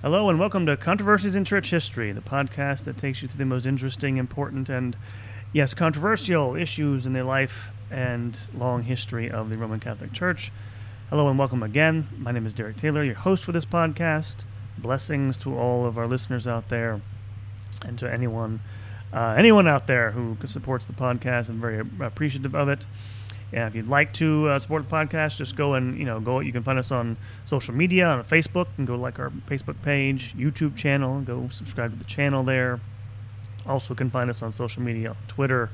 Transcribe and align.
Hello 0.00 0.30
and 0.30 0.38
welcome 0.38 0.64
to 0.66 0.76
Controversies 0.76 1.34
in 1.34 1.44
Church 1.44 1.70
History, 1.70 2.12
the 2.12 2.20
podcast 2.20 2.84
that 2.84 2.96
takes 2.96 3.20
you 3.20 3.26
to 3.26 3.36
the 3.36 3.44
most 3.44 3.66
interesting, 3.66 4.16
important, 4.16 4.68
and 4.68 4.96
yes, 5.52 5.74
controversial 5.74 6.54
issues 6.54 7.04
in 7.04 7.14
the 7.14 7.24
life 7.24 7.72
and 7.90 8.38
long 8.54 8.84
history 8.84 9.28
of 9.28 9.50
the 9.50 9.58
Roman 9.58 9.80
Catholic 9.80 10.12
Church. 10.12 10.52
Hello 11.10 11.26
and 11.26 11.36
welcome 11.36 11.64
again. 11.64 12.06
My 12.16 12.30
name 12.30 12.46
is 12.46 12.54
Derek 12.54 12.76
Taylor, 12.76 13.02
your 13.02 13.16
host 13.16 13.42
for 13.42 13.50
this 13.50 13.64
podcast. 13.64 14.44
Blessings 14.78 15.36
to 15.38 15.58
all 15.58 15.84
of 15.84 15.98
our 15.98 16.06
listeners 16.06 16.46
out 16.46 16.68
there 16.68 17.00
and 17.84 17.98
to 17.98 18.08
anyone 18.08 18.60
uh, 19.12 19.34
anyone 19.36 19.66
out 19.66 19.88
there 19.88 20.12
who 20.12 20.36
supports 20.44 20.84
the 20.84 20.92
podcast. 20.92 21.48
I'm 21.48 21.60
very 21.60 21.80
appreciative 21.98 22.54
of 22.54 22.68
it. 22.68 22.86
And 23.52 23.64
if 23.64 23.74
you'd 23.74 23.88
like 23.88 24.12
to 24.14 24.48
uh, 24.48 24.58
support 24.58 24.88
the 24.88 24.94
podcast, 24.94 25.36
just 25.36 25.56
go 25.56 25.74
and 25.74 25.98
you 25.98 26.04
know 26.04 26.20
go. 26.20 26.40
You 26.40 26.52
can 26.52 26.62
find 26.62 26.78
us 26.78 26.92
on 26.92 27.16
social 27.46 27.74
media 27.74 28.06
on 28.06 28.24
Facebook 28.24 28.66
and 28.76 28.86
go 28.86 28.96
like 28.96 29.18
our 29.18 29.30
Facebook 29.48 29.80
page, 29.82 30.34
YouTube 30.36 30.76
channel. 30.76 31.20
Go 31.20 31.48
subscribe 31.50 31.92
to 31.92 31.98
the 31.98 32.04
channel 32.04 32.42
there. 32.42 32.80
Also, 33.66 33.94
can 33.94 34.10
find 34.10 34.28
us 34.30 34.42
on 34.42 34.52
social 34.52 34.82
media, 34.82 35.16
Twitter. 35.28 35.70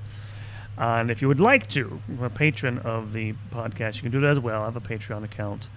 Uh, 0.77 0.96
and 0.98 1.10
if 1.10 1.23
you 1.23 1.29
would 1.29 1.41
like 1.41 1.68
to, 1.70 2.01
a 2.20 2.29
patron 2.29 2.79
of 2.80 3.12
the 3.12 3.34
podcast, 3.52 3.96
you 3.96 4.02
can 4.02 4.10
do 4.10 4.20
that 4.20 4.30
as 4.30 4.41
well. 4.41 4.62
I 4.62 4.65
have 4.65 4.77
a 4.77 4.80
Patreon 4.80 5.23
account. 5.23 5.68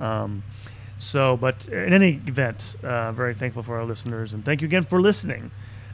Um, 0.00 0.42
so, 0.98 1.36
but 1.36 1.68
in 1.68 1.92
any 1.92 2.22
event, 2.26 2.76
uh, 2.82 3.12
very 3.12 3.34
thankful 3.34 3.62
for 3.62 3.76
our 3.76 3.84
listeners, 3.84 4.32
and 4.32 4.44
thank 4.44 4.62
you 4.62 4.66
again 4.66 4.84
for 4.84 5.00
listening. 5.00 5.50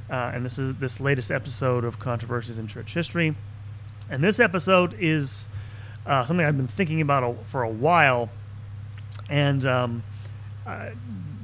Uh, 0.09 0.31
and 0.35 0.45
this 0.45 0.59
is 0.59 0.77
this 0.77 1.01
latest 1.01 1.31
episode 1.31 1.85
of 1.85 1.99
Controversies 1.99 2.59
in 2.59 2.69
Church 2.69 2.95
History. 2.95 3.35
And 4.13 4.23
this 4.23 4.41
episode 4.41 4.95
is 5.01 5.49
uh, 6.05 6.23
something 6.27 6.45
I've 6.45 6.59
been 6.59 6.69
thinking 6.69 7.01
about 7.01 7.23
a, 7.23 7.35
for 7.51 7.63
a 7.63 7.69
while. 7.71 8.29
And 9.31 9.65
um, 9.65 10.03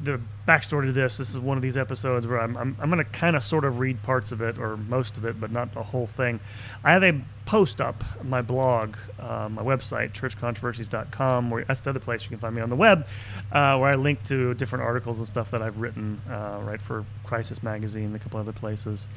the 0.03 0.21
backstory 0.47 0.85
to 0.85 0.93
this 0.93 1.17
this 1.17 1.31
is 1.31 1.39
one 1.39 1.57
of 1.57 1.63
these 1.63 1.79
episodes 1.79 2.27
where 2.27 2.39
I'm, 2.39 2.59
I'm, 2.59 2.77
I'm 2.79 2.91
going 2.91 3.03
to 3.03 3.11
kind 3.11 3.37
of 3.37 3.43
sort 3.43 3.65
of 3.65 3.79
read 3.79 4.03
parts 4.03 4.33
of 4.33 4.43
it 4.43 4.59
or 4.59 4.77
most 4.77 5.17
of 5.17 5.25
it, 5.25 5.41
but 5.41 5.51
not 5.51 5.73
the 5.73 5.83
whole 5.83 6.09
thing. 6.09 6.41
I 6.85 6.93
have 6.93 7.03
a 7.03 7.19
post 7.47 7.81
up 7.81 8.05
on 8.21 8.29
my 8.29 8.43
blog, 8.43 8.97
uh, 9.19 9.49
my 9.49 9.63
website, 9.63 10.13
churchcontroversies.com, 10.13 11.51
where 11.51 11.65
that's 11.65 11.81
the 11.81 11.89
other 11.89 12.01
place 12.01 12.25
you 12.25 12.29
can 12.29 12.39
find 12.39 12.55
me 12.55 12.61
on 12.61 12.69
the 12.69 12.77
web, 12.77 13.07
uh, 13.51 13.79
where 13.79 13.93
I 13.93 13.95
link 13.95 14.25
to 14.25 14.53
different 14.53 14.85
articles 14.85 15.17
and 15.17 15.27
stuff 15.27 15.51
that 15.53 15.63
I've 15.63 15.79
written, 15.81 16.21
uh, 16.29 16.61
right, 16.63 16.83
for 16.83 17.07
Crisis 17.25 17.63
Magazine, 17.63 18.05
and 18.05 18.17
a 18.17 18.19
couple 18.19 18.39
other 18.39 18.53
places. 18.53 19.09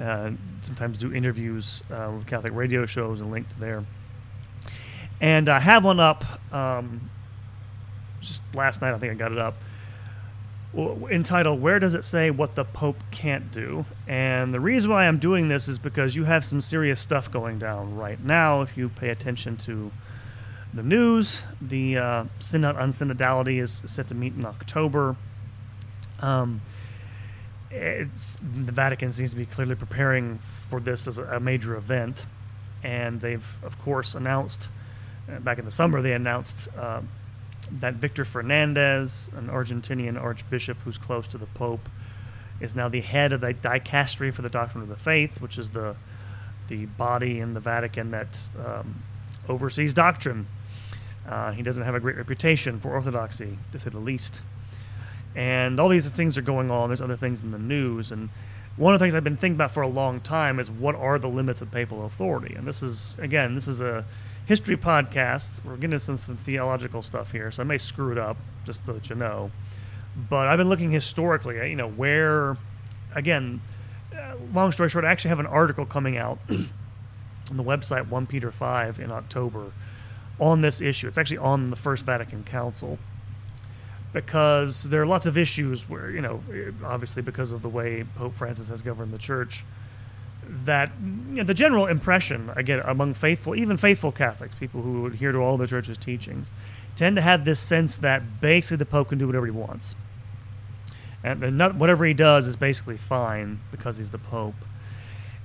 Uh, 0.00 0.30
sometimes 0.62 0.98
do 0.98 1.12
interviews 1.12 1.82
uh, 1.90 2.10
with 2.16 2.26
Catholic 2.26 2.54
radio 2.54 2.86
shows 2.86 3.20
and 3.20 3.30
link 3.30 3.48
to 3.48 3.60
there. 3.60 3.84
And 5.20 5.48
I 5.48 5.60
have 5.60 5.84
one 5.84 6.00
up 6.00 6.24
um, 6.52 7.10
just 8.20 8.42
last 8.54 8.80
night, 8.80 8.94
I 8.94 8.98
think 8.98 9.12
I 9.12 9.14
got 9.14 9.32
it 9.32 9.38
up 9.38 9.54
entitled 10.74 11.60
Where 11.60 11.78
Does 11.78 11.94
It 11.94 12.04
Say 12.04 12.30
What 12.30 12.54
the 12.54 12.64
Pope 12.64 12.96
Can't 13.10 13.52
Do? 13.52 13.84
And 14.06 14.54
the 14.54 14.60
reason 14.60 14.90
why 14.90 15.06
I'm 15.06 15.18
doing 15.18 15.48
this 15.48 15.68
is 15.68 15.78
because 15.78 16.16
you 16.16 16.24
have 16.24 16.44
some 16.44 16.60
serious 16.60 17.00
stuff 17.00 17.30
going 17.30 17.58
down 17.58 17.94
right 17.94 18.22
now. 18.22 18.62
If 18.62 18.76
you 18.76 18.88
pay 18.88 19.10
attention 19.10 19.56
to 19.58 19.92
the 20.72 20.82
news, 20.82 21.42
the 21.60 21.98
uh, 21.98 22.24
Synod 22.38 22.76
on 22.76 22.92
Synodality 22.92 23.60
is 23.60 23.82
set 23.86 24.08
to 24.08 24.14
meet 24.14 24.34
in 24.34 24.46
October. 24.46 25.16
Um, 26.20 26.62
it's, 27.72 28.38
the 28.42 28.72
Vatican 28.72 29.12
seems 29.12 29.30
to 29.30 29.36
be 29.36 29.46
clearly 29.46 29.74
preparing 29.74 30.38
for 30.68 30.80
this 30.80 31.06
as 31.08 31.18
a, 31.18 31.40
major 31.40 31.74
event. 31.74 32.26
And 32.82 33.20
they've, 33.20 33.46
of 33.62 33.78
course, 33.80 34.14
announced, 34.14 34.68
uh, 35.30 35.38
back 35.40 35.58
in 35.58 35.64
the 35.64 35.70
summer, 35.70 36.02
they 36.02 36.12
announced. 36.12 36.68
Uh, 36.76 37.02
that 37.80 37.94
Victor 37.94 38.24
Fernandez, 38.24 39.30
an 39.34 39.48
Argentinian 39.48 40.20
archbishop 40.20 40.76
who's 40.84 40.98
close 40.98 41.26
to 41.28 41.38
the 41.38 41.46
Pope, 41.46 41.88
is 42.60 42.74
now 42.74 42.88
the 42.88 43.00
head 43.00 43.32
of 43.32 43.40
the 43.40 43.54
dicastery 43.54 44.32
for 44.32 44.42
the 44.42 44.50
doctrine 44.50 44.82
of 44.82 44.88
the 44.88 44.96
faith, 44.96 45.40
which 45.40 45.58
is 45.58 45.70
the 45.70 45.96
the 46.68 46.86
body 46.86 47.40
in 47.40 47.54
the 47.54 47.60
Vatican 47.60 48.12
that 48.12 48.38
um, 48.64 49.02
oversees 49.48 49.92
doctrine. 49.92 50.46
Uh, 51.28 51.52
he 51.52 51.62
doesn't 51.62 51.82
have 51.82 51.94
a 51.94 52.00
great 52.00 52.16
reputation 52.16 52.80
for 52.80 52.90
orthodoxy, 52.92 53.58
to 53.72 53.78
say 53.78 53.90
the 53.90 53.98
least. 53.98 54.40
And 55.34 55.80
all 55.80 55.88
these 55.88 56.06
things 56.06 56.36
are 56.36 56.42
going 56.42 56.70
on. 56.70 56.88
There's 56.88 57.00
other 57.00 57.16
things 57.16 57.40
in 57.40 57.50
the 57.52 57.58
news, 57.58 58.12
and 58.12 58.28
one 58.76 58.94
of 58.94 59.00
the 59.00 59.04
things 59.04 59.14
I've 59.14 59.24
been 59.24 59.36
thinking 59.36 59.56
about 59.56 59.72
for 59.72 59.82
a 59.82 59.88
long 59.88 60.20
time 60.20 60.58
is 60.58 60.70
what 60.70 60.94
are 60.94 61.18
the 61.18 61.28
limits 61.28 61.60
of 61.60 61.70
papal 61.70 62.06
authority? 62.06 62.54
And 62.54 62.66
this 62.66 62.82
is 62.82 63.16
again, 63.18 63.54
this 63.54 63.68
is 63.68 63.80
a 63.80 64.04
history 64.46 64.76
podcast. 64.76 65.64
We're 65.64 65.76
getting 65.76 65.92
into 65.92 66.00
some, 66.00 66.16
some 66.18 66.36
theological 66.36 67.02
stuff 67.02 67.32
here, 67.32 67.50
so 67.50 67.62
I 67.62 67.64
may 67.64 67.78
screw 67.78 68.12
it 68.12 68.18
up 68.18 68.36
just 68.64 68.84
to 68.84 68.92
let 68.92 69.10
you 69.10 69.16
know. 69.16 69.50
But 70.28 70.48
I've 70.48 70.58
been 70.58 70.68
looking 70.68 70.90
historically, 70.90 71.56
you 71.70 71.76
know, 71.76 71.88
where, 71.88 72.56
again, 73.14 73.60
uh, 74.14 74.34
long 74.52 74.72
story 74.72 74.88
short, 74.88 75.04
I 75.04 75.10
actually 75.10 75.30
have 75.30 75.40
an 75.40 75.46
article 75.46 75.86
coming 75.86 76.16
out 76.16 76.38
on 76.50 77.56
the 77.56 77.64
website 77.64 78.08
1 78.08 78.26
Peter 78.26 78.50
5 78.50 79.00
in 79.00 79.10
October 79.10 79.72
on 80.38 80.60
this 80.60 80.80
issue. 80.80 81.08
It's 81.08 81.18
actually 81.18 81.38
on 81.38 81.70
the 81.70 81.76
First 81.76 82.04
Vatican 82.04 82.44
Council 82.44 82.98
because 84.12 84.84
there 84.84 85.00
are 85.00 85.06
lots 85.06 85.26
of 85.26 85.38
issues 85.38 85.88
where, 85.88 86.10
you 86.10 86.20
know, 86.20 86.42
obviously 86.84 87.22
because 87.22 87.52
of 87.52 87.62
the 87.62 87.68
way 87.68 88.04
Pope 88.16 88.34
Francis 88.34 88.68
has 88.68 88.82
governed 88.82 89.12
the 89.12 89.18
church 89.18 89.64
that 90.64 90.90
you 91.30 91.36
know, 91.36 91.44
the 91.44 91.54
general 91.54 91.86
impression 91.86 92.50
I 92.54 92.62
get 92.62 92.86
among 92.86 93.14
faithful, 93.14 93.54
even 93.54 93.76
faithful 93.76 94.12
Catholics, 94.12 94.54
people 94.58 94.82
who 94.82 95.06
adhere 95.06 95.32
to 95.32 95.38
all 95.38 95.56
the 95.56 95.66
church's 95.66 95.96
teachings, 95.96 96.50
tend 96.96 97.16
to 97.16 97.22
have 97.22 97.44
this 97.44 97.60
sense 97.60 97.96
that 97.98 98.40
basically 98.40 98.76
the 98.78 98.86
Pope 98.86 99.08
can 99.08 99.18
do 99.18 99.26
whatever 99.26 99.46
he 99.46 99.52
wants, 99.52 99.94
and 101.24 101.56
not, 101.56 101.76
whatever 101.76 102.04
he 102.04 102.12
does 102.12 102.46
is 102.46 102.56
basically 102.56 102.98
fine 102.98 103.60
because 103.70 103.96
he's 103.96 104.10
the 104.10 104.18
Pope. 104.18 104.56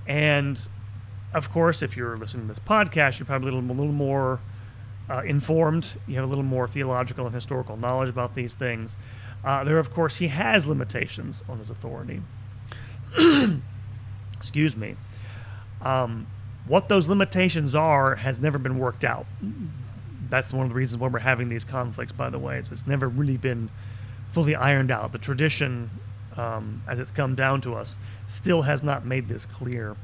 And 0.07 0.67
of 1.33 1.51
course, 1.51 1.81
if 1.81 1.95
you're 1.95 2.17
listening 2.17 2.47
to 2.47 2.53
this 2.53 2.59
podcast, 2.59 3.19
you're 3.19 3.25
probably 3.25 3.49
a 3.49 3.53
little, 3.53 3.69
a 3.69 3.77
little 3.77 3.93
more 3.93 4.39
uh, 5.09 5.21
informed. 5.23 5.87
You 6.07 6.15
have 6.15 6.25
a 6.25 6.27
little 6.27 6.43
more 6.43 6.67
theological 6.67 7.25
and 7.25 7.33
historical 7.33 7.77
knowledge 7.77 8.09
about 8.09 8.35
these 8.35 8.55
things. 8.55 8.97
Uh, 9.43 9.63
there, 9.63 9.79
of 9.79 9.93
course, 9.93 10.17
he 10.17 10.27
has 10.27 10.65
limitations 10.65 11.43
on 11.47 11.59
his 11.59 11.69
authority. 11.69 12.21
excuse 14.37 14.77
me, 14.77 14.95
um, 15.81 16.27
what 16.67 16.89
those 16.89 17.07
limitations 17.07 17.75
are 17.75 18.15
has 18.15 18.39
never 18.39 18.57
been 18.57 18.77
worked 18.77 19.03
out. 19.03 19.25
That's 20.29 20.51
one 20.51 20.63
of 20.63 20.69
the 20.69 20.75
reasons 20.75 20.99
why 20.99 21.07
we're 21.07 21.19
having 21.19 21.49
these 21.49 21.63
conflicts, 21.63 22.11
by 22.11 22.29
the 22.29 22.39
way. 22.39 22.57
It's, 22.57 22.71
it's 22.71 22.85
never 22.85 23.07
really 23.07 23.37
been 23.37 23.69
fully 24.31 24.55
ironed 24.55 24.91
out. 24.91 25.11
The 25.11 25.17
tradition, 25.17 25.89
um, 26.35 26.83
as 26.87 26.99
it's 26.99 27.11
come 27.11 27.35
down 27.35 27.61
to 27.61 27.75
us, 27.75 27.97
still 28.27 28.63
has 28.63 28.83
not 28.83 29.05
made 29.05 29.29
this 29.29 29.45
clear. 29.45 29.95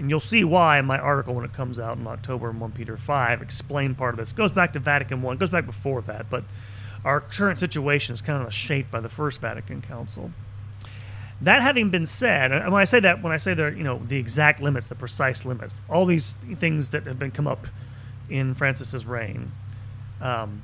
And 0.00 0.08
you'll 0.08 0.18
see 0.18 0.44
why 0.44 0.78
in 0.78 0.86
my 0.86 0.98
article 0.98 1.34
when 1.34 1.44
it 1.44 1.52
comes 1.52 1.78
out 1.78 1.98
in 1.98 2.06
October 2.06 2.48
in 2.48 2.58
1 2.58 2.72
Peter 2.72 2.96
5, 2.96 3.42
explain 3.42 3.94
part 3.94 4.14
of 4.14 4.18
this. 4.18 4.32
Goes 4.32 4.50
back 4.50 4.72
to 4.72 4.78
Vatican 4.78 5.24
I, 5.26 5.34
goes 5.34 5.50
back 5.50 5.66
before 5.66 6.00
that, 6.02 6.30
but 6.30 6.42
our 7.04 7.20
current 7.20 7.58
situation 7.58 8.14
is 8.14 8.22
kind 8.22 8.42
of 8.42 8.52
shaped 8.54 8.90
by 8.90 9.00
the 9.00 9.10
First 9.10 9.42
Vatican 9.42 9.82
Council. 9.82 10.30
That 11.42 11.60
having 11.60 11.90
been 11.90 12.06
said, 12.06 12.50
and 12.50 12.72
when 12.72 12.80
I 12.80 12.86
say 12.86 13.00
that, 13.00 13.22
when 13.22 13.30
I 13.30 13.36
say 13.36 13.52
the 13.52 13.68
you 13.68 13.82
know 13.82 13.98
the 13.98 14.16
exact 14.16 14.62
limits, 14.62 14.86
the 14.86 14.94
precise 14.94 15.44
limits, 15.44 15.76
all 15.88 16.06
these 16.06 16.34
things 16.58 16.90
that 16.90 17.06
have 17.06 17.18
been 17.18 17.30
come 17.30 17.46
up 17.46 17.66
in 18.30 18.54
Francis's 18.54 19.04
reign, 19.04 19.52
um, 20.22 20.62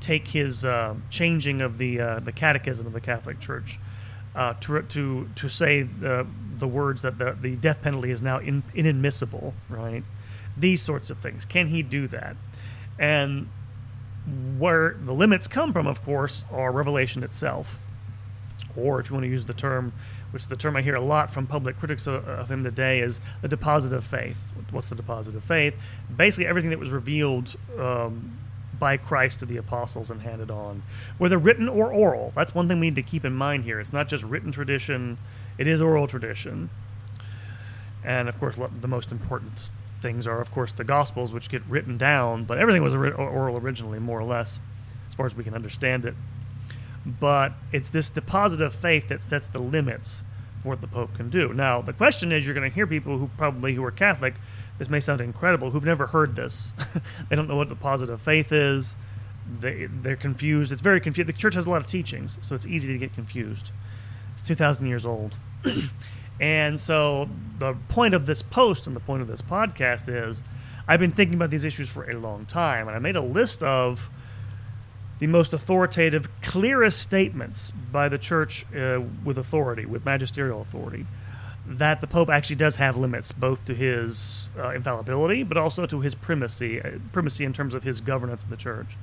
take 0.00 0.28
his 0.28 0.64
uh, 0.64 0.94
changing 1.10 1.60
of 1.60 1.78
the 1.78 2.00
uh, 2.00 2.20
the 2.20 2.32
catechism 2.32 2.86
of 2.86 2.92
the 2.92 3.00
Catholic 3.00 3.38
Church 3.38 3.78
uh, 4.34 4.54
to 4.60 4.82
to 4.82 5.28
to 5.34 5.48
say 5.48 5.82
the 5.82 6.26
the 6.58 6.68
words 6.68 7.02
that 7.02 7.18
the 7.18 7.36
the 7.40 7.56
death 7.56 7.82
penalty 7.82 8.10
is 8.10 8.22
now 8.22 8.38
in, 8.38 8.62
inadmissible, 8.74 9.54
right? 9.68 10.04
These 10.56 10.82
sorts 10.82 11.10
of 11.10 11.18
things. 11.18 11.44
Can 11.44 11.68
he 11.68 11.82
do 11.82 12.08
that? 12.08 12.36
And 12.98 13.48
where 14.58 14.96
the 15.00 15.12
limits 15.12 15.48
come 15.48 15.72
from, 15.72 15.86
of 15.86 16.04
course, 16.04 16.44
are 16.52 16.70
revelation 16.70 17.22
itself 17.22 17.78
or 18.76 19.00
if 19.00 19.08
you 19.08 19.14
want 19.14 19.24
to 19.24 19.30
use 19.30 19.44
the 19.44 19.54
term, 19.54 19.92
which 20.30 20.46
the 20.46 20.56
term 20.56 20.76
I 20.76 20.82
hear 20.82 20.94
a 20.94 21.00
lot 21.00 21.32
from 21.32 21.46
public 21.46 21.78
critics 21.78 22.06
of, 22.06 22.26
of 22.28 22.50
him 22.50 22.64
today, 22.64 23.00
is 23.00 23.20
the 23.40 23.48
deposit 23.48 23.92
of 23.92 24.04
faith. 24.04 24.36
What's 24.70 24.86
the 24.86 24.94
deposit 24.94 25.34
of 25.34 25.44
faith? 25.44 25.74
Basically, 26.14 26.46
everything 26.46 26.70
that 26.70 26.78
was 26.78 26.90
revealed 26.90 27.56
um, 27.78 28.38
by 28.82 28.96
Christ 28.96 29.38
to 29.38 29.46
the 29.46 29.56
apostles 29.56 30.10
and 30.10 30.22
handed 30.22 30.50
on, 30.50 30.82
whether 31.16 31.38
written 31.38 31.68
or 31.68 31.92
oral. 31.92 32.32
That's 32.34 32.52
one 32.52 32.66
thing 32.66 32.80
we 32.80 32.88
need 32.88 32.96
to 32.96 33.02
keep 33.02 33.24
in 33.24 33.32
mind 33.32 33.62
here. 33.62 33.78
It's 33.78 33.92
not 33.92 34.08
just 34.08 34.24
written 34.24 34.50
tradition; 34.50 35.18
it 35.56 35.68
is 35.68 35.80
oral 35.80 36.08
tradition. 36.08 36.68
And 38.02 38.28
of 38.28 38.40
course, 38.40 38.56
the 38.80 38.88
most 38.88 39.12
important 39.12 39.70
things 40.02 40.26
are, 40.26 40.40
of 40.40 40.50
course, 40.50 40.72
the 40.72 40.82
Gospels, 40.82 41.32
which 41.32 41.48
get 41.48 41.62
written 41.68 41.96
down, 41.96 42.44
but 42.44 42.58
everything 42.58 42.82
was 42.82 42.92
oral 42.92 43.56
originally, 43.56 44.00
more 44.00 44.18
or 44.18 44.24
less, 44.24 44.58
as 45.08 45.14
far 45.14 45.26
as 45.26 45.36
we 45.36 45.44
can 45.44 45.54
understand 45.54 46.04
it 46.04 46.16
but 47.04 47.52
it's 47.72 47.90
this 47.90 48.08
deposit 48.08 48.60
of 48.60 48.74
faith 48.74 49.08
that 49.08 49.22
sets 49.22 49.46
the 49.46 49.58
limits 49.58 50.22
for 50.62 50.70
what 50.70 50.80
the 50.80 50.86
Pope 50.86 51.14
can 51.14 51.30
do. 51.30 51.52
Now, 51.52 51.82
the 51.82 51.92
question 51.92 52.30
is, 52.30 52.44
you're 52.44 52.54
going 52.54 52.68
to 52.68 52.74
hear 52.74 52.86
people 52.86 53.18
who 53.18 53.30
probably 53.36 53.74
who 53.74 53.84
are 53.84 53.90
Catholic. 53.90 54.34
This 54.78 54.88
may 54.88 55.00
sound 55.00 55.20
incredible, 55.20 55.70
who've 55.70 55.84
never 55.84 56.06
heard 56.08 56.34
this. 56.34 56.72
they 57.28 57.36
don't 57.36 57.48
know 57.48 57.56
what 57.56 57.68
the 57.68 57.76
positive 57.76 58.20
faith 58.20 58.50
is. 58.52 58.94
they 59.60 59.86
they're 59.86 60.16
confused. 60.16 60.72
It's 60.72 60.80
very 60.82 61.00
confused. 61.00 61.28
The 61.28 61.32
church 61.34 61.54
has 61.54 61.66
a 61.66 61.70
lot 61.70 61.80
of 61.80 61.86
teachings, 61.86 62.38
so 62.40 62.54
it's 62.54 62.66
easy 62.66 62.88
to 62.88 62.98
get 62.98 63.14
confused. 63.14 63.70
It's 64.34 64.46
two 64.46 64.54
thousand 64.54 64.86
years 64.86 65.04
old, 65.06 65.36
and 66.40 66.80
so 66.80 67.28
the 67.58 67.74
point 67.88 68.14
of 68.14 68.26
this 68.26 68.42
post 68.42 68.86
and 68.86 68.96
the 68.96 69.00
point 69.00 69.22
of 69.22 69.28
this 69.28 69.42
podcast 69.42 70.08
is, 70.08 70.42
I've 70.88 71.00
been 71.00 71.12
thinking 71.12 71.34
about 71.34 71.50
these 71.50 71.64
issues 71.64 71.88
for 71.88 72.10
a 72.10 72.18
long 72.18 72.46
time, 72.46 72.88
and 72.88 72.96
I 72.96 72.98
made 72.98 73.16
a 73.16 73.22
list 73.22 73.62
of 73.62 74.10
the 75.20 75.28
most 75.28 75.52
authoritative, 75.52 76.28
clearest 76.42 76.98
statements 76.98 77.70
by 77.92 78.08
the 78.08 78.18
church 78.18 78.66
uh, 78.74 79.00
with 79.24 79.38
authority, 79.38 79.86
with 79.86 80.04
magisterial 80.04 80.60
authority, 80.60 81.06
that 81.66 82.00
the 82.00 82.06
Pope 82.06 82.28
actually 82.28 82.56
does 82.56 82.76
have 82.76 82.96
limits, 82.96 83.32
both 83.32 83.64
to 83.66 83.74
his 83.74 84.50
uh, 84.58 84.70
infallibility, 84.70 85.42
but 85.42 85.56
also 85.56 85.86
to 85.86 86.00
his 86.00 86.14
primacy, 86.14 86.80
uh, 86.80 86.90
primacy 87.12 87.44
in 87.44 87.52
terms 87.52 87.74
of 87.74 87.84
his 87.84 88.00
governance 88.00 88.42
of 88.42 88.50
the 88.50 88.56
church. 88.56 88.96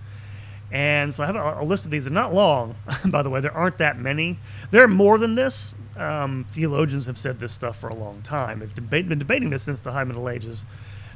And 0.72 1.14
so 1.14 1.24
I 1.24 1.26
have 1.26 1.36
a, 1.36 1.60
a 1.62 1.66
list 1.66 1.86
of 1.86 1.92
these. 1.92 2.04
They're 2.04 2.14
not 2.14 2.34
long, 2.34 2.76
by 3.06 3.24
the 3.24 3.30
way. 3.30 3.42
There 3.42 3.56
aren't 3.56 3.78
that 3.80 3.98
many. 3.98 4.40
There 4.72 4.84
are 4.84 4.90
more 4.90 5.18
than 5.18 5.36
this. 5.36 5.74
Um, 5.96 6.46
theologians 6.54 7.06
have 7.08 7.18
said 7.18 7.40
this 7.40 7.54
stuff 7.54 7.78
for 7.80 7.90
a 7.90 7.96
long 7.96 8.22
time. 8.22 8.60
They've 8.60 8.90
been 8.90 9.20
debating 9.20 9.50
this 9.50 9.64
since 9.64 9.80
the 9.80 9.92
High 9.94 10.04
Middle 10.04 10.30
Ages, 10.30 10.64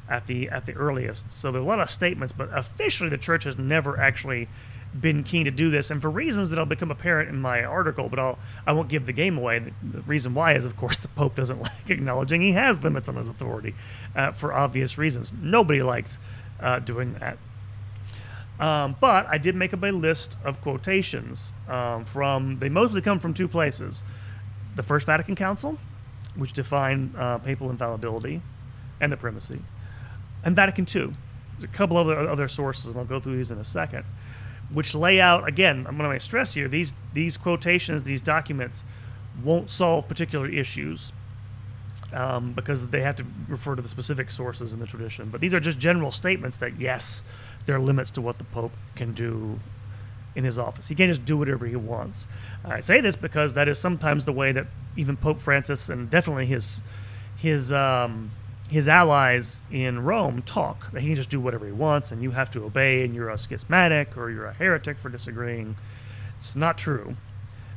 at 0.09 0.27
the 0.27 0.49
at 0.49 0.65
the 0.65 0.73
earliest. 0.73 1.31
So 1.31 1.51
there 1.51 1.61
are 1.61 1.63
a 1.63 1.67
lot 1.67 1.79
of 1.79 1.89
statements, 1.89 2.33
but 2.33 2.49
officially 2.51 3.09
the 3.09 3.17
church 3.17 3.43
has 3.45 3.57
never 3.57 3.99
actually 3.99 4.47
been 4.99 5.23
keen 5.23 5.45
to 5.45 5.51
do 5.51 5.69
this, 5.71 5.89
and 5.89 6.01
for 6.01 6.09
reasons 6.09 6.49
that'll 6.49 6.65
become 6.65 6.91
apparent 6.91 7.29
in 7.29 7.41
my 7.41 7.63
article. 7.63 8.09
But 8.09 8.19
I'll 8.19 8.39
I 8.65 8.73
won't 8.73 8.89
give 8.89 9.05
the 9.05 9.13
game 9.13 9.37
away. 9.37 9.59
The, 9.59 9.71
the 9.83 10.01
reason 10.01 10.33
why 10.33 10.53
is, 10.55 10.65
of 10.65 10.77
course, 10.77 10.97
the 11.01 11.07
Pope 11.09 11.35
doesn't 11.35 11.61
like 11.61 11.89
acknowledging 11.89 12.41
he 12.41 12.53
has 12.53 12.81
limits 12.81 13.09
on 13.09 13.15
his 13.15 13.27
authority, 13.27 13.75
uh, 14.15 14.31
for 14.31 14.53
obvious 14.53 14.97
reasons. 14.97 15.31
Nobody 15.33 15.81
likes 15.81 16.19
uh, 16.59 16.79
doing 16.79 17.15
that. 17.15 17.37
Um, 18.59 18.95
but 18.99 19.25
I 19.27 19.37
did 19.37 19.55
make 19.55 19.73
up 19.73 19.83
a 19.83 19.91
list 19.91 20.37
of 20.43 20.61
quotations 20.61 21.51
um, 21.67 22.05
from, 22.05 22.59
they 22.59 22.69
mostly 22.69 23.01
come 23.01 23.19
from 23.19 23.33
two 23.33 23.47
places. 23.47 24.03
The 24.75 24.83
First 24.83 25.05
Vatican 25.05 25.35
Council, 25.35 25.77
which 26.35 26.53
defined 26.53 27.15
uh, 27.17 27.39
papal 27.39 27.69
infallibility 27.69 28.41
and 29.01 29.11
the 29.11 29.17
primacy, 29.17 29.59
and 30.43 30.55
Vatican 30.55 30.85
II. 30.85 31.13
There's 31.59 31.63
a 31.63 31.67
couple 31.67 31.97
other 31.97 32.17
other 32.17 32.47
sources, 32.47 32.87
and 32.87 32.97
I'll 32.97 33.05
go 33.05 33.19
through 33.19 33.37
these 33.37 33.51
in 33.51 33.59
a 33.59 33.63
second, 33.63 34.05
which 34.73 34.95
lay 34.95 35.21
out 35.21 35.47
again. 35.47 35.85
I'm 35.87 35.97
going 35.97 36.17
to 36.17 36.23
stress 36.23 36.53
here: 36.53 36.67
these 36.67 36.93
these 37.13 37.37
quotations, 37.37 38.03
these 38.03 38.21
documents, 38.21 38.83
won't 39.43 39.69
solve 39.69 40.07
particular 40.07 40.47
issues 40.47 41.11
um, 42.13 42.53
because 42.53 42.87
they 42.89 43.01
have 43.01 43.15
to 43.17 43.25
refer 43.47 43.75
to 43.75 43.81
the 43.81 43.89
specific 43.89 44.31
sources 44.31 44.73
in 44.73 44.79
the 44.79 44.87
tradition. 44.87 45.29
But 45.29 45.41
these 45.41 45.53
are 45.53 45.59
just 45.59 45.79
general 45.79 46.11
statements 46.11 46.57
that 46.57 46.79
yes, 46.79 47.23
there 47.65 47.75
are 47.75 47.79
limits 47.79 48.11
to 48.11 48.21
what 48.21 48.37
the 48.37 48.43
Pope 48.45 48.73
can 48.95 49.13
do 49.13 49.59
in 50.35 50.43
his 50.43 50.57
office. 50.57 50.87
He 50.87 50.95
can't 50.95 51.09
just 51.09 51.25
do 51.25 51.37
whatever 51.37 51.65
he 51.65 51.75
wants. 51.75 52.27
I 52.65 52.79
say 52.79 53.01
this 53.01 53.15
because 53.15 53.53
that 53.53 53.67
is 53.67 53.79
sometimes 53.79 54.25
the 54.25 54.33
way 54.33 54.51
that 54.51 54.67
even 54.95 55.17
Pope 55.17 55.39
Francis 55.39 55.89
and 55.89 56.09
definitely 56.09 56.45
his 56.45 56.81
his 57.35 57.71
um, 57.71 58.31
his 58.73 58.87
allies 58.87 59.61
in 59.71 60.03
Rome 60.03 60.41
talk. 60.41 60.91
That 60.91 61.01
he 61.01 61.07
can 61.07 61.15
just 61.15 61.29
do 61.29 61.39
whatever 61.39 61.65
he 61.67 61.71
wants, 61.71 62.11
and 62.11 62.23
you 62.23 62.31
have 62.31 62.49
to 62.51 62.63
obey, 62.65 63.03
and 63.05 63.13
you're 63.13 63.29
a 63.29 63.37
schismatic 63.37 64.17
or 64.17 64.31
you're 64.31 64.47
a 64.47 64.53
heretic 64.53 64.97
for 64.97 65.09
disagreeing. 65.09 65.75
It's 66.39 66.55
not 66.55 66.75
true. 66.77 67.15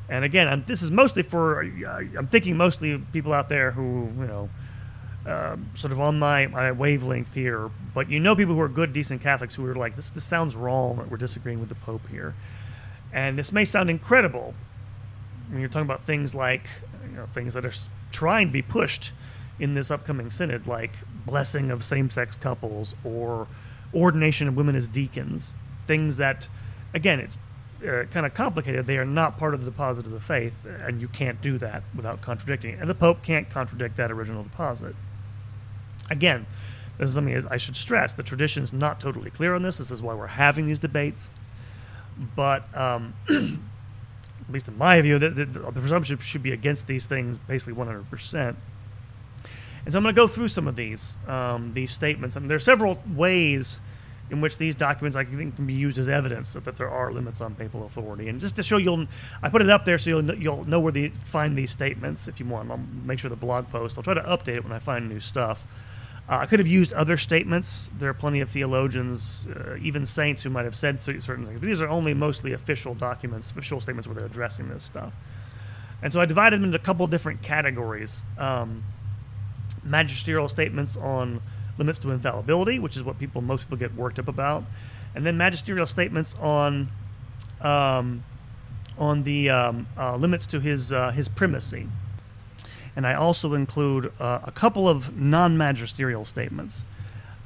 And 0.08 0.24
again, 0.24 0.48
I'm, 0.48 0.64
this 0.66 0.80
is 0.80 0.90
mostly 0.90 1.22
for 1.22 1.62
uh, 1.62 2.00
I'm 2.16 2.28
thinking 2.28 2.56
mostly 2.56 2.98
people 3.12 3.32
out 3.32 3.48
there 3.48 3.70
who 3.70 4.10
you 4.18 4.26
know. 4.26 4.48
Uh, 5.26 5.56
sort 5.74 5.90
of 5.90 5.98
on 5.98 6.16
my, 6.20 6.46
my 6.46 6.70
wavelength 6.70 7.34
here, 7.34 7.68
but 7.92 8.08
you 8.08 8.20
know 8.20 8.36
people 8.36 8.54
who 8.54 8.60
are 8.60 8.68
good, 8.68 8.92
decent 8.92 9.20
Catholics 9.20 9.56
who 9.56 9.66
are 9.66 9.74
like, 9.74 9.96
this, 9.96 10.10
this 10.10 10.22
sounds 10.22 10.54
wrong 10.54 11.04
we're 11.10 11.16
disagreeing 11.16 11.58
with 11.58 11.68
the 11.68 11.74
Pope 11.74 12.06
here. 12.08 12.32
And 13.12 13.36
this 13.36 13.50
may 13.50 13.64
sound 13.64 13.90
incredible 13.90 14.54
when 15.50 15.58
you're 15.58 15.68
talking 15.68 15.82
about 15.82 16.06
things 16.06 16.32
like, 16.32 16.68
you 17.10 17.16
know, 17.16 17.26
things 17.34 17.54
that 17.54 17.64
are 17.64 17.72
trying 18.12 18.46
to 18.46 18.52
be 18.52 18.62
pushed 18.62 19.10
in 19.58 19.74
this 19.74 19.90
upcoming 19.90 20.30
synod, 20.30 20.66
like 20.66 20.92
blessing 21.24 21.70
of 21.70 21.84
same-sex 21.84 22.36
couples 22.36 22.94
or 23.04 23.46
ordination 23.94 24.48
of 24.48 24.56
women 24.56 24.76
as 24.76 24.86
deacons, 24.86 25.54
things 25.86 26.18
that, 26.18 26.48
again, 26.92 27.20
it's 27.20 27.38
uh, 27.86 28.04
kind 28.10 28.26
of 28.26 28.34
complicated. 28.34 28.86
They 28.86 28.98
are 28.98 29.04
not 29.04 29.38
part 29.38 29.54
of 29.54 29.60
the 29.60 29.70
deposit 29.70 30.06
of 30.06 30.12
the 30.12 30.20
faith, 30.20 30.54
and 30.64 31.00
you 31.00 31.08
can't 31.08 31.40
do 31.40 31.58
that 31.58 31.82
without 31.94 32.20
contradicting 32.20 32.74
it. 32.74 32.80
And 32.80 32.90
the 32.90 32.94
Pope 32.94 33.22
can't 33.22 33.48
contradict 33.48 33.96
that 33.96 34.10
original 34.10 34.42
deposit. 34.42 34.94
Again, 36.10 36.46
this 36.98 37.08
is 37.08 37.14
something 37.14 37.46
I 37.50 37.56
should 37.56 37.76
stress. 37.76 38.12
The 38.12 38.22
tradition 38.22 38.62
is 38.62 38.72
not 38.72 39.00
totally 39.00 39.30
clear 39.30 39.54
on 39.54 39.62
this. 39.62 39.78
This 39.78 39.90
is 39.90 40.00
why 40.00 40.14
we're 40.14 40.26
having 40.28 40.66
these 40.66 40.78
debates. 40.78 41.28
But 42.34 42.74
um, 42.74 43.14
at 43.28 44.52
least 44.52 44.68
in 44.68 44.78
my 44.78 45.00
view, 45.02 45.18
the, 45.18 45.30
the, 45.30 45.44
the, 45.44 45.80
presumption 45.80 46.18
should 46.18 46.42
be 46.42 46.52
against 46.52 46.86
these 46.86 47.06
things 47.06 47.36
basically 47.36 47.74
100%. 47.74 48.56
And 49.86 49.92
so 49.92 49.98
I'm 49.98 50.02
going 50.02 50.14
to 50.14 50.20
go 50.20 50.26
through 50.26 50.48
some 50.48 50.66
of 50.66 50.74
these 50.74 51.16
um, 51.28 51.72
these 51.72 51.92
statements, 51.92 52.34
and 52.34 52.50
there 52.50 52.56
are 52.56 52.60
several 52.60 52.98
ways 53.14 53.80
in 54.30 54.40
which 54.40 54.56
these 54.56 54.74
documents 54.74 55.16
I 55.16 55.24
think 55.24 55.54
can 55.54 55.66
be 55.66 55.74
used 55.74 55.96
as 55.98 56.08
evidence 56.08 56.54
that, 56.54 56.64
that 56.64 56.76
there 56.76 56.90
are 56.90 57.12
limits 57.12 57.40
on 57.40 57.54
papal 57.54 57.86
authority. 57.86 58.28
And 58.28 58.40
just 58.40 58.56
to 58.56 58.64
show 58.64 58.78
you'll, 58.78 59.06
I 59.40 59.48
put 59.48 59.62
it 59.62 59.70
up 59.70 59.84
there 59.84 59.96
so 59.96 60.10
you'll 60.10 60.34
you'll 60.34 60.64
know 60.64 60.80
where 60.80 60.90
to 60.90 61.10
find 61.26 61.56
these 61.56 61.70
statements 61.70 62.26
if 62.26 62.40
you 62.40 62.46
want. 62.46 62.68
I'll 62.70 62.80
make 63.04 63.20
sure 63.20 63.30
the 63.30 63.36
blog 63.36 63.68
post. 63.70 63.96
I'll 63.96 64.02
try 64.02 64.14
to 64.14 64.22
update 64.22 64.56
it 64.56 64.64
when 64.64 64.72
I 64.72 64.80
find 64.80 65.08
new 65.08 65.20
stuff. 65.20 65.62
Uh, 66.28 66.38
I 66.38 66.46
could 66.46 66.58
have 66.58 66.66
used 66.66 66.92
other 66.92 67.16
statements. 67.16 67.88
There 67.96 68.10
are 68.10 68.14
plenty 68.14 68.40
of 68.40 68.50
theologians, 68.50 69.46
uh, 69.48 69.76
even 69.80 70.04
saints, 70.06 70.42
who 70.42 70.50
might 70.50 70.64
have 70.64 70.74
said 70.74 71.00
certain 71.00 71.46
things. 71.46 71.60
But 71.60 71.66
these 71.66 71.80
are 71.80 71.88
only 71.88 72.14
mostly 72.14 72.52
official 72.52 72.94
documents, 72.94 73.52
official 73.52 73.80
statements 73.80 74.08
where 74.08 74.16
they're 74.16 74.26
addressing 74.26 74.68
this 74.68 74.82
stuff. 74.82 75.12
And 76.02 76.12
so 76.12 76.20
I 76.20 76.24
divided 76.24 76.58
them 76.58 76.64
into 76.64 76.78
a 76.78 76.82
couple 76.82 77.06
different 77.06 77.42
categories. 77.42 78.24
Um, 78.38 78.82
magisterial 79.86 80.48
statements 80.48 80.96
on 80.96 81.40
limits 81.78 81.98
to 82.00 82.10
infallibility, 82.10 82.78
which 82.78 82.96
is 82.96 83.02
what 83.02 83.18
people 83.18 83.40
most 83.40 83.62
people 83.62 83.76
get 83.76 83.94
worked 83.94 84.18
up 84.18 84.28
about, 84.28 84.64
and 85.14 85.24
then 85.26 85.36
magisterial 85.36 85.86
statements 85.86 86.34
on 86.40 86.88
um, 87.60 88.24
on 88.98 89.22
the 89.24 89.50
um, 89.50 89.86
uh, 89.96 90.16
limits 90.16 90.46
to 90.46 90.60
his 90.60 90.92
uh, 90.92 91.10
his 91.10 91.28
primacy. 91.28 91.86
And 92.94 93.06
I 93.06 93.12
also 93.12 93.52
include 93.52 94.10
uh, 94.18 94.40
a 94.44 94.50
couple 94.50 94.88
of 94.88 95.14
non-magisterial 95.14 96.24
statements, 96.24 96.86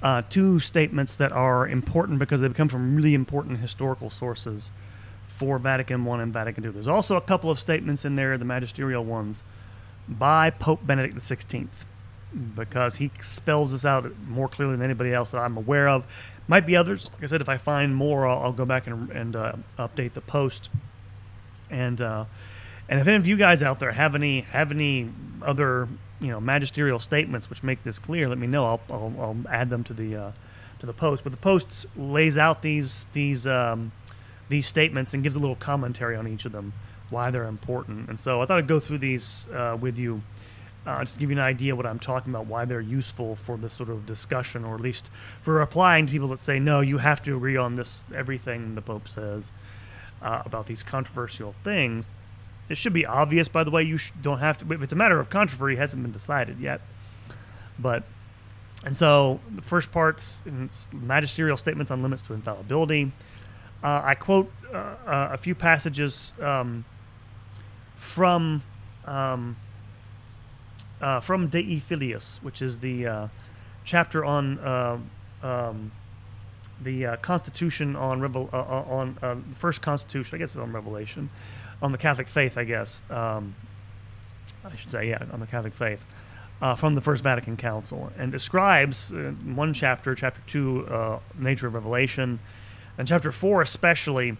uh, 0.01 0.23
two 0.31 0.61
statements 0.61 1.17
that 1.17 1.33
are 1.33 1.67
important 1.67 2.21
because 2.21 2.41
they 2.41 2.49
come 2.51 2.69
from 2.69 2.95
really 2.95 3.15
important 3.15 3.59
historical 3.59 4.11
sources 4.11 4.71
for 5.27 5.59
Vatican 5.59 6.07
I 6.07 6.23
and 6.23 6.33
Vatican 6.33 6.65
II. 6.65 6.71
There's 6.71 6.87
also 6.87 7.17
a 7.17 7.21
couple 7.21 7.51
of 7.51 7.59
statements 7.59 8.05
in 8.05 8.15
there, 8.15 8.39
the 8.39 8.45
magisterial 8.45 9.05
ones, 9.05 9.43
by 10.09 10.51
Pope 10.51 10.87
Benedict 10.87 11.17
XVI 11.17 11.67
because 12.55 12.97
he 12.97 13.11
spells 13.23 13.73
this 13.73 13.85
out 13.85 14.11
more 14.29 14.49
clearly 14.49 14.77
than 14.77 14.85
anybody 14.85 15.13
else 15.13 15.31
that 15.31 15.39
I'm 15.39 15.57
aware 15.57 15.89
of. 15.89 16.05
Might 16.49 16.67
be 16.67 16.77
others. 16.77 17.11
Like 17.15 17.25
I 17.25 17.27
said, 17.27 17.41
if 17.41 17.49
I 17.49 17.59
find 17.59 17.95
more, 17.95 18.27
I'll, 18.27 18.43
I'll 18.45 18.53
go 18.53 18.65
back 18.65 18.87
and, 18.87 19.11
and 19.11 19.37
uh, 19.37 19.53
update 19.79 20.15
the 20.15 20.21
post. 20.21 20.71
And 21.71 22.01
uh, 22.01 22.25
and 22.89 23.01
if 23.01 23.07
any 23.07 23.17
of 23.17 23.27
you 23.27 23.37
guys 23.37 23.63
out 23.63 23.79
there 23.79 23.93
have 23.93 24.15
any 24.15 24.41
have 24.43 24.73
any 24.73 25.11
other 25.43 25.89
you 26.21 26.29
know 26.29 26.41
magisterial 26.41 26.99
statements 26.99 27.49
which 27.49 27.63
make 27.63 27.85
this 27.85 27.99
clear, 27.99 28.29
let 28.29 28.39
me 28.39 28.49
know. 28.49 28.67
I'll 28.67 28.81
I'll, 28.91 29.15
I'll 29.21 29.37
add 29.49 29.71
them 29.71 29.85
to 29.85 29.95
the 29.95 30.17
uh, 30.17 30.33
to 30.81 30.87
the 30.87 30.93
post. 30.93 31.23
But 31.23 31.31
the 31.31 31.39
post 31.39 31.87
lays 31.97 32.37
out 32.37 32.63
these 32.63 33.07
these 33.13 33.47
um, 33.47 33.93
these 34.49 34.67
statements 34.67 35.15
and 35.15 35.23
gives 35.23 35.37
a 35.37 35.39
little 35.39 35.57
commentary 35.57 36.17
on 36.17 36.27
each 36.27 36.45
of 36.45 36.53
them, 36.53 36.73
why 37.11 37.31
they're 37.31 37.45
important. 37.45 38.09
And 38.09 38.19
so 38.19 38.43
I 38.43 38.47
thought 38.47 38.59
I'd 38.59 38.67
go 38.67 38.81
through 38.81 38.99
these 38.99 39.47
uh, 39.55 39.79
with 39.81 39.97
you 39.97 40.23
uh, 40.87 41.01
just 41.01 41.15
to 41.15 41.21
give 41.21 41.31
you 41.31 41.37
an 41.37 41.43
idea 41.43 41.77
what 41.77 41.85
I'm 41.85 41.99
talking 41.99 42.33
about, 42.33 42.47
why 42.47 42.65
they're 42.65 42.81
useful 42.81 43.37
for 43.37 43.57
this 43.57 43.75
sort 43.75 43.91
of 43.91 44.07
discussion, 44.07 44.65
or 44.65 44.75
at 44.75 44.81
least 44.81 45.11
for 45.43 45.55
replying 45.55 46.07
to 46.07 46.13
people 46.13 46.29
that 46.29 46.41
say, 46.41 46.59
no, 46.59 46.81
you 46.81 46.99
have 46.99 47.23
to 47.25 47.37
agree 47.37 47.57
on 47.57 47.77
this, 47.77 48.05
everything 48.15 48.75
the 48.75 48.81
Pope 48.81 49.09
says 49.09 49.51
uh, 50.23 50.43
about 50.45 50.67
these 50.67 50.83
controversial 50.83 51.55
things. 51.65 52.09
It 52.71 52.79
should 52.79 52.93
be 52.95 53.05
obvious, 53.05 53.49
by 53.49 53.65
the 53.65 53.71
way, 53.71 53.83
you 53.83 53.99
sh- 53.99 54.13
don't 54.23 54.39
have 54.39 54.59
to, 54.59 54.73
if 54.73 54.81
it's 54.81 54.93
a 54.93 54.97
matter 54.97 55.21
of 55.21 55.29
controversy, 55.29 55.75
it 55.75 55.79
hasn't 55.79 56.03
been 56.03 56.13
decided 56.13 56.59
yet. 56.61 56.81
But, 57.79 58.05
and 58.83 58.97
so 58.97 59.41
the 59.55 59.63
first 59.63 59.93
part, 59.93 60.23
magisterial 60.93 61.57
statements 61.57 61.91
on 61.91 62.03
limits 62.03 62.23
to 62.23 62.33
infallibility. 62.33 63.13
Uh, 63.83 64.01
I 64.05 64.15
quote 64.15 64.51
uh, 64.73 64.77
uh, 64.77 65.29
a 65.33 65.37
few 65.37 65.55
passages 65.55 66.33
um, 66.41 66.85
from. 67.97 68.63
Um, 69.05 69.57
uh, 71.01 71.21
from 71.21 71.49
Dei 71.49 71.81
Filius, 71.81 72.41
which 72.43 72.63
is 72.63 72.79
the 72.79 73.07
uh, 73.07 73.29
chapter 73.85 74.25
on 74.25 74.59
uh, 74.59 74.99
um, 75.43 75.93
the 76.83 77.07
uh, 77.07 77.17
Constitution 77.17 77.97
on 77.97 78.21
Revel- 78.21 78.51
uh, 78.53 78.57
uh, 78.57 78.85
on 78.89 79.17
the 79.21 79.57
first 79.59 79.83
Constitution. 79.83 80.35
I 80.35 80.39
guess 80.39 80.51
it's 80.51 80.59
on 80.59 80.73
Revelation, 80.73 81.31
on 81.83 81.93
the 81.93 81.99
Catholic 81.99 82.29
faith. 82.29 82.57
I 82.57 82.65
guess 82.65 83.03
um, 83.11 83.55
I 84.65 84.77
should 84.77 84.91
say, 84.91 85.09
yeah, 85.09 85.23
on 85.33 85.41
the 85.41 85.47
Catholic 85.47 85.75
faith. 85.75 86.01
from 86.77 86.95
the 86.95 87.01
First 87.01 87.23
Vatican 87.23 87.57
Council, 87.57 88.13
and 88.19 88.31
describes 88.31 89.13
one 89.45 89.73
chapter, 89.73 90.15
chapter 90.15 90.43
two, 90.47 90.87
nature 91.39 91.67
of 91.67 91.75
revelation, 91.75 92.39
and 92.99 93.09
chapter 93.09 93.33
four 93.33 93.63
especially 93.63 94.37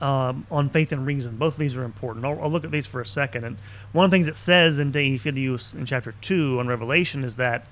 um, 0.00 0.46
on 0.50 0.68
faith 0.70 0.92
and 0.92 1.06
reason. 1.06 1.36
Both 1.36 1.54
of 1.54 1.58
these 1.58 1.76
are 1.76 1.84
important. 1.84 2.24
I'll, 2.24 2.40
I'll, 2.42 2.50
look 2.50 2.64
at 2.64 2.70
these 2.70 2.86
for 2.86 3.00
a 3.00 3.06
second. 3.06 3.44
And 3.44 3.56
one 3.92 4.04
of 4.04 4.10
the 4.10 4.14
things 4.16 4.28
it 4.28 4.36
says 4.36 4.78
in 4.78 4.92
Filius 4.92 5.74
in 5.74 5.86
chapter 5.86 6.14
2 6.20 6.58
on 6.58 6.68
Revelation 6.68 7.24
is 7.24 7.36
that, 7.36 7.66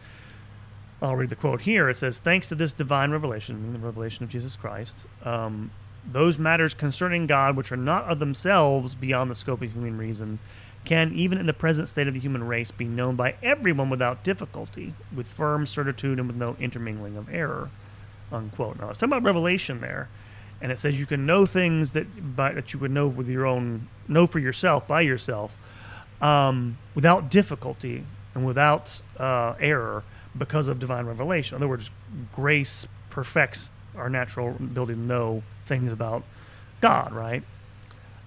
I'll 1.00 1.16
read 1.16 1.30
the 1.30 1.36
quote 1.36 1.62
here. 1.62 1.88
It 1.90 1.96
says, 1.96 2.18
Thanks 2.18 2.46
to 2.48 2.54
this 2.54 2.72
divine 2.72 3.10
revelation, 3.10 3.72
the 3.72 3.78
revelation 3.80 4.22
of 4.22 4.30
Jesus 4.30 4.54
Christ, 4.54 4.96
um, 5.24 5.72
those 6.10 6.38
matters 6.38 6.74
concerning 6.74 7.26
God 7.26 7.56
which 7.56 7.72
are 7.72 7.76
not 7.76 8.04
of 8.04 8.18
themselves 8.18 8.94
beyond 8.94 9.30
the 9.30 9.34
scope 9.34 9.62
of 9.62 9.72
human 9.72 9.98
reason 9.98 10.38
can, 10.84 11.12
even 11.14 11.38
in 11.38 11.46
the 11.46 11.52
present 11.52 11.88
state 11.88 12.08
of 12.08 12.14
the 12.14 12.20
human 12.20 12.44
race, 12.44 12.70
be 12.72 12.84
known 12.84 13.14
by 13.14 13.34
everyone 13.42 13.88
without 13.88 14.24
difficulty, 14.24 14.94
with 15.14 15.26
firm 15.26 15.66
certitude 15.66 16.18
and 16.18 16.26
with 16.26 16.36
no 16.36 16.56
intermingling 16.58 17.16
of 17.16 17.32
error. 17.32 17.70
Unquote. 18.32 18.80
Now, 18.80 18.86
let's 18.86 18.98
talk 18.98 19.08
about 19.08 19.22
revelation 19.22 19.80
there 19.80 20.08
and 20.62 20.70
it 20.70 20.78
says 20.78 20.98
you 20.98 21.06
can 21.06 21.26
know 21.26 21.44
things 21.44 21.90
that 21.90 22.36
by, 22.36 22.52
that 22.52 22.72
you 22.72 22.78
would 22.78 22.92
know 22.92 23.08
with 23.08 23.28
your 23.28 23.44
own 23.44 23.88
know 24.08 24.26
for 24.26 24.38
yourself 24.38 24.86
by 24.86 25.00
yourself 25.02 25.54
um, 26.22 26.78
without 26.94 27.30
difficulty 27.30 28.06
and 28.34 28.46
without 28.46 29.02
uh, 29.18 29.54
error 29.60 30.04
because 30.38 30.68
of 30.68 30.78
divine 30.78 31.04
revelation. 31.04 31.56
In 31.56 31.62
other 31.62 31.68
words, 31.68 31.90
grace 32.32 32.86
perfects 33.10 33.70
our 33.94 34.08
natural 34.08 34.50
ability 34.50 34.94
to 34.94 34.98
know 34.98 35.42
things 35.66 35.92
about 35.92 36.22
God, 36.80 37.12
right? 37.12 37.42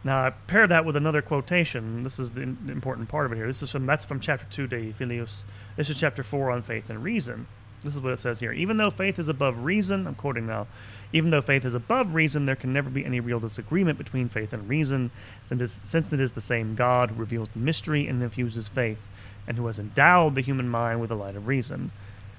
Now, 0.04 0.24
I 0.24 0.30
pair 0.30 0.68
that 0.68 0.86
with 0.86 0.96
another 0.96 1.24
quotation. 1.24 2.04
This 2.04 2.20
is 2.20 2.34
the 2.34 2.44
important 2.44 3.10
part 3.10 3.26
of 3.26 3.32
it 3.32 3.38
here. 3.38 3.48
This 3.48 3.64
is 3.64 3.72
from 3.72 3.88
that's 3.88 4.06
from 4.06 4.20
chapter 4.20 4.46
two, 4.52 4.68
Dei 4.68 4.92
Filius. 4.92 5.44
This 5.78 5.90
is 5.90 5.98
chapter 5.98 6.22
four 6.22 6.52
on 6.52 6.62
faith 6.62 6.90
and 6.92 7.04
reason. 7.04 7.48
This 7.84 7.96
is 7.96 8.02
what 8.02 8.14
it 8.14 8.20
says 8.20 8.40
here. 8.40 8.52
Even 8.52 8.78
though 8.78 8.90
faith 8.90 9.20
is 9.20 9.30
above 9.30 9.64
reason, 9.64 10.08
I'm 10.08 10.16
quoting 10.16 10.48
now, 10.48 10.68
even 11.14 11.30
though 11.30 11.42
faith 11.42 11.64
is 11.66 11.76
above 11.76 12.16
reason, 12.16 12.46
there 12.46 12.56
can 12.56 12.74
never 12.74 12.90
be 12.90 13.06
any 13.06 13.20
real 13.20 13.40
disagreement 13.40 13.98
between 13.98 14.28
faith 14.28 14.54
and 14.54 14.68
reason, 14.68 15.12
since 15.44 16.14
it 16.14 16.20
is 16.20 16.32
the 16.32 16.42
same 16.42 16.76
God 16.76 17.12
who 17.12 17.16
reveals 17.16 17.50
the 17.50 17.60
mystery 17.60 18.08
and 18.08 18.22
infuses 18.22 18.68
faith, 18.68 19.00
and 19.48 19.58
who 19.58 19.68
has 19.68 19.78
endowed 19.78 20.36
the 20.36 20.42
human 20.42 20.68
mind 20.68 21.00
with 21.00 21.10
the 21.10 21.16
light 21.16 21.36
of 21.36 21.48
reason. 21.48 21.92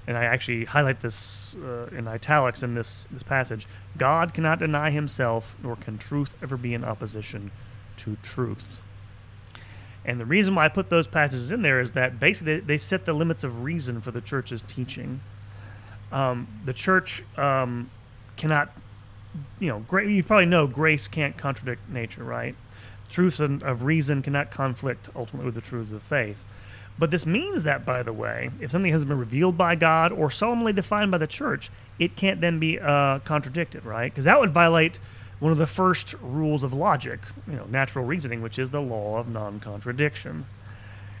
And 0.05 0.17
I 0.17 0.25
actually 0.25 0.65
highlight 0.65 1.01
this 1.01 1.55
uh, 1.55 1.87
in 1.95 2.07
italics 2.07 2.63
in 2.63 2.75
this, 2.75 3.07
this 3.11 3.23
passage. 3.23 3.67
God 3.97 4.33
cannot 4.33 4.59
deny 4.59 4.91
himself, 4.91 5.55
nor 5.63 5.75
can 5.75 5.97
truth 5.97 6.29
ever 6.41 6.55
be 6.55 6.73
in 6.73 6.83
opposition 6.83 7.51
to 7.97 8.17
truth. 8.21 8.65
And 10.07 10.21
the 10.21 10.25
reason 10.25 10.55
why 10.55 10.65
I 10.65 10.69
put 10.69 10.89
those 10.89 11.05
passages 11.05 11.51
in 11.51 11.61
there 11.61 11.81
is 11.81 11.91
that 11.91 12.17
basically 12.17 12.61
they 12.61 12.77
set 12.77 13.05
the 13.05 13.13
limits 13.13 13.43
of 13.43 13.63
reason 13.63 13.99
for 13.99 14.11
the 14.11 14.21
church's 14.21 14.61
teaching. 14.61 15.19
Um, 16.13 16.47
the 16.63 16.71
church 16.71 17.23
um, 17.35 17.91
cannot, 18.37 18.71
you 19.59 19.67
know, 19.67 19.79
gra- 19.79 20.09
you 20.09 20.23
probably 20.23 20.45
know 20.45 20.65
grace 20.65 21.09
can't 21.09 21.37
contradict 21.37 21.89
nature, 21.89 22.23
right? 22.23 22.55
Truth 23.09 23.41
of 23.41 23.83
reason 23.83 24.21
cannot 24.21 24.49
conflict 24.49 25.09
ultimately 25.13 25.45
with 25.45 25.55
the 25.55 25.61
truths 25.61 25.91
of 25.91 26.01
faith. 26.01 26.37
But 26.97 27.11
this 27.11 27.25
means 27.25 27.63
that, 27.63 27.85
by 27.85 28.01
the 28.01 28.13
way, 28.13 28.49
if 28.59 28.71
something 28.71 28.91
has 28.91 29.05
been 29.05 29.19
revealed 29.19 29.57
by 29.57 29.75
God 29.75 30.11
or 30.11 30.31
solemnly 30.31 30.73
defined 30.73 31.11
by 31.11 31.17
the 31.17 31.27
church, 31.27 31.69
it 31.99 32.15
can't 32.15 32.41
then 32.41 32.59
be 32.59 32.79
uh, 32.79 33.19
contradicted, 33.19 33.85
right? 33.85 34.11
Because 34.11 34.25
that 34.25 34.39
would 34.39 34.51
violate 34.51 34.99
one 35.39 35.51
of 35.51 35.57
the 35.57 35.67
first 35.67 36.15
rules 36.21 36.63
of 36.63 36.73
logic, 36.73 37.19
you 37.47 37.55
know, 37.55 37.65
natural 37.65 38.05
reasoning, 38.05 38.41
which 38.41 38.57
is 38.57 38.71
the 38.71 38.81
law 38.81 39.17
of 39.17 39.27
non-contradiction. 39.27 40.45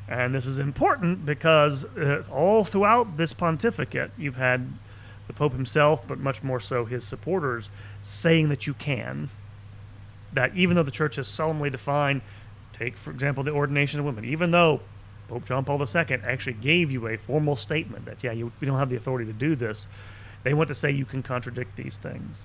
And 0.07 0.33
this 0.33 0.45
is 0.45 0.57
important 0.57 1.25
because 1.25 1.83
uh, 1.83 2.23
all 2.31 2.63
throughout 2.63 3.17
this 3.17 3.33
pontificate, 3.33 4.11
you've 4.17 4.37
had 4.37 4.73
the 5.27 5.33
Pope 5.33 5.53
himself, 5.53 6.01
but 6.07 6.17
much 6.17 6.41
more 6.41 6.59
so 6.59 6.85
his 6.85 7.05
supporters, 7.05 7.69
saying 8.01 8.49
that 8.49 8.65
you 8.65 8.73
can. 8.73 9.29
That 10.33 10.55
even 10.55 10.75
though 10.75 10.83
the 10.83 10.91
church 10.91 11.15
has 11.17 11.27
solemnly 11.27 11.69
defined, 11.69 12.21
take 12.73 12.97
for 12.97 13.11
example 13.11 13.43
the 13.43 13.51
ordination 13.51 13.99
of 13.99 14.05
women, 14.05 14.25
even 14.25 14.51
though 14.51 14.81
Pope 15.27 15.45
John 15.45 15.65
Paul 15.65 15.79
II 15.81 16.19
actually 16.23 16.53
gave 16.53 16.89
you 16.89 17.07
a 17.07 17.17
formal 17.17 17.55
statement 17.55 18.05
that 18.05 18.23
yeah, 18.23 18.31
you, 18.31 18.51
we 18.59 18.67
don't 18.67 18.79
have 18.79 18.89
the 18.89 18.95
authority 18.95 19.25
to 19.25 19.37
do 19.37 19.55
this, 19.55 19.87
they 20.43 20.53
want 20.53 20.69
to 20.69 20.75
say 20.75 20.89
you 20.89 21.05
can 21.05 21.21
contradict 21.21 21.75
these 21.75 21.97
things. 21.97 22.43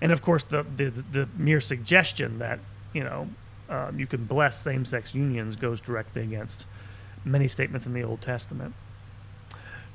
And 0.00 0.12
of 0.12 0.22
course, 0.22 0.44
the 0.44 0.62
the, 0.62 0.90
the 0.90 1.28
mere 1.36 1.60
suggestion 1.60 2.38
that 2.38 2.58
you 2.92 3.04
know 3.04 3.28
um, 3.68 3.98
you 3.98 4.06
can 4.06 4.24
bless 4.24 4.60
same-sex 4.60 5.14
unions 5.14 5.56
goes 5.56 5.80
directly 5.80 6.22
against 6.22 6.66
many 7.24 7.48
statements 7.48 7.86
in 7.86 7.92
the 7.92 8.02
Old 8.02 8.20
Testament. 8.20 8.74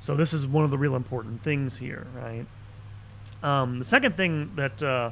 So 0.02 0.16
this 0.16 0.34
is 0.34 0.46
one 0.48 0.66
of 0.66 0.72
the 0.72 0.78
real 0.78 0.96
important 0.96 1.44
things 1.44 1.78
here, 1.78 2.08
right? 2.16 2.46
Um, 3.44 3.80
the 3.80 3.86
second 3.86 4.18
thing 4.18 4.52
that 4.56 4.82
uh, 4.84 5.12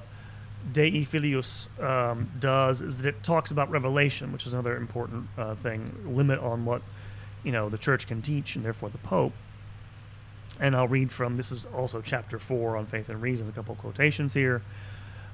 Dei 0.74 1.03
Filius 1.03 1.67
um, 1.79 2.29
does 2.39 2.81
is 2.81 2.98
that 2.98 3.05
it 3.05 3.24
talks 3.24 3.51
about 3.51 3.69
revelation, 3.69 4.31
which 4.31 4.46
is 4.46 4.53
another 4.53 4.75
important 4.75 5.27
uh, 5.38 5.55
thing, 5.55 5.96
limit 6.05 6.39
on 6.39 6.65
what 6.65 6.81
you 7.43 7.51
know 7.51 7.69
the 7.69 7.77
church 7.77 8.08
can 8.08 8.22
teach, 8.22 8.55
and 8.55 8.65
therefore 8.65 8.89
the 8.89 8.98
Pope. 9.00 9.34
And 10.60 10.75
I'll 10.75 10.88
read 10.88 11.12
from 11.12 11.38
this 11.38 11.51
is 11.51 11.66
also 11.74 12.01
chapter 12.01 12.38
four 12.38 12.75
on 12.75 12.86
faith 12.86 13.10
and 13.10 13.22
reason, 13.22 13.48
a 13.48 13.51
couple 13.51 13.75
quotations 13.75 14.34
here. 14.34 14.62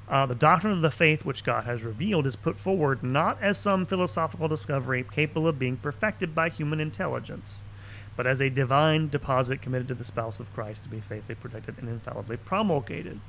Uh, 0.07 0.25
the 0.27 0.35
doctrine 0.35 0.73
of 0.73 0.81
the 0.81 0.91
faith 0.91 1.25
which 1.25 1.43
God 1.43 1.63
has 1.63 1.81
revealed 1.81 2.27
is 2.27 2.35
put 2.35 2.59
forward 2.59 3.01
not 3.01 3.41
as 3.41 3.57
some 3.57 3.87
philosophical 3.87 4.47
discovery 4.47 5.03
capable 5.11 5.47
of 5.47 5.57
being 5.57 5.77
perfected 5.77 6.35
by 6.35 6.49
human 6.49 6.79
intelligence, 6.79 7.59
but 8.15 8.27
as 8.27 8.39
a 8.39 8.49
divine 8.49 9.09
deposit 9.09 9.63
committed 9.63 9.87
to 9.87 9.95
the 9.95 10.03
spouse 10.03 10.39
of 10.39 10.53
Christ 10.53 10.83
to 10.83 10.89
be 10.89 10.99
faithfully 10.99 11.35
protected 11.35 11.79
and 11.79 11.89
infallibly 11.89 12.37
promulgated. 12.37 13.19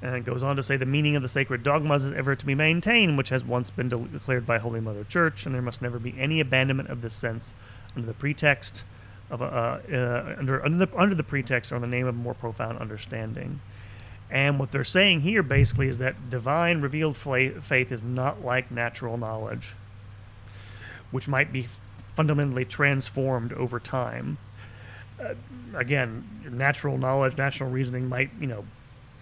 And 0.00 0.16
it 0.16 0.24
goes 0.24 0.42
on 0.42 0.56
to 0.56 0.62
say 0.62 0.78
the 0.78 0.86
meaning 0.86 1.14
of 1.14 1.22
the 1.22 1.28
sacred 1.28 1.62
dogmas 1.62 2.04
is 2.04 2.12
ever 2.12 2.34
to 2.34 2.46
be 2.46 2.54
maintained, 2.54 3.18
which 3.18 3.28
has 3.28 3.44
once 3.44 3.70
been 3.70 3.90
de- 3.90 3.98
declared 3.98 4.46
by 4.46 4.58
Holy 4.58 4.80
Mother 4.80 5.04
Church, 5.04 5.44
and 5.44 5.54
there 5.54 5.62
must 5.62 5.82
never 5.82 5.98
be 5.98 6.14
any 6.18 6.40
abandonment 6.40 6.88
of 6.88 7.02
this 7.02 7.14
sense 7.14 7.52
under 7.94 8.06
the 8.06 8.14
pretext 8.14 8.82
of 9.30 9.40
a, 9.40 9.44
uh, 9.44 9.80
uh, 9.92 10.36
under 10.38 10.64
under 10.64 10.86
the, 10.86 10.98
under 10.98 11.14
the 11.14 11.22
pretext 11.22 11.72
or 11.72 11.78
the 11.78 11.86
name 11.86 12.06
of 12.06 12.14
more 12.14 12.34
profound 12.34 12.78
understanding. 12.78 13.60
And 14.30 14.58
what 14.58 14.72
they're 14.72 14.84
saying 14.84 15.20
here 15.20 15.42
basically 15.42 15.88
is 15.88 15.98
that 15.98 16.30
divine 16.30 16.80
revealed 16.80 17.16
faith 17.18 17.92
is 17.92 18.02
not 18.02 18.42
like 18.42 18.70
natural 18.70 19.18
knowledge, 19.18 19.74
which 21.10 21.28
might 21.28 21.52
be 21.52 21.68
fundamentally 22.16 22.64
transformed 22.64 23.52
over 23.52 23.78
time. 23.78 24.38
Uh, 25.22 25.34
again, 25.74 26.24
natural 26.50 26.96
knowledge, 26.96 27.36
natural 27.36 27.70
reasoning 27.70 28.08
might, 28.08 28.30
you 28.40 28.46
know, 28.46 28.64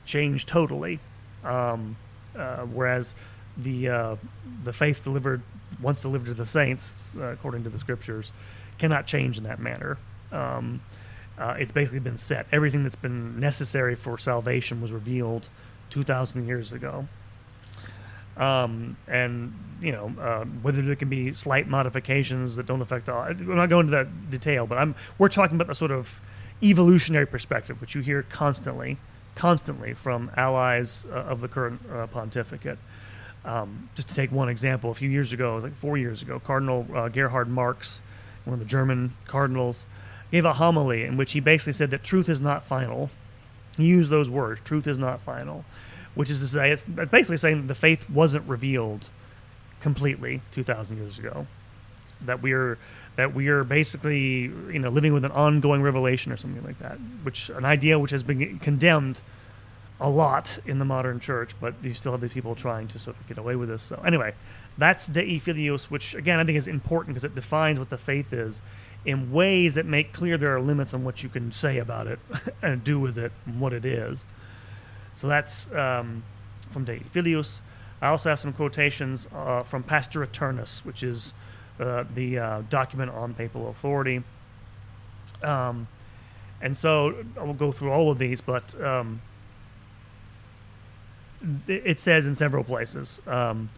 change 0.07 0.47
totally, 0.47 1.01
um, 1.45 1.97
uh, 2.37 2.59
whereas 2.63 3.15
the 3.57 3.89
uh, 3.89 4.17
the 4.65 4.73
faith 4.73 5.03
delivered 5.03 5.43
once 5.83 6.01
delivered 6.01 6.27
to 6.27 6.35
the 6.35 6.47
saints, 6.47 7.11
uh, 7.17 7.25
according 7.25 7.65
to 7.65 7.71
the 7.71 7.79
scriptures, 7.79 8.33
cannot 8.81 9.07
change 9.07 9.37
in 9.37 9.45
that 9.45 9.61
manner. 9.61 9.99
Um, 10.33 10.81
uh, 11.39 11.55
it's 11.59 11.73
basically 11.73 12.01
been 12.01 12.19
set. 12.19 12.47
Everything 12.51 12.83
that's 12.83 12.97
been 12.97 13.39
necessary 13.39 13.95
for 13.95 14.19
salvation 14.19 14.81
was 14.81 14.91
revealed 14.91 15.49
2,000 15.91 16.47
years 16.47 16.73
ago. 16.73 17.07
Um, 18.37 18.97
and 19.07 19.53
you 19.83 19.93
know 19.93 20.15
uh, 20.19 20.45
whether 20.63 20.81
there 20.81 20.97
can 20.97 21.11
be 21.11 21.35
slight 21.35 21.69
modifications 21.69 22.57
that 22.57 22.65
don't 22.65 22.81
affect 22.81 23.07
the. 23.07 23.13
I'm 23.13 23.57
not 23.57 23.69
going 23.69 23.87
into 23.87 23.99
that 23.99 24.31
detail, 24.31 24.67
but 24.67 24.79
I'm 24.79 24.95
we're 25.19 25.29
talking 25.29 25.57
about 25.57 25.67
the 25.67 25.75
sort 25.75 25.91
of 25.91 26.21
evolutionary 26.63 27.27
perspective, 27.27 27.81
which 27.83 27.95
you 27.95 28.01
hear 28.01 28.23
constantly, 28.23 28.97
constantly 29.35 29.93
from 29.93 30.31
allies 30.39 31.07
uh, 31.11 31.17
of 31.17 31.43
the 31.43 31.49
current 31.49 31.83
uh, 31.93 32.07
pontificate. 32.07 32.79
Um, 33.45 33.91
just 33.95 34.09
to 34.09 34.15
take 34.15 34.33
one 34.33 34.49
example, 34.49 34.91
a 34.91 34.95
few 34.95 35.11
years 35.11 35.33
ago, 35.33 35.53
it 35.53 35.55
was 35.57 35.65
like 35.65 35.77
four 35.77 35.99
years 35.99 36.23
ago, 36.23 36.41
Cardinal 36.41 36.87
uh, 36.95 37.09
Gerhard 37.09 37.49
Marx, 37.49 38.01
one 38.51 38.55
of 38.55 38.59
the 38.59 38.71
German 38.71 39.15
cardinals, 39.27 39.87
gave 40.31 40.45
a 40.45 40.55
homily 40.55 41.05
in 41.05 41.17
which 41.17 41.33
he 41.33 41.41
basically 41.41 41.73
said 41.73 41.91
that 41.91 42.03
truth 42.03 42.29
is 42.29 42.41
not 42.41 42.65
final. 42.65 43.11
He 43.77 43.85
used 43.85 44.11
those 44.11 44.29
words, 44.29 44.61
truth 44.65 44.87
is 44.87 44.99
not 44.99 45.21
final, 45.21 45.65
which 46.15 46.29
is 46.29 46.41
to 46.41 46.49
say, 46.49 46.71
it's 46.71 46.83
basically 46.83 47.37
saying 47.37 47.63
that 47.63 47.69
the 47.69 47.75
faith 47.75 48.09
wasn't 48.11 48.49
revealed 48.49 49.09
completely 49.81 50.43
2,000 50.51 50.97
years 50.97 51.19
ago. 51.19 51.47
That 52.23 52.43
we're 52.43 52.77
that 53.17 53.35
we 53.35 53.49
are 53.49 53.65
basically 53.65 54.43
you 54.73 54.79
know 54.79 54.91
living 54.91 55.13
with 55.13 55.25
an 55.25 55.33
ongoing 55.33 55.83
revelation 55.83 56.33
or 56.33 56.37
something 56.37 56.63
like 56.65 56.79
that, 56.81 56.99
which 57.23 57.49
an 57.49 57.65
idea 57.65 57.99
which 57.99 58.11
has 58.11 58.23
been 58.23 58.59
condemned 58.59 59.21
a 60.01 60.09
lot 60.09 60.59
in 60.67 60.79
the 60.79 60.85
modern 60.85 61.19
church, 61.19 61.55
but 61.61 61.75
you 61.83 61.95
still 61.95 62.13
have 62.13 62.21
these 62.21 62.33
people 62.33 62.55
trying 62.55 62.89
to 62.89 62.99
sort 62.99 63.17
of 63.19 63.27
get 63.27 63.39
away 63.39 63.57
with 63.57 63.71
this. 63.71 63.83
So 63.83 63.97
anyway, 64.05 64.35
that's 64.81 65.07
Dei 65.07 65.39
Filius, 65.39 65.91
which 65.91 66.15
again 66.15 66.41
I 66.41 66.45
think 66.45 66.57
is 66.59 66.67
important 66.67 67.15
because 67.15 67.25
it 67.25 67.35
defines 67.35 67.79
what 67.79 67.91
the 67.91 67.99
faith 67.99 68.33
is 68.33 68.63
in 69.05 69.33
ways 69.33 69.75
that 69.75 69.87
make 69.87 70.13
clear 70.13 70.37
there 70.37 70.55
are 70.55 70.61
limits 70.61 70.93
on 70.93 71.05
what 71.05 71.23
you 71.23 71.29
can 71.29 71.53
say 71.53 71.79
about 71.79 72.07
it 72.07 72.19
and 72.63 72.85
do 72.85 72.99
with 72.99 73.17
it 73.17 73.33
and 73.47 73.61
what 73.61 73.73
it 73.73 73.85
is. 73.85 74.25
So 75.15 75.29
that's 75.29 75.71
um, 75.73 76.23
from 76.71 76.85
Dei 76.85 77.01
Filius. 77.13 77.61
I 78.03 78.09
also 78.09 78.31
have 78.31 78.39
some 78.39 78.53
quotations 78.53 79.27
uh, 79.35 79.63
from 79.63 79.83
Pastor 79.83 80.23
Aeternus, 80.23 80.85
which 80.85 81.03
is 81.03 81.35
uh, 81.79 82.05
the 82.15 82.39
uh, 82.39 82.63
document 82.71 83.11
on 83.11 83.35
papal 83.35 83.69
authority. 83.69 84.23
Um, 85.43 85.89
and 86.63 86.77
so 86.77 87.25
I 87.39 87.45
will 87.45 87.55
go 87.55 87.73
through 87.73 87.91
all 87.91 88.11
of 88.11 88.19
these, 88.19 88.41
but 88.41 88.81
um, 88.83 89.21
it 91.67 92.01
says 92.01 92.27
in 92.27 92.35
several 92.35 92.65
places. 92.65 93.21
Um, 93.27 93.71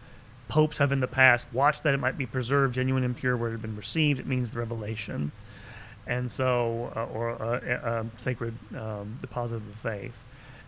popes 0.53 0.77
have 0.77 0.91
in 0.91 0.99
the 0.99 1.07
past 1.07 1.47
watched 1.51 1.81
that 1.81 1.95
it 1.95 1.99
might 1.99 2.15
be 2.15 2.27
preserved, 2.27 2.75
genuine, 2.75 3.03
and 3.03 3.17
pure 3.17 3.35
where 3.35 3.49
it 3.49 3.53
had 3.53 3.61
been 3.63 3.75
received. 3.75 4.19
It 4.19 4.27
means 4.27 4.51
the 4.51 4.59
revelation, 4.59 5.31
and 6.05 6.31
so 6.31 6.93
uh, 6.95 7.05
or 7.05 7.29
a, 7.31 8.05
a 8.05 8.21
sacred 8.21 8.53
um, 8.77 9.17
deposit 9.19 9.55
of 9.55 9.65
the 9.65 9.77
faith. 9.77 10.13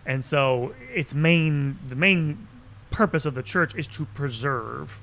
And 0.03 0.25
so 0.25 0.73
its 0.91 1.13
main 1.13 1.77
the 1.87 1.95
main 1.95 2.47
purpose 2.89 3.27
of 3.27 3.35
the 3.35 3.43
church 3.43 3.75
is 3.75 3.85
to 3.89 4.05
preserve 4.05 4.97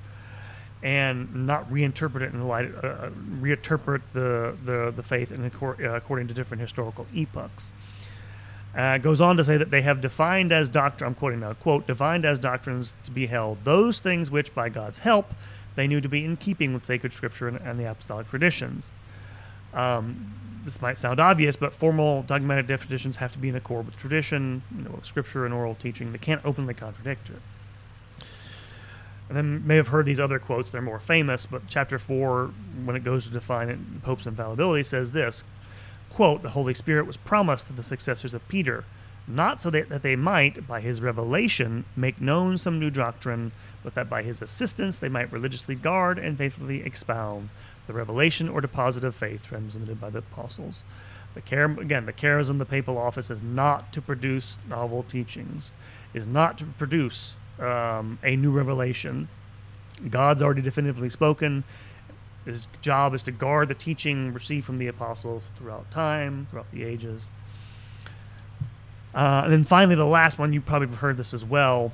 and 0.83 1.47
not 1.47 1.71
reinterpret 1.71 2.23
it 2.23 2.33
in 2.33 2.41
the 2.41 2.45
light, 2.45 2.69
uh, 2.83 2.87
uh 2.89 3.11
reinterpret 3.41 4.03
the, 4.15 4.57
the, 4.65 4.93
the 4.97 5.03
faith 5.05 5.31
in, 5.31 5.45
uh, 5.45 5.91
according 5.95 6.27
to 6.27 6.35
different 6.35 6.61
historical 6.61 7.07
epochs. 7.15 7.71
Uh, 8.77 8.97
goes 8.97 9.21
on 9.21 9.37
to 9.37 9.45
say 9.45 9.59
that 9.59 9.71
they 9.71 9.83
have 9.83 10.01
defined 10.01 10.51
as 10.51 10.69
doctrine, 10.69 11.09
I'm 11.09 11.15
quoting 11.15 11.41
now, 11.41 11.53
quote, 11.53 11.87
defined 11.87 12.25
as 12.25 12.39
doctrines 12.39 12.95
to 13.05 13.11
be 13.11 13.27
held 13.27 13.65
those 13.65 14.01
things 14.01 14.31
which, 14.31 14.55
by 14.55 14.71
God's 14.71 15.01
help, 15.01 15.35
they 15.75 15.87
knew 15.87 16.01
to 16.01 16.09
be 16.09 16.25
in 16.25 16.37
keeping 16.39 16.73
with 16.73 16.87
sacred 16.87 17.13
scripture 17.13 17.49
and, 17.49 17.59
and 17.59 17.79
the 17.79 17.91
apostolic 17.91 18.31
traditions. 18.31 18.91
Um, 19.75 20.35
this 20.65 20.81
might 20.81 20.97
sound 20.97 21.21
obvious, 21.21 21.57
but 21.57 21.73
formal 21.73 22.23
dogmatic 22.23 22.67
definitions 22.67 23.17
have 23.17 23.33
to 23.33 23.39
be 23.39 23.49
in 23.49 23.57
accord 23.57 23.85
with 23.85 23.97
tradition, 23.97 24.63
you 24.75 24.85
know, 24.85 25.01
scripture 25.03 25.45
and 25.45 25.53
oral 25.53 25.75
teaching. 25.75 26.13
They 26.13 26.19
can't 26.19 26.45
openly 26.45 26.73
contradict 26.73 27.29
it. 27.31 27.43
And 29.29 29.37
then 29.37 29.67
may 29.67 29.77
have 29.77 29.89
heard 29.89 30.07
these 30.07 30.21
other 30.21 30.39
quotes. 30.39 30.71
They're 30.71 30.83
more 30.83 31.01
famous, 31.01 31.47
but 31.47 31.63
chapter 31.69 31.99
four, 31.99 32.53
when 32.85 32.97
it 32.97 33.03
goes 33.03 33.25
to 33.25 33.31
define 33.31 33.71
it, 33.71 34.03
Pope's 34.03 34.27
infallibility, 34.27 34.83
says 34.83 35.13
this: 35.13 35.43
"Quote: 36.15 36.43
The 36.43 36.51
Holy 36.51 36.75
Spirit 36.75 37.07
was 37.07 37.17
promised 37.17 37.67
to 37.69 37.73
the 37.73 37.83
successors 37.83 38.35
of 38.35 38.47
Peter, 38.49 38.85
not 39.27 39.61
so 39.61 39.71
that, 39.71 39.89
that 39.89 40.03
they 40.03 40.17
might, 40.17 40.67
by 40.67 40.81
his 40.81 41.01
revelation, 41.01 41.85
make 41.97 42.21
known 42.21 42.59
some 42.59 42.79
new 42.79 42.91
doctrine, 42.91 43.53
but 43.83 43.95
that 43.95 44.11
by 44.11 44.23
his 44.23 44.43
assistance 44.43 44.97
they 44.97 45.09
might 45.09 45.33
religiously 45.33 45.75
guard 45.75 46.19
and 46.19 46.39
faithfully 46.39 46.83
expound." 46.83 47.49
the 47.87 47.93
revelation 47.93 48.49
or 48.49 48.61
deposit 48.61 49.05
of 49.05 49.15
faith 49.15 49.47
transmitted 49.47 50.01
by 50.01 50.11
the 50.11 50.19
apostles. 50.19 50.85
The 51.35 51.41
care, 51.41 51.65
again, 51.65 52.07
the 52.07 52.13
charism 52.13 52.51
of 52.51 52.59
the 52.59 52.65
papal 52.67 52.99
office 52.99 53.31
is 53.31 53.43
not 53.43 53.93
to 53.93 54.03
produce 54.03 54.59
novel 54.69 55.03
teachings, 55.03 55.73
is 56.13 56.27
not 56.27 56.59
to 56.59 56.65
produce 56.65 57.37
um, 57.59 58.19
a 58.23 58.37
new 58.37 58.51
revelation. 58.51 59.29
God's 60.11 60.43
already 60.43 60.63
definitively 60.63 61.11
spoken. 61.11 61.65
His 62.45 62.67
job 62.81 63.15
is 63.15 63.23
to 63.25 63.33
guard 63.33 63.69
the 63.69 63.75
teaching 63.75 64.33
received 64.33 64.67
from 64.67 64.79
the 64.79 64.89
apostles 64.89 65.51
throughout 65.57 65.91
time, 65.91 66.47
throughout 66.51 66.71
the 66.73 66.85
ages. 66.85 67.29
Uh, 69.15 69.43
and 69.45 69.53
then 69.53 69.65
finally, 69.65 69.95
the 69.95 70.05
last 70.05 70.39
one, 70.39 70.53
you 70.53 70.61
probably 70.61 70.89
have 70.89 70.99
heard 70.99 71.17
this 71.17 71.35
as 71.35 71.45
well 71.45 71.93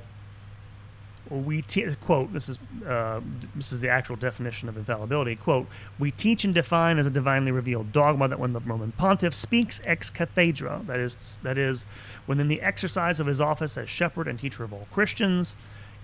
we 1.29 1.61
te- 1.61 1.95
quote 2.05 2.33
this 2.33 2.49
is 2.49 2.57
uh, 2.87 3.21
this 3.55 3.71
is 3.71 3.79
the 3.79 3.89
actual 3.89 4.15
definition 4.15 4.67
of 4.67 4.77
infallibility 4.77 5.35
quote 5.35 5.67
we 5.97 6.11
teach 6.11 6.43
and 6.43 6.53
define 6.53 6.97
as 6.97 7.05
a 7.05 7.09
divinely 7.09 7.51
revealed 7.51 7.91
dogma 7.91 8.27
that 8.27 8.39
when 8.39 8.53
the 8.53 8.59
roman 8.61 8.91
pontiff 8.93 9.33
speaks 9.33 9.79
ex 9.85 10.09
cathedra 10.09 10.81
that 10.87 10.99
is 10.99 11.39
that 11.43 11.57
is 11.57 11.85
within 12.25 12.47
the 12.47 12.61
exercise 12.61 13.19
of 13.19 13.27
his 13.27 13.39
office 13.39 13.77
as 13.77 13.89
shepherd 13.89 14.27
and 14.27 14.39
teacher 14.39 14.63
of 14.63 14.73
all 14.73 14.87
christians 14.91 15.55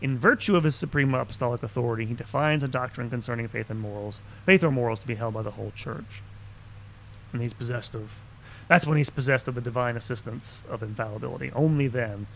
in 0.02 0.18
virtue 0.18 0.56
of 0.56 0.64
his 0.64 0.76
supreme 0.76 1.14
apostolic 1.14 1.64
authority 1.64 2.06
he 2.06 2.14
defines 2.14 2.64
a 2.64 2.68
doctrine 2.68 3.10
concerning 3.10 3.48
faith 3.48 3.70
and 3.70 3.80
morals 3.80 4.20
faith 4.46 4.64
or 4.64 4.72
morals 4.72 5.00
to 5.00 5.08
be 5.08 5.16
held 5.16 5.34
by 5.34 5.42
the 5.42 5.52
whole 5.52 5.72
church 5.76 6.22
and 7.32 7.42
he's 7.42 7.54
possessed 7.54 7.96
of 7.96 8.12
that's 8.68 8.88
when 8.88 8.98
he's 8.98 9.10
possessed 9.10 9.48
of 9.48 9.56
the 9.56 9.62
divine 9.62 9.96
assistance 9.96 10.64
of 10.70 10.82
infallibility 10.82 11.52
only 11.54 11.88
then 11.88 12.28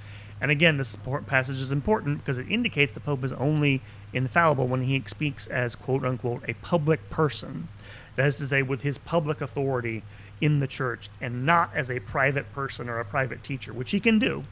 and 0.41 0.51
again, 0.51 0.77
this 0.77 0.97
passage 1.27 1.60
is 1.60 1.71
important 1.71 2.19
because 2.19 2.38
it 2.38 2.49
indicates 2.49 2.91
the 2.93 2.99
Pope 2.99 3.23
is 3.23 3.34
only 3.34 3.81
infallible 4.13 4.67
when 4.67 4.84
he 4.84 5.03
speaks 5.05 5.47
as 5.47 5.75
quote 5.75 6.05
unquote 6.05 6.43
a 6.47 6.53
public 6.55 7.10
person. 7.10 7.67
That 8.15 8.27
is 8.27 8.36
to 8.38 8.47
say, 8.47 8.62
with 8.62 8.81
his 8.81 8.97
public 8.97 9.41
authority 9.41 10.03
in 10.41 10.60
the 10.60 10.67
church 10.67 11.10
and 11.19 11.45
not 11.45 11.71
as 11.75 11.91
a 11.91 11.99
private 11.99 12.51
person 12.53 12.88
or 12.88 12.99
a 12.99 13.05
private 13.05 13.43
teacher, 13.43 13.73
which 13.73 13.91
he 13.91 13.99
can 13.99 14.19
do. 14.19 14.45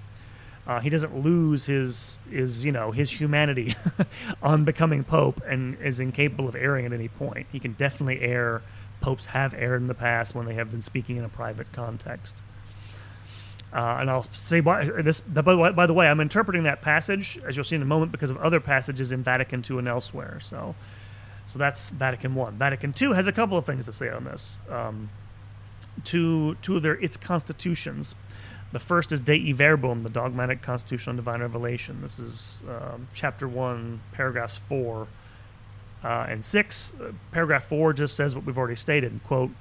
Uh, 0.67 0.81
he 0.81 0.89
doesn't 0.89 1.17
lose 1.23 1.65
his 1.65 2.17
his 2.29 2.65
you 2.65 2.73
know 2.73 2.91
his 2.91 3.09
humanity 3.09 3.73
on 4.43 4.65
becoming 4.65 5.01
pope 5.01 5.41
and 5.47 5.77
is 5.81 5.99
incapable 5.99 6.49
of 6.49 6.55
erring 6.55 6.85
at 6.85 6.91
any 6.91 7.07
point. 7.07 7.47
He 7.51 7.59
can 7.59 7.71
definitely 7.73 8.21
err. 8.21 8.61
Popes 8.99 9.27
have 9.27 9.53
erred 9.53 9.81
in 9.81 9.87
the 9.87 9.93
past 9.93 10.35
when 10.35 10.45
they 10.45 10.55
have 10.55 10.69
been 10.71 10.83
speaking 10.83 11.17
in 11.17 11.23
a 11.23 11.29
private 11.29 11.71
context. 11.71 12.35
Uh, 13.71 13.97
and 13.99 14.09
I'll 14.09 14.25
say 14.31 14.59
this. 14.59 15.21
By, 15.21 15.85
the 15.85 15.93
way, 15.93 16.07
I'm 16.07 16.19
interpreting 16.19 16.63
that 16.63 16.81
passage 16.81 17.39
as 17.45 17.55
you'll 17.55 17.63
see 17.63 17.75
in 17.75 17.81
a 17.81 17.85
moment 17.85 18.11
because 18.11 18.29
of 18.29 18.37
other 18.37 18.59
passages 18.59 19.11
in 19.11 19.23
Vatican 19.23 19.63
II 19.69 19.79
and 19.79 19.87
elsewhere. 19.87 20.39
So, 20.41 20.73
so 21.45 21.59
that's 21.59 21.89
Vatican 21.91 22.33
One. 22.33 22.57
Vatican 22.57 22.93
II 22.99 23.13
has 23.13 23.27
a 23.27 23.31
couple 23.31 23.57
of 23.57 23.65
things 23.65 23.85
to 23.85 23.93
say 23.93 24.09
on 24.09 24.23
this. 24.23 24.59
Um, 24.69 25.09
two 26.03 26.55
of 26.69 26.81
their 26.81 26.93
its 26.93 27.17
constitutions. 27.17 28.15
The 28.71 28.79
first 28.79 29.11
is 29.11 29.21
Dei 29.21 29.53
Verbum, 29.53 30.03
the 30.03 30.09
dogmatic 30.09 30.61
constitution 30.61 31.11
on 31.11 31.15
divine 31.15 31.41
revelation. 31.41 32.01
This 32.01 32.19
is 32.19 32.61
um, 32.67 33.07
chapter 33.13 33.47
one, 33.47 34.01
paragraphs 34.11 34.59
four 34.67 35.07
uh, 36.03 36.27
and 36.29 36.45
six. 36.45 36.91
Uh, 36.99 37.11
paragraph 37.31 37.65
four 37.65 37.93
just 37.93 38.15
says 38.15 38.35
what 38.35 38.45
we've 38.45 38.57
already 38.57 38.75
stated. 38.75 39.19
Quote 39.23 39.51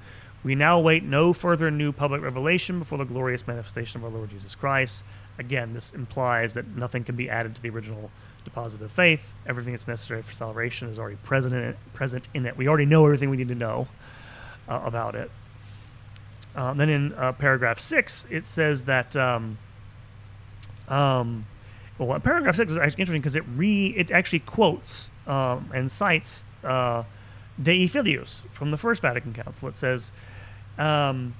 we 0.43 0.55
now 0.55 0.79
await 0.79 1.03
no 1.03 1.33
further 1.33 1.71
new 1.71 1.91
public 1.91 2.21
revelation 2.21 2.79
before 2.79 2.97
the 2.97 3.05
glorious 3.05 3.47
manifestation 3.47 3.99
of 3.99 4.05
our 4.05 4.11
Lord 4.11 4.29
Jesus 4.29 4.55
Christ. 4.55 5.03
Again, 5.39 5.73
this 5.73 5.91
implies 5.91 6.53
that 6.53 6.67
nothing 6.75 7.03
can 7.03 7.15
be 7.15 7.29
added 7.29 7.55
to 7.55 7.61
the 7.61 7.69
original 7.69 8.11
deposit 8.43 8.81
of 8.81 8.91
faith. 8.91 9.33
Everything 9.45 9.73
that's 9.73 9.87
necessary 9.87 10.21
for 10.21 10.33
salvation 10.33 10.89
is 10.89 10.99
already 10.99 11.17
present 11.17 11.53
in 11.53 11.61
it. 11.61 11.77
Present 11.93 12.29
in 12.33 12.45
it. 12.45 12.55
We 12.55 12.67
already 12.67 12.85
know 12.85 13.05
everything 13.05 13.29
we 13.29 13.37
need 13.37 13.49
to 13.49 13.55
know 13.55 13.87
uh, 14.69 14.81
about 14.85 15.15
it. 15.15 15.31
Uh, 16.57 16.73
then 16.73 16.89
in 16.89 17.13
uh, 17.13 17.31
paragraph 17.31 17.79
six, 17.79 18.25
it 18.29 18.47
says 18.47 18.83
that. 18.85 19.15
Um, 19.15 19.59
um, 20.89 21.45
well, 21.99 22.19
paragraph 22.19 22.55
six 22.55 22.71
is 22.71 22.77
actually 22.77 23.01
interesting 23.01 23.21
because 23.21 23.35
it 23.35 23.43
re 23.55 23.87
it 23.87 24.11
actually 24.11 24.39
quotes 24.39 25.09
um, 25.27 25.69
and 25.73 25.91
cites 25.91 26.43
uh, 26.63 27.03
Dei 27.61 27.87
Filius 27.87 28.43
from 28.51 28.71
the 28.71 28.77
First 28.77 29.01
Vatican 29.01 29.33
Council. 29.33 29.67
It 29.67 29.75
says 29.75 30.11
um, 30.77 31.35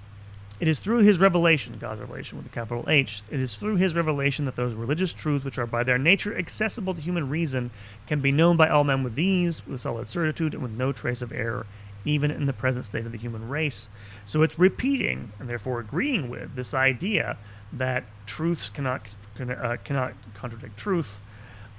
it 0.59 0.67
is 0.67 0.79
through 0.79 0.99
his 0.99 1.19
revelation, 1.19 1.77
God's 1.79 2.01
revelation 2.01 2.37
with 2.37 2.47
a 2.47 2.49
capital 2.49 2.85
H, 2.87 3.21
it 3.29 3.39
is 3.39 3.55
through 3.55 3.75
his 3.75 3.93
revelation 3.93 4.45
that 4.45 4.55
those 4.55 4.73
religious 4.73 5.13
truths 5.13 5.45
which 5.45 5.59
are 5.59 5.67
by 5.67 5.83
their 5.83 5.99
nature 5.99 6.35
accessible 6.35 6.95
to 6.95 7.01
human 7.01 7.29
reason 7.29 7.69
can 8.07 8.21
be 8.21 8.31
known 8.31 8.57
by 8.57 8.67
all 8.67 8.83
men 8.83 9.03
with 9.03 9.13
these, 9.13 9.65
with 9.67 9.81
solid 9.81 10.09
certitude, 10.09 10.55
and 10.55 10.63
with 10.63 10.71
no 10.71 10.91
trace 10.91 11.21
of 11.21 11.31
error, 11.31 11.67
even 12.05 12.31
in 12.31 12.45
the 12.45 12.53
present 12.53 12.85
state 12.85 13.05
of 13.05 13.11
the 13.11 13.17
human 13.17 13.49
race. 13.49 13.89
So 14.25 14.41
it's 14.41 14.57
repeating 14.57 15.31
and 15.39 15.49
therefore 15.49 15.79
agreeing 15.79 16.29
with 16.29 16.55
this 16.55 16.73
idea 16.73 17.37
that 17.73 18.03
truths 18.25 18.69
cannot 18.69 19.01
uh, 19.39 19.77
cannot 19.83 20.13
contradict 20.33 20.77
truth. 20.77 21.19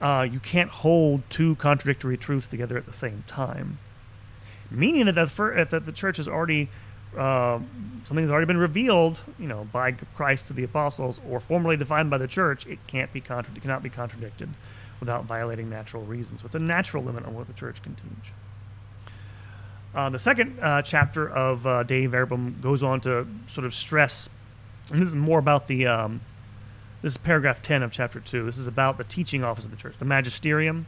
Uh, 0.00 0.26
you 0.30 0.38
can't 0.38 0.70
hold 0.70 1.22
two 1.28 1.56
contradictory 1.56 2.16
truths 2.16 2.46
together 2.46 2.76
at 2.76 2.86
the 2.86 2.92
same 2.92 3.24
time, 3.26 3.78
meaning 4.70 5.06
that 5.06 5.14
the, 5.14 5.66
that 5.70 5.86
the 5.86 5.92
church 5.92 6.18
has 6.18 6.28
already 6.28 6.68
uh, 7.16 7.58
something 8.04 8.24
that's 8.24 8.30
already 8.30 8.46
been 8.46 8.58
revealed, 8.58 9.20
you 9.38 9.48
know, 9.48 9.66
by 9.72 9.92
Christ 9.92 10.46
to 10.48 10.52
the 10.52 10.62
apostles 10.62 11.20
or 11.28 11.40
formally 11.40 11.76
defined 11.76 12.10
by 12.10 12.18
the 12.18 12.28
church, 12.28 12.66
it 12.66 12.78
can't 12.86 13.12
be 13.12 13.20
contra- 13.20 13.54
it 13.54 13.62
cannot 13.62 13.82
be 13.82 13.90
contradicted 13.90 14.50
without 15.00 15.24
violating 15.24 15.70
natural 15.70 16.04
reason. 16.04 16.38
So 16.38 16.46
it's 16.46 16.54
a 16.54 16.60
natural 16.60 17.02
limit 17.02 17.24
on 17.24 17.34
what 17.34 17.46
the 17.46 17.52
church 17.54 17.82
can 17.82 17.94
teach. 17.94 18.32
Uh, 19.94 20.10
the 20.10 20.18
second 20.18 20.58
uh, 20.60 20.82
chapter 20.82 21.28
of 21.28 21.66
uh, 21.66 21.82
Dei 21.82 22.06
Verbum 22.06 22.58
goes 22.60 22.82
on 22.82 23.00
to 23.02 23.26
sort 23.46 23.64
of 23.64 23.74
stress, 23.74 24.28
and 24.90 25.00
this 25.00 25.08
is 25.08 25.14
more 25.14 25.38
about 25.38 25.68
the. 25.68 25.86
Um, 25.86 26.20
this 27.00 27.12
is 27.12 27.16
paragraph 27.16 27.62
10 27.62 27.84
of 27.84 27.92
chapter 27.92 28.18
2. 28.18 28.44
This 28.44 28.58
is 28.58 28.66
about 28.66 28.98
the 28.98 29.04
teaching 29.04 29.44
office 29.44 29.64
of 29.64 29.70
the 29.70 29.76
church, 29.76 29.94
the 29.98 30.04
magisterium 30.04 30.86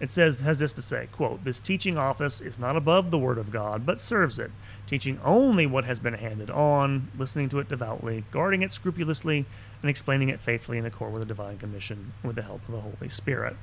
it 0.00 0.10
says 0.10 0.40
has 0.40 0.58
this 0.58 0.72
to 0.72 0.82
say, 0.82 1.08
quote, 1.12 1.44
"This 1.44 1.60
teaching 1.60 1.98
office 1.98 2.40
is 2.40 2.58
not 2.58 2.74
above 2.74 3.10
the 3.10 3.18
word 3.18 3.36
of 3.36 3.50
God, 3.50 3.84
but 3.84 4.00
serves 4.00 4.38
it, 4.38 4.50
teaching 4.86 5.20
only 5.22 5.66
what 5.66 5.84
has 5.84 5.98
been 5.98 6.14
handed 6.14 6.50
on, 6.50 7.08
listening 7.18 7.50
to 7.50 7.58
it 7.58 7.68
devoutly, 7.68 8.24
guarding 8.30 8.62
it 8.62 8.72
scrupulously, 8.72 9.44
and 9.82 9.90
explaining 9.90 10.30
it 10.30 10.40
faithfully 10.40 10.78
in 10.78 10.86
accord 10.86 11.12
with 11.12 11.20
the 11.20 11.26
divine 11.26 11.58
commission 11.58 12.14
with 12.24 12.36
the 12.36 12.42
help 12.42 12.66
of 12.66 12.74
the 12.74 12.80
Holy 12.80 13.10
Spirit." 13.10 13.56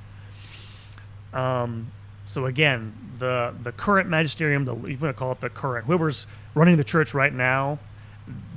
Um, 1.34 1.90
so 2.28 2.46
again, 2.46 2.92
the 3.18 3.54
the 3.62 3.72
current 3.72 4.08
magisterium, 4.08 4.64
the 4.64 4.74
you 4.74 4.98
want 4.98 5.00
to 5.00 5.12
call 5.14 5.32
it 5.32 5.40
the 5.40 5.50
current, 5.50 5.86
whoever's 5.86 6.26
running 6.54 6.76
the 6.76 6.84
church 6.84 7.14
right 7.14 7.32
now, 7.32 7.78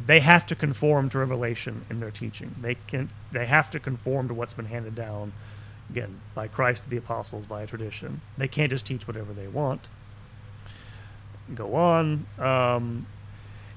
they 0.05 0.19
have 0.19 0.45
to 0.47 0.55
conform 0.55 1.09
to 1.09 1.17
revelation 1.17 1.85
in 1.89 1.99
their 1.99 2.11
teaching. 2.11 2.55
They 2.61 2.75
can 2.87 3.09
they 3.31 3.45
have 3.45 3.71
to 3.71 3.79
conform 3.79 4.27
to 4.27 4.33
what's 4.33 4.53
been 4.53 4.65
handed 4.65 4.95
down 4.95 5.33
again, 5.91 6.21
by 6.33 6.47
Christ 6.47 6.83
to 6.83 6.89
the 6.89 6.97
apostles 6.97 7.45
via 7.45 7.67
tradition. 7.67 8.21
They 8.37 8.47
can't 8.47 8.69
just 8.69 8.85
teach 8.85 9.07
whatever 9.07 9.33
they 9.33 9.47
want. 9.47 9.81
Go 11.53 11.75
on. 11.75 12.25
Um, 12.39 13.07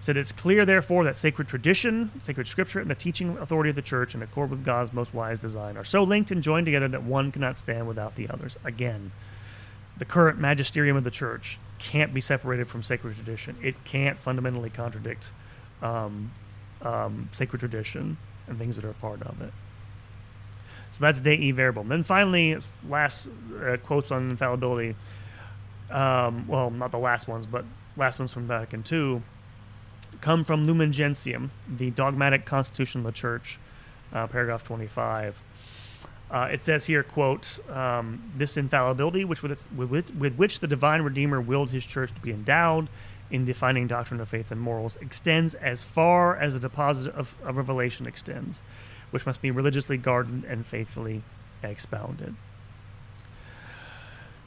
said 0.00 0.16
it's 0.16 0.32
clear, 0.32 0.64
therefore, 0.66 1.04
that 1.04 1.16
sacred 1.16 1.48
tradition, 1.48 2.10
sacred 2.22 2.46
scripture, 2.46 2.78
and 2.78 2.90
the 2.90 2.94
teaching 2.94 3.38
authority 3.38 3.70
of 3.70 3.76
the 3.76 3.82
church, 3.82 4.14
in 4.14 4.22
accord 4.22 4.50
with 4.50 4.64
God's 4.64 4.92
most 4.92 5.14
wise 5.14 5.38
design, 5.38 5.76
are 5.76 5.84
so 5.84 6.02
linked 6.02 6.30
and 6.30 6.42
joined 6.42 6.66
together 6.66 6.88
that 6.88 7.02
one 7.02 7.32
cannot 7.32 7.56
stand 7.56 7.88
without 7.88 8.14
the 8.14 8.28
others. 8.28 8.58
Again, 8.64 9.12
the 9.98 10.04
current 10.04 10.38
magisterium 10.38 10.96
of 10.96 11.04
the 11.04 11.10
church 11.10 11.58
can't 11.78 12.14
be 12.14 12.20
separated 12.20 12.68
from 12.68 12.82
sacred 12.82 13.16
tradition. 13.16 13.56
It 13.62 13.84
can't 13.84 14.18
fundamentally 14.18 14.70
contradict 14.70 15.30
um, 15.82 16.32
um, 16.82 17.28
sacred 17.32 17.58
tradition 17.58 18.16
and 18.46 18.58
things 18.58 18.76
that 18.76 18.84
are 18.84 18.92
part 18.94 19.22
of 19.22 19.40
it. 19.40 19.52
So 20.92 20.98
that's 21.00 21.20
Dei 21.20 21.50
Verbum. 21.50 21.88
Then 21.88 22.04
finally, 22.04 22.56
last 22.88 23.28
uh, 23.60 23.76
quotes 23.78 24.10
on 24.10 24.30
infallibility. 24.30 24.96
Um, 25.90 26.46
well, 26.46 26.70
not 26.70 26.92
the 26.92 26.98
last 26.98 27.28
ones, 27.28 27.46
but 27.46 27.64
last 27.96 28.18
ones 28.18 28.32
from 28.32 28.46
Vatican 28.46 28.84
II 28.90 29.22
come 30.20 30.44
from 30.44 30.64
Lumen 30.64 30.92
Gentium, 30.92 31.50
the 31.68 31.90
dogmatic 31.90 32.46
constitution 32.46 33.00
of 33.00 33.06
the 33.06 33.12
Church, 33.12 33.58
uh, 34.12 34.26
paragraph 34.26 34.64
25. 34.64 35.36
Uh, 36.30 36.48
it 36.50 36.62
says 36.62 36.86
here, 36.86 37.02
quote, 37.02 37.58
um, 37.70 38.32
this 38.36 38.56
infallibility, 38.56 39.24
which 39.24 39.42
with, 39.42 39.64
with, 39.76 40.14
with, 40.14 40.34
which 40.36 40.60
the 40.60 40.66
divine 40.66 41.02
Redeemer 41.02 41.40
willed 41.40 41.70
his 41.70 41.84
church 41.84 42.12
to 42.14 42.20
be 42.20 42.30
endowed 42.30 42.88
in 43.30 43.44
defining 43.44 43.86
doctrine 43.86 44.20
of 44.20 44.28
faith 44.28 44.50
and 44.50 44.60
morals, 44.60 44.96
extends 45.00 45.54
as 45.54 45.82
far 45.82 46.36
as 46.36 46.54
the 46.54 46.60
deposit 46.60 47.14
of, 47.14 47.34
of 47.44 47.56
revelation 47.56 48.06
extends, 48.06 48.60
which 49.10 49.26
must 49.26 49.40
be 49.42 49.50
religiously 49.50 49.96
guarded 49.96 50.44
and 50.44 50.66
faithfully 50.66 51.22
expounded. 51.62 52.34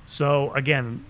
So 0.07 0.53
again, 0.53 1.05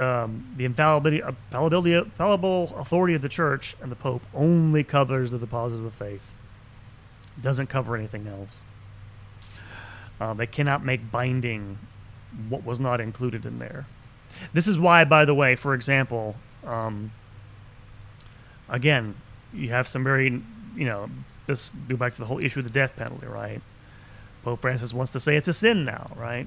um, 0.00 0.54
the 0.56 0.64
infallibility, 0.64 1.20
infallibility, 1.20 1.94
infallible 1.94 2.74
authority 2.78 3.14
of 3.14 3.22
the 3.22 3.28
church 3.28 3.76
and 3.82 3.92
the 3.92 3.96
Pope 3.96 4.22
only 4.34 4.82
covers 4.84 5.30
the 5.30 5.38
deposit 5.38 5.76
of 5.76 5.94
faith. 5.94 6.22
Doesn't 7.40 7.68
cover 7.68 7.94
anything 7.94 8.26
else. 8.26 8.62
Uh, 10.20 10.34
they 10.34 10.46
cannot 10.46 10.84
make 10.84 11.10
binding 11.10 11.78
what 12.48 12.64
was 12.64 12.80
not 12.80 13.00
included 13.00 13.44
in 13.46 13.58
there. 13.58 13.86
This 14.52 14.66
is 14.66 14.78
why, 14.78 15.04
by 15.04 15.24
the 15.24 15.34
way, 15.34 15.56
for 15.56 15.74
example, 15.74 16.36
um, 16.64 17.12
again, 18.68 19.14
you 19.52 19.70
have 19.70 19.88
some 19.88 20.04
very, 20.04 20.42
you 20.76 20.84
know, 20.84 21.08
this 21.46 21.72
go 21.88 21.96
back 21.96 22.14
to 22.14 22.20
the 22.20 22.26
whole 22.26 22.38
issue 22.38 22.60
of 22.60 22.64
the 22.64 22.70
death 22.70 22.94
penalty, 22.96 23.26
right? 23.26 23.62
Pope 24.44 24.60
Francis 24.60 24.92
wants 24.92 25.12
to 25.12 25.20
say 25.20 25.36
it's 25.36 25.48
a 25.48 25.52
sin 25.52 25.84
now, 25.84 26.10
right? 26.16 26.46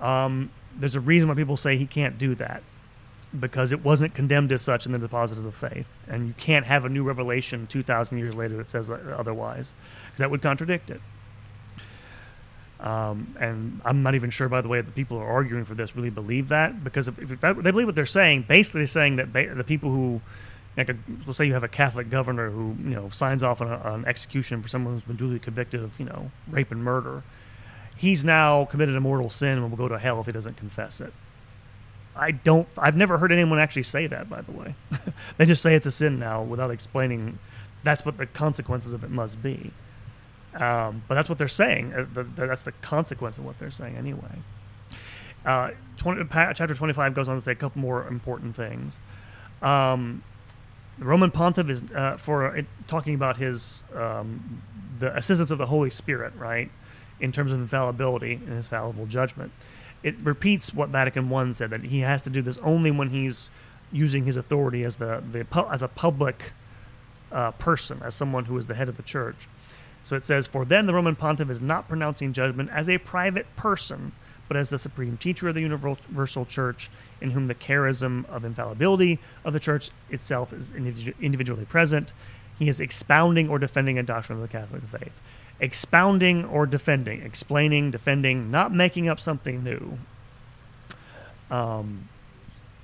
Um, 0.00 0.50
there's 0.76 0.94
a 0.94 1.00
reason 1.00 1.28
why 1.28 1.34
people 1.34 1.56
say 1.56 1.76
he 1.76 1.86
can't 1.86 2.18
do 2.18 2.34
that 2.34 2.62
because 3.38 3.72
it 3.72 3.84
wasn't 3.84 4.14
condemned 4.14 4.52
as 4.52 4.62
such 4.62 4.86
in 4.86 4.92
the 4.92 4.98
deposit 4.98 5.38
of 5.38 5.44
the 5.44 5.52
faith, 5.52 5.86
and 6.08 6.28
you 6.28 6.34
can't 6.36 6.66
have 6.66 6.84
a 6.84 6.88
new 6.88 7.02
revelation 7.02 7.66
2,000 7.66 8.18
years 8.18 8.34
later 8.34 8.56
that 8.56 8.68
says 8.68 8.90
otherwise, 8.90 9.74
because 10.06 10.18
that 10.18 10.30
would 10.30 10.42
contradict 10.42 10.90
it. 10.90 11.00
Um, 12.78 13.34
and 13.40 13.80
I'm 13.84 14.02
not 14.02 14.14
even 14.14 14.30
sure, 14.30 14.48
by 14.48 14.60
the 14.60 14.68
way, 14.68 14.80
that 14.80 14.94
people 14.94 15.18
who 15.18 15.22
are 15.22 15.30
arguing 15.30 15.64
for 15.64 15.74
this 15.74 15.96
really 15.96 16.10
believe 16.10 16.48
that, 16.48 16.84
because 16.84 17.08
if, 17.08 17.18
if 17.18 17.40
they 17.40 17.52
believe 17.52 17.86
what 17.86 17.94
they're 17.94 18.04
saying, 18.06 18.44
basically 18.46 18.86
saying 18.86 19.16
that 19.16 19.32
ba- 19.32 19.54
the 19.54 19.64
people 19.64 19.90
who, 19.90 20.20
like, 20.76 20.90
a, 20.90 20.96
let's 21.26 21.38
say 21.38 21.46
you 21.46 21.54
have 21.54 21.64
a 21.64 21.68
Catholic 21.68 22.10
governor 22.10 22.50
who, 22.50 22.76
you 22.82 22.94
know, 22.94 23.08
signs 23.10 23.42
off 23.42 23.62
on, 23.62 23.68
an 23.68 24.04
execution 24.04 24.62
for 24.62 24.68
someone 24.68 24.94
who's 24.94 25.04
been 25.04 25.16
duly 25.16 25.38
convicted 25.38 25.82
of, 25.82 25.98
you 25.98 26.04
know, 26.04 26.30
rape 26.48 26.70
and 26.70 26.84
murder 26.84 27.22
he's 27.96 28.24
now 28.24 28.66
committed 28.66 28.94
a 28.94 29.00
mortal 29.00 29.30
sin 29.30 29.58
and 29.58 29.70
will 29.70 29.76
go 29.76 29.88
to 29.88 29.98
hell 29.98 30.20
if 30.20 30.26
he 30.26 30.32
doesn't 30.32 30.56
confess 30.56 31.00
it. 31.00 31.12
I 32.14 32.30
don't. 32.30 32.68
I've 32.78 32.96
never 32.96 33.18
heard 33.18 33.32
anyone 33.32 33.58
actually 33.58 33.82
say 33.82 34.06
that. 34.06 34.30
By 34.30 34.42
the 34.42 34.52
way, 34.52 34.74
they 35.36 35.44
just 35.44 35.62
say 35.62 35.74
it's 35.74 35.86
a 35.86 35.90
sin 35.90 36.18
now 36.18 36.42
without 36.42 36.70
explaining. 36.70 37.38
That's 37.82 38.04
what 38.04 38.16
the 38.16 38.26
consequences 38.26 38.92
of 38.92 39.04
it 39.04 39.10
must 39.10 39.42
be. 39.42 39.72
Um, 40.56 41.02
but 41.06 41.14
that's 41.14 41.28
what 41.28 41.38
they're 41.38 41.48
saying. 41.48 41.92
Uh, 41.92 42.24
that's 42.34 42.62
the 42.62 42.72
consequence 42.72 43.38
of 43.38 43.44
what 43.44 43.58
they're 43.58 43.70
saying 43.70 43.96
anyway. 43.96 44.40
Uh, 45.44 45.70
20, 45.98 46.24
chapter 46.30 46.74
25 46.74 47.14
goes 47.14 47.28
on 47.28 47.36
to 47.36 47.40
say 47.40 47.52
a 47.52 47.54
couple 47.54 47.80
more 47.80 48.06
important 48.08 48.56
things. 48.56 48.98
Um, 49.62 50.22
the 50.98 51.04
Roman 51.04 51.30
Pontiff 51.30 51.68
is 51.68 51.82
uh, 51.94 52.16
for 52.16 52.56
it, 52.56 52.66
talking 52.88 53.14
about 53.14 53.36
his 53.36 53.84
um, 53.94 54.62
the 54.98 55.14
assistance 55.14 55.50
of 55.50 55.58
the 55.58 55.66
Holy 55.66 55.90
Spirit, 55.90 56.32
right? 56.36 56.70
in 57.20 57.32
terms 57.32 57.52
of 57.52 57.60
infallibility 57.60 58.34
and 58.34 58.50
his 58.50 58.68
fallible 58.68 59.06
judgment. 59.06 59.52
It 60.02 60.16
repeats 60.22 60.74
what 60.74 60.90
Vatican 60.90 61.32
I 61.32 61.52
said 61.52 61.70
that 61.70 61.84
he 61.84 62.00
has 62.00 62.22
to 62.22 62.30
do 62.30 62.42
this 62.42 62.58
only 62.58 62.90
when 62.90 63.10
he's 63.10 63.50
using 63.90 64.24
his 64.24 64.36
authority 64.36 64.84
as 64.84 64.96
the, 64.96 65.22
the 65.32 65.46
as 65.70 65.82
a 65.82 65.88
public 65.88 66.52
uh, 67.32 67.52
person, 67.52 68.00
as 68.04 68.14
someone 68.14 68.44
who 68.44 68.56
is 68.58 68.66
the 68.66 68.74
head 68.74 68.88
of 68.88 68.96
the 68.96 69.02
church. 69.02 69.48
So 70.06 70.14
it 70.14 70.24
says, 70.24 70.46
For 70.46 70.64
then 70.64 70.86
the 70.86 70.94
Roman 70.94 71.16
pontiff 71.16 71.50
is 71.50 71.60
not 71.60 71.88
pronouncing 71.88 72.32
judgment 72.32 72.70
as 72.70 72.88
a 72.88 72.98
private 72.98 73.44
person, 73.56 74.12
but 74.46 74.56
as 74.56 74.68
the 74.68 74.78
supreme 74.78 75.16
teacher 75.16 75.48
of 75.48 75.56
the 75.56 75.62
universal 75.62 76.46
church, 76.46 76.88
in 77.20 77.32
whom 77.32 77.48
the 77.48 77.56
charism 77.56 78.24
of 78.26 78.44
infallibility 78.44 79.18
of 79.44 79.52
the 79.52 79.58
church 79.58 79.90
itself 80.08 80.52
is 80.52 80.70
individually 80.70 81.64
present. 81.64 82.12
He 82.56 82.68
is 82.68 82.78
expounding 82.78 83.48
or 83.48 83.58
defending 83.58 83.98
a 83.98 84.04
doctrine 84.04 84.38
of 84.38 84.42
the 84.42 84.48
Catholic 84.48 84.84
faith 84.84 85.10
expounding 85.58 86.44
or 86.44 86.66
defending, 86.66 87.22
explaining, 87.22 87.90
defending, 87.90 88.50
not 88.50 88.72
making 88.72 89.08
up 89.08 89.18
something 89.18 89.64
new. 89.64 89.98
Um, 91.50 92.10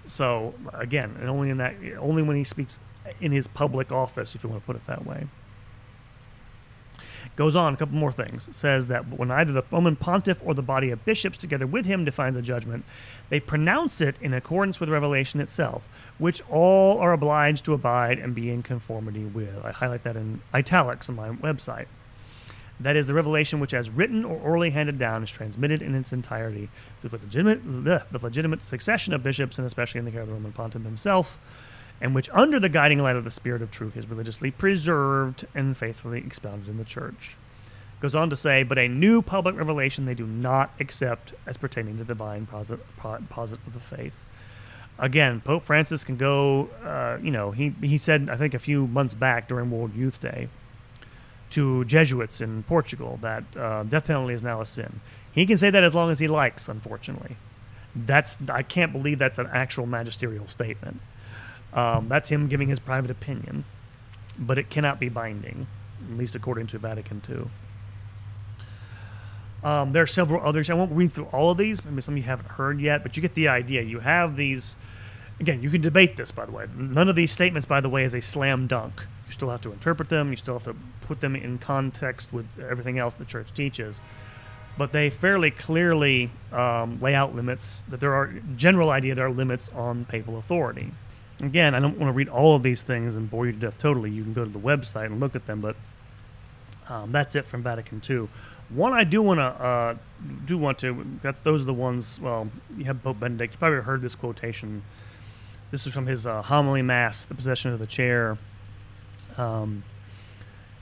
so 0.06 0.54
again, 0.72 1.16
and 1.20 1.28
only 1.28 1.50
in 1.50 1.58
that, 1.58 1.76
only 1.98 2.22
when 2.22 2.37
he 2.37 2.42
speaks 2.42 2.80
in 3.20 3.30
his 3.30 3.46
public 3.46 3.92
office, 3.92 4.35
if 4.35 4.42
you 4.42 4.48
want 4.48 4.62
to 4.62 4.66
put 4.66 4.74
it 4.74 4.87
that 4.88 5.06
way. 5.06 5.28
Goes 7.37 7.56
on 7.56 7.74
a 7.74 7.76
couple 7.76 7.96
more 7.96 8.12
things. 8.12 8.48
Says 8.54 8.87
that 8.88 9.18
when 9.18 9.30
either 9.30 9.52
the 9.52 9.64
Roman 9.70 9.96
pontiff 9.96 10.38
or 10.44 10.54
the 10.54 10.62
body 10.62 10.90
of 10.90 11.04
bishops, 11.04 11.38
together 11.38 11.66
with 11.66 11.87
him, 11.87 12.04
defines 12.04 12.37
a 12.37 12.42
judgment, 12.42 12.85
they 13.30 13.40
pronounce 13.40 14.00
it 14.00 14.16
in 14.20 14.35
accordance 14.35 14.80
with 14.80 14.88
revelation 14.88 15.40
itself, 15.40 15.82
which 16.18 16.42
all 16.50 16.98
are 16.98 17.12
obliged 17.12 17.64
to 17.64 17.74
abide 17.74 18.18
and 18.18 18.35
be 18.35 18.50
in 18.50 18.62
conformity 18.62 19.24
with. 19.24 19.64
I 19.64 19.70
highlight 19.70 20.04
that 20.04 20.16
in 20.16 20.42
italics 20.52 21.08
on 21.08 21.16
my 21.16 21.30
website. 21.30 21.87
That 22.80 22.96
is, 22.96 23.06
the 23.06 23.14
revelation 23.14 23.61
which, 23.61 23.74
as 23.74 23.90
written 23.90 24.24
or 24.24 24.37
orally 24.38 24.70
handed 24.70 24.98
down, 24.98 25.22
is 25.22 25.30
transmitted 25.30 25.82
in 25.82 25.94
its 25.94 26.12
entirety 26.12 26.68
through 27.00 27.11
the 27.11 27.18
legitimate, 27.18 27.85
the, 27.85 28.04
the 28.11 28.18
legitimate 28.18 28.62
succession 28.62 29.14
of 29.14 29.22
bishops, 29.22 29.56
and 29.58 29.66
especially 29.66 30.00
in 30.00 30.04
the 30.04 30.11
care 30.11 30.22
of 30.22 30.26
the 30.26 30.35
Roman 30.35 30.52
pontiff 30.52 30.82
himself, 30.82 31.38
and 32.02 32.16
which, 32.16 32.28
under 32.32 32.58
the 32.58 32.68
guiding 32.68 32.98
light 32.98 33.14
of 33.14 33.22
the 33.22 33.30
Spirit 33.30 33.62
of 33.62 33.70
truth, 33.70 33.96
is 33.96 34.08
religiously 34.08 34.50
preserved 34.50 35.46
and 35.54 35.76
faithfully 35.76 36.18
expounded 36.18 36.68
in 36.68 36.76
the 36.76 36.84
Church. 36.84 37.36
Goes 38.00 38.16
on 38.16 38.28
to 38.30 38.36
say, 38.36 38.64
but 38.64 38.76
a 38.76 38.88
new 38.88 39.22
public 39.22 39.56
revelation 39.56 40.04
they 40.04 40.14
do 40.14 40.26
not 40.26 40.72
accept 40.80 41.32
as 41.46 41.56
pertaining 41.56 41.98
to 41.98 42.04
the 42.04 42.08
divine 42.08 42.46
posit, 42.46 42.80
posit 43.30 43.60
of 43.68 43.72
the 43.72 43.78
faith. 43.78 44.14
Again, 44.98 45.40
Pope 45.40 45.64
Francis 45.64 46.02
can 46.02 46.16
go, 46.16 46.68
uh, 46.84 47.18
you 47.22 47.30
know, 47.30 47.52
he, 47.52 47.72
he 47.80 47.98
said, 47.98 48.28
I 48.28 48.36
think 48.36 48.52
a 48.52 48.58
few 48.58 48.88
months 48.88 49.14
back 49.14 49.48
during 49.48 49.70
World 49.70 49.94
Youth 49.94 50.20
Day, 50.20 50.48
to 51.50 51.84
Jesuits 51.84 52.40
in 52.40 52.64
Portugal 52.64 53.20
that 53.22 53.44
uh, 53.56 53.84
death 53.84 54.06
penalty 54.06 54.34
is 54.34 54.42
now 54.42 54.60
a 54.60 54.66
sin. 54.66 55.00
He 55.30 55.46
can 55.46 55.56
say 55.56 55.70
that 55.70 55.84
as 55.84 55.94
long 55.94 56.10
as 56.10 56.18
he 56.18 56.26
likes, 56.26 56.68
unfortunately. 56.68 57.36
That's 57.94 58.38
I 58.48 58.62
can't 58.62 58.90
believe 58.90 59.18
that's 59.18 59.38
an 59.38 59.48
actual 59.52 59.86
magisterial 59.86 60.48
statement. 60.48 61.00
Um, 61.74 62.08
that's 62.08 62.28
him 62.28 62.48
giving 62.48 62.68
his 62.68 62.78
private 62.78 63.11
opinion, 63.11 63.64
but 64.38 64.58
it 64.58 64.70
cannot 64.70 65.00
be 65.00 65.08
binding, 65.08 65.66
at 66.11 66.18
least 66.18 66.35
according 66.35 66.66
to 66.68 66.78
Vatican 66.78 67.22
II. 67.28 67.50
Um, 69.64 69.92
there 69.92 70.02
are 70.02 70.08
several 70.08 70.44
others. 70.44 70.68
I 70.70 70.74
won't 70.74 70.92
read 70.92 71.12
through 71.12 71.26
all 71.26 71.50
of 71.50 71.58
these. 71.58 71.85
Maybe 71.85 72.00
some 72.02 72.14
of 72.14 72.18
you 72.18 72.24
haven't 72.24 72.48
heard 72.48 72.80
yet, 72.80 73.02
but 73.02 73.16
you 73.16 73.22
get 73.22 73.35
the 73.35 73.48
idea. 73.48 73.82
You 73.82 74.00
have 74.00 74.37
these. 74.37 74.76
Again, 75.40 75.62
you 75.62 75.70
can 75.70 75.80
debate 75.80 76.16
this, 76.16 76.30
by 76.30 76.44
the 76.44 76.52
way. 76.52 76.66
None 76.76 77.08
of 77.08 77.16
these 77.16 77.32
statements, 77.32 77.66
by 77.66 77.80
the 77.80 77.88
way, 77.88 78.04
is 78.04 78.14
a 78.14 78.20
slam 78.20 78.66
dunk. 78.66 79.06
You 79.26 79.32
still 79.32 79.50
have 79.50 79.62
to 79.62 79.72
interpret 79.72 80.08
them. 80.08 80.30
You 80.30 80.37
still 80.37 80.54
have 80.54 80.64
to 80.64 80.76
put 81.02 81.20
them 81.20 81.37
in 81.37 81.58
context 81.58 82.32
with 82.32 82.46
everything 82.61 82.98
else 82.98 83.14
the 83.14 83.24
church 83.24 83.48
teaches. 83.54 84.00
But 84.76 84.92
they 84.92 85.11
fairly 85.11 85.50
clearly 85.50 86.30
um, 86.50 87.00
lay 87.00 87.14
out 87.14 87.35
limits. 87.35 87.85
That 87.88 88.00
there 88.00 88.14
are 88.14 88.32
general 88.56 88.90
idea 88.90 89.14
there 89.14 89.26
are 89.26 89.30
limits 89.30 89.68
on 89.74 90.06
papal 90.06 90.38
authority. 90.38 90.92
Again, 91.42 91.74
I 91.74 91.81
don't 91.81 91.98
want 91.98 92.09
to 92.09 92.12
read 92.12 92.28
all 92.28 92.57
of 92.57 92.62
these 92.62 92.83
things 92.83 93.14
and 93.14 93.28
bore 93.28 93.46
you 93.46 93.52
to 93.52 93.59
death 93.59 93.78
totally. 93.78 94.11
You 94.11 94.22
can 94.22 94.33
go 94.33 94.44
to 94.44 94.50
the 94.50 94.59
website 94.59 95.07
and 95.07 95.20
look 95.20 95.35
at 95.35 95.46
them, 95.46 95.61
but 95.61 95.76
um, 96.88 97.12
that's 97.12 97.35
it 97.35 97.46
from 97.46 97.62
Vatican 97.62 98.00
II. 98.09 98.28
One 98.70 98.92
I 98.92 99.05
do 99.05 99.20
want 99.20 99.38
to 99.38 99.44
uh, 99.44 99.96
do 100.46 100.57
want 100.57 100.78
to. 100.78 101.05
That's 101.22 101.40
those 101.40 101.62
are 101.62 101.66
the 101.66 101.74
ones. 101.74 102.20
Well, 102.20 102.48
you 102.76 102.85
have 102.85 103.02
Pope 103.02 103.20
Benedict. 103.20 103.55
You 103.55 103.59
probably 103.59 103.81
heard 103.81 104.00
this 104.00 104.14
quotation. 104.14 104.83
This 105.70 105.87
is 105.87 105.92
from 105.92 106.07
his 106.07 106.26
uh, 106.26 106.42
homily 106.42 106.81
mass, 106.81 107.24
the 107.24 107.35
possession 107.35 107.72
of 107.72 107.78
the 107.78 107.87
chair 107.87 108.38
um, 109.37 109.85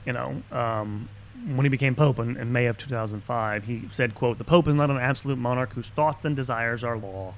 you 0.05 0.13
know, 0.13 0.41
um, 0.51 1.09
when 1.55 1.65
he 1.65 1.69
became 1.69 1.95
pope 1.95 2.19
in, 2.19 2.37
in, 2.37 2.51
May 2.51 2.67
of 2.67 2.77
2005, 2.77 3.63
he 3.63 3.83
said, 3.91 4.15
"quote 4.15 4.37
The 4.37 4.43
Pope 4.43 4.67
is 4.67 4.75
not 4.75 4.89
an 4.89 4.97
absolute 4.97 5.37
monarch 5.37 5.73
whose 5.73 5.89
thoughts 5.89 6.25
and 6.25 6.35
desires 6.35 6.83
are 6.83 6.97
law. 6.97 7.33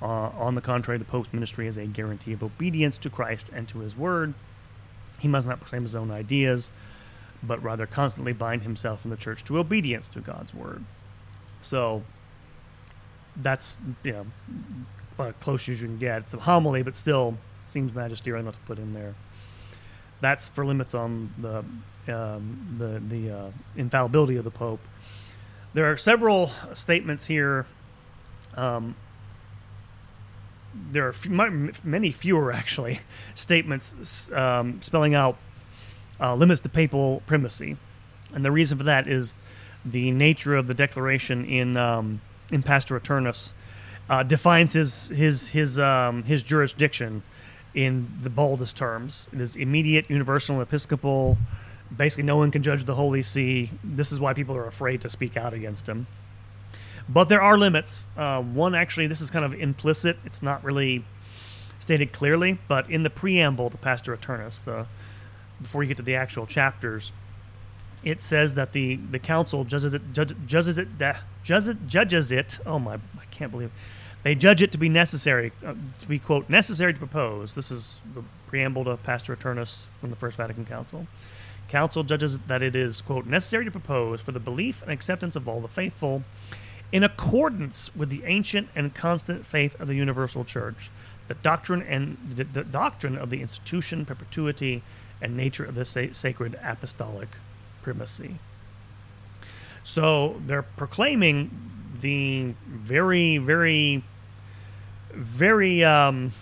Uh, 0.00 0.06
on 0.06 0.54
the 0.54 0.60
contrary, 0.60 0.98
the 0.98 1.04
Pope's 1.04 1.32
ministry 1.32 1.66
is 1.66 1.76
a 1.76 1.86
guarantee 1.86 2.32
of 2.32 2.42
obedience 2.42 2.98
to 2.98 3.10
Christ 3.10 3.50
and 3.54 3.66
to 3.68 3.78
His 3.78 3.96
word." 3.96 4.34
He 5.18 5.28
must 5.28 5.46
not 5.46 5.60
proclaim 5.60 5.82
his 5.82 5.94
own 5.94 6.10
ideas, 6.10 6.70
but 7.42 7.62
rather 7.62 7.86
constantly 7.86 8.32
bind 8.32 8.62
himself 8.62 9.04
in 9.04 9.10
the 9.10 9.16
church 9.16 9.44
to 9.44 9.58
obedience 9.58 10.08
to 10.08 10.20
God's 10.20 10.54
word. 10.54 10.84
So 11.62 12.02
that's 13.36 13.76
you 14.02 14.12
know 14.12 14.26
about 15.14 15.28
as 15.28 15.34
close 15.40 15.68
as 15.68 15.80
you 15.80 15.86
can 15.86 15.98
get. 15.98 16.22
It's 16.22 16.34
a 16.34 16.38
homily, 16.38 16.82
but 16.82 16.96
still 16.96 17.38
seems 17.66 17.94
magisterial 17.94 18.42
enough 18.42 18.54
to 18.54 18.66
put 18.66 18.78
in 18.78 18.92
there. 18.92 19.14
That's 20.20 20.48
for 20.48 20.64
limits 20.64 20.94
on 20.94 21.34
the 21.38 22.14
um, 22.14 22.76
the 22.78 23.02
the 23.16 23.30
uh, 23.30 23.50
infallibility 23.76 24.36
of 24.36 24.44
the 24.44 24.50
Pope. 24.50 24.80
There 25.74 25.90
are 25.90 25.96
several 25.96 26.50
statements 26.74 27.26
here. 27.26 27.66
Um, 28.54 28.96
there 30.92 31.08
are 31.08 31.14
many 31.84 32.12
fewer 32.12 32.52
actually 32.52 33.00
statements 33.34 34.30
um, 34.32 34.80
spelling 34.82 35.14
out 35.14 35.36
uh, 36.20 36.34
limits 36.34 36.60
to 36.62 36.68
papal 36.68 37.22
primacy, 37.26 37.76
and 38.32 38.44
the 38.44 38.50
reason 38.50 38.78
for 38.78 38.84
that 38.84 39.06
is 39.06 39.36
the 39.84 40.10
nature 40.10 40.54
of 40.54 40.66
the 40.66 40.74
declaration 40.74 41.44
in 41.44 41.76
um, 41.76 42.20
in 42.50 42.62
Pastor 42.62 42.96
Aeternus 42.96 43.52
uh, 44.08 44.22
defines 44.22 44.72
his 44.72 45.08
his 45.08 45.48
his 45.48 45.78
um, 45.78 46.22
his 46.24 46.42
jurisdiction 46.42 47.22
in 47.74 48.08
the 48.22 48.30
boldest 48.30 48.76
terms. 48.76 49.26
It 49.32 49.40
is 49.40 49.54
immediate, 49.56 50.08
universal, 50.08 50.56
and 50.56 50.62
episcopal. 50.62 51.36
Basically, 51.94 52.24
no 52.24 52.36
one 52.36 52.50
can 52.50 52.62
judge 52.62 52.84
the 52.84 52.94
Holy 52.94 53.22
See. 53.22 53.70
This 53.84 54.10
is 54.10 54.18
why 54.18 54.32
people 54.32 54.56
are 54.56 54.66
afraid 54.66 55.02
to 55.02 55.10
speak 55.10 55.36
out 55.36 55.52
against 55.52 55.88
him. 55.88 56.06
But 57.08 57.28
there 57.28 57.40
are 57.40 57.56
limits. 57.56 58.06
Uh, 58.16 58.42
one, 58.42 58.74
actually, 58.74 59.06
this 59.06 59.20
is 59.20 59.30
kind 59.30 59.44
of 59.44 59.54
implicit. 59.54 60.18
It's 60.24 60.42
not 60.42 60.64
really 60.64 61.04
stated 61.78 62.12
clearly, 62.12 62.58
but 62.68 62.90
in 62.90 63.02
the 63.02 63.10
preamble 63.10 63.70
to 63.70 63.76
Pastor 63.76 64.12
Aeternus, 64.12 64.60
the 64.64 64.86
before 65.60 65.82
you 65.82 65.88
get 65.88 65.96
to 65.96 66.02
the 66.02 66.14
actual 66.16 66.46
chapters, 66.46 67.12
it 68.04 68.22
says 68.22 68.54
that 68.54 68.72
the, 68.72 68.96
the 68.96 69.18
council 69.18 69.64
judges 69.64 69.94
it, 69.94 70.12
judge, 70.12 70.34
judges 70.46 70.78
it, 70.78 70.88
judges 70.98 71.68
it, 71.68 71.86
judges 71.86 72.32
it. 72.32 72.58
Oh 72.66 72.78
my, 72.78 72.94
I 72.94 73.24
can't 73.30 73.50
believe 73.50 73.68
it. 73.68 73.74
They 74.22 74.34
judge 74.34 74.60
it 74.60 74.72
to 74.72 74.78
be 74.78 74.88
necessary, 74.88 75.52
uh, 75.64 75.74
to 76.00 76.06
be 76.06 76.18
quote 76.18 76.50
necessary 76.50 76.92
to 76.92 76.98
propose. 76.98 77.54
This 77.54 77.70
is 77.70 78.00
the 78.14 78.22
preamble 78.48 78.84
to 78.84 78.96
Pastor 78.96 79.32
Aeternus 79.32 79.86
from 80.00 80.10
the 80.10 80.16
First 80.16 80.36
Vatican 80.36 80.64
Council. 80.64 81.06
Council 81.68 82.02
judges 82.02 82.38
that 82.46 82.62
it 82.62 82.76
is 82.76 83.00
quote 83.00 83.26
necessary 83.26 83.64
to 83.64 83.70
propose 83.70 84.20
for 84.20 84.32
the 84.32 84.40
belief 84.40 84.82
and 84.82 84.90
acceptance 84.90 85.36
of 85.36 85.48
all 85.48 85.60
the 85.60 85.68
faithful, 85.68 86.22
in 86.92 87.02
accordance 87.02 87.94
with 87.96 88.10
the 88.10 88.24
ancient 88.24 88.68
and 88.74 88.94
constant 88.94 89.44
faith 89.46 89.78
of 89.80 89.88
the 89.88 89.94
universal 89.94 90.44
church, 90.44 90.90
the 91.28 91.34
doctrine 91.34 91.82
and 91.82 92.16
the, 92.36 92.44
the 92.44 92.64
doctrine 92.64 93.16
of 93.16 93.30
the 93.30 93.42
institution, 93.42 94.04
perpetuity, 94.04 94.82
and 95.20 95.36
nature 95.36 95.64
of 95.64 95.74
the 95.74 95.84
sa- 95.84 96.12
sacred 96.12 96.58
apostolic 96.62 97.28
primacy. 97.82 98.38
So 99.82 100.40
they're 100.46 100.62
proclaiming 100.62 101.50
the 102.00 102.54
very, 102.68 103.38
very, 103.38 104.04
very 105.12 105.84
um, 105.84 106.32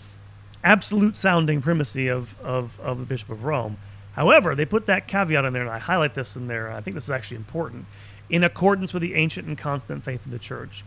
absolute 0.62 1.16
sounding 1.18 1.62
primacy 1.62 2.09
of, 2.09 2.38
of, 2.40 2.78
of 2.80 2.98
the 2.98 3.04
Bishop 3.04 3.30
of 3.30 3.44
Rome. 3.44 3.78
However, 4.14 4.54
they 4.54 4.64
put 4.64 4.87
that 4.87 5.09
caveat 5.09 5.44
in 5.44 5.52
there, 5.52 5.62
and 5.62 5.70
I 5.70 5.78
highlight 5.78 6.14
this 6.14 6.37
in 6.37 6.46
there. 6.46 6.70
I 6.70 6.80
think 6.80 6.94
this 6.94 7.04
is 7.04 7.11
actually 7.11 7.37
important. 7.38 7.87
In 8.31 8.43
accordance 8.43 8.93
with 8.93 9.03
the 9.03 9.15
ancient 9.15 9.47
and 9.47 9.59
constant 9.59 10.05
faith 10.05 10.25
of 10.25 10.33
the 10.33 10.39
Church. 10.39 10.85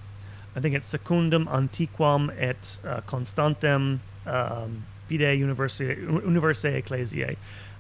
I 0.56 0.60
think 0.60 0.74
it's 0.74 0.88
secundum 0.88 1.48
antiquam 1.48 2.34
et 2.36 2.80
uh, 2.84 3.02
constantem 3.02 4.00
um, 4.26 4.86
universae 5.10 6.82
ecclesiae 6.82 7.38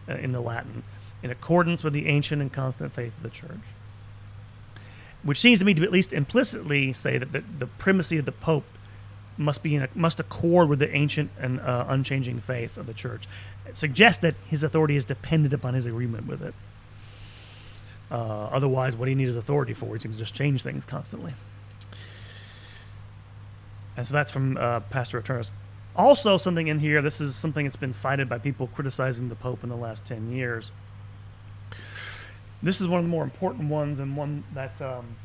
uh, 0.08 0.13
in 0.13 0.32
the 0.32 0.39
Latin, 0.39 0.84
in 1.24 1.32
accordance 1.32 1.84
with 1.84 1.93
the 1.93 2.08
ancient 2.08 2.39
and 2.41 2.54
constant 2.54 2.93
faith 2.93 3.17
of 3.17 3.24
the 3.24 3.30
Church. 3.30 3.60
Which 5.24 5.39
seems 5.39 5.58
to 5.60 5.65
me 5.65 5.74
to 5.74 5.84
at 5.84 5.91
least 5.91 6.13
implicitly 6.13 6.93
say 6.93 7.17
that 7.17 7.32
the, 7.32 7.43
the 7.58 7.65
primacy 7.65 8.20
of 8.20 8.26
the 8.26 8.32
Pope 8.32 8.65
must 9.38 9.63
be 9.63 9.76
a, 9.76 9.89
must 9.96 10.20
accord 10.20 10.70
with 10.70 10.80
the 10.80 10.96
ancient 10.96 11.32
and 11.39 11.60
uh, 11.60 11.86
unchanging 11.89 12.39
faith 12.41 12.78
of 12.78 12.86
the 12.86 12.93
Church. 12.93 13.28
It 13.65 13.76
suggests 13.76 14.22
that 14.22 14.36
his 14.46 14.63
authority 14.63 14.96
is 14.96 15.06
dependent 15.06 15.54
upon 15.54 15.74
his 15.74 15.86
agreement 15.86 16.28
with 16.28 16.41
it. 16.41 16.54
Uh, 18.10 18.46
otherwise, 18.46 18.96
what 18.96 19.06
do 19.06 19.12
you 19.12 19.17
need 19.17 19.28
his 19.28 19.36
authority 19.36 19.74
for? 19.74 19.93
He's 19.93 20.04
going 20.04 20.13
to 20.13 20.20
just 20.20 20.34
change 20.34 20.63
things 20.63 20.84
constantly. 20.86 21.34
And 23.98 24.06
so 24.06 24.13
that's 24.13 24.32
from 24.32 24.58
uh, 24.58 24.82
Pastor 24.82 25.17
Aeternus. 25.17 25.52
Also, 25.96 26.38
something 26.38 26.67
in 26.67 26.80
here, 26.80 27.02
this 27.02 27.20
is 27.20 27.36
something 27.36 27.65
that's 27.65 27.76
been 27.76 27.93
cited 27.93 28.30
by 28.30 28.38
people 28.38 28.67
criticizing 28.67 29.30
the 29.30 29.36
Pope 29.36 29.63
in 29.63 29.70
the 29.70 29.76
last 29.76 30.06
10 30.06 30.32
years. 30.32 30.72
This 32.62 32.80
is 32.80 32.88
one 32.88 33.00
of 33.00 33.06
the 33.06 33.10
more 33.10 33.24
important 33.24 33.70
ones, 33.70 34.00
and 34.00 34.15
one 34.15 34.43
that, 34.54 34.80
um, 34.82 35.15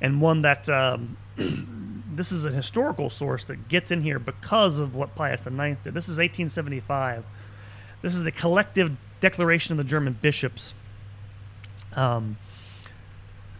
and 0.00 0.20
one 0.20 0.42
that, 0.42 0.68
um, 0.68 1.16
this 2.14 2.30
is 2.30 2.44
a 2.44 2.50
historical 2.50 3.08
source 3.08 3.44
that 3.46 3.68
gets 3.68 3.90
in 3.90 4.02
here 4.02 4.18
because 4.18 4.78
of 4.78 4.94
what 4.94 5.14
Pius 5.14 5.40
IX 5.40 5.82
did. 5.82 5.94
This 5.94 6.08
is 6.08 6.18
1875. 6.18 7.24
This 8.02 8.14
is 8.14 8.22
the 8.22 8.32
collective 8.32 8.96
declaration 9.20 9.72
of 9.72 9.78
the 9.78 9.84
German 9.84 10.18
bishops. 10.20 10.74
Um, 11.94 12.38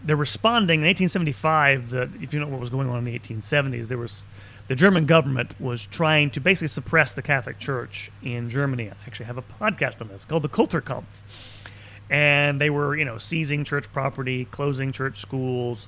they're 0.05 0.17
responding 0.17 0.81
in 0.81 0.87
1875. 0.87 1.91
The, 1.91 2.11
if 2.21 2.33
you 2.33 2.41
know 2.41 2.47
what 2.47 2.61
was 2.61 2.71
going 2.71 2.89
on 2.89 2.99
in 2.99 3.05
the 3.05 3.19
1870s, 3.19 3.89
there 3.89 3.99
was 3.99 4.25
the 4.69 4.77
German 4.77 5.07
government 5.07 5.61
was 5.61 5.85
trying 5.85 6.31
to 6.31 6.41
basically 6.41 6.69
suppress 6.69 7.13
the 7.13 7.23
Catholic 7.23 7.59
Church 7.59 8.11
in 8.23 8.49
Germany. 8.49 8.89
I 8.89 8.95
actually 9.07 9.27
have 9.27 9.37
a 9.37 9.43
podcast 9.43 10.01
on 10.01 10.09
this 10.09 10.25
called 10.25 10.43
the 10.43 10.49
Kulturkampf. 10.49 11.05
And 12.09 12.61
they 12.61 12.71
were, 12.71 12.97
you 12.97 13.05
know, 13.05 13.19
seizing 13.19 13.65
church 13.65 13.93
property, 13.93 14.47
closing 14.47 14.93
church 14.93 15.19
schools. 15.19 15.87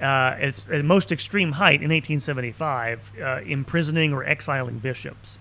Uh, 0.00 0.36
at 0.36 0.42
its, 0.42 0.62
at 0.70 0.84
most 0.84 1.10
extreme 1.10 1.52
height 1.52 1.82
in 1.82 1.88
1875, 1.90 3.12
uh, 3.18 3.40
imprisoning 3.46 4.12
or 4.12 4.24
exiling 4.24 4.78
bishops 4.78 5.38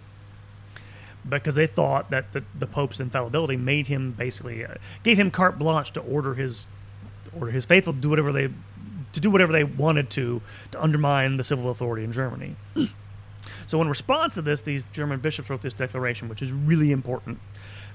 because 1.27 1.55
they 1.55 1.67
thought 1.67 2.09
that 2.11 2.31
the, 2.33 2.43
the 2.57 2.67
Pope's 2.67 2.99
infallibility 2.99 3.57
made 3.57 3.87
him 3.87 4.11
basically 4.11 4.65
uh, 4.65 4.75
gave 5.03 5.17
him 5.17 5.31
carte 5.31 5.57
blanche 5.57 5.91
to 5.91 6.01
order 6.01 6.35
his 6.35 6.67
order 7.37 7.51
his 7.51 7.65
faithful 7.65 7.93
to 7.93 7.99
do 7.99 8.09
whatever 8.09 8.31
they 8.31 8.49
to 9.13 9.19
do 9.19 9.31
whatever 9.31 9.51
they 9.51 9.63
wanted 9.63 10.09
to 10.11 10.41
to 10.71 10.81
undermine 10.81 11.37
the 11.37 11.43
civil 11.43 11.69
authority 11.69 12.03
in 12.03 12.11
Germany. 12.11 12.55
so, 13.67 13.81
in 13.81 13.87
response 13.87 14.33
to 14.35 14.41
this, 14.41 14.61
these 14.61 14.83
German 14.93 15.19
bishops 15.19 15.49
wrote 15.49 15.61
this 15.61 15.73
declaration, 15.73 16.29
which 16.29 16.41
is 16.41 16.51
really 16.51 16.91
important 16.91 17.39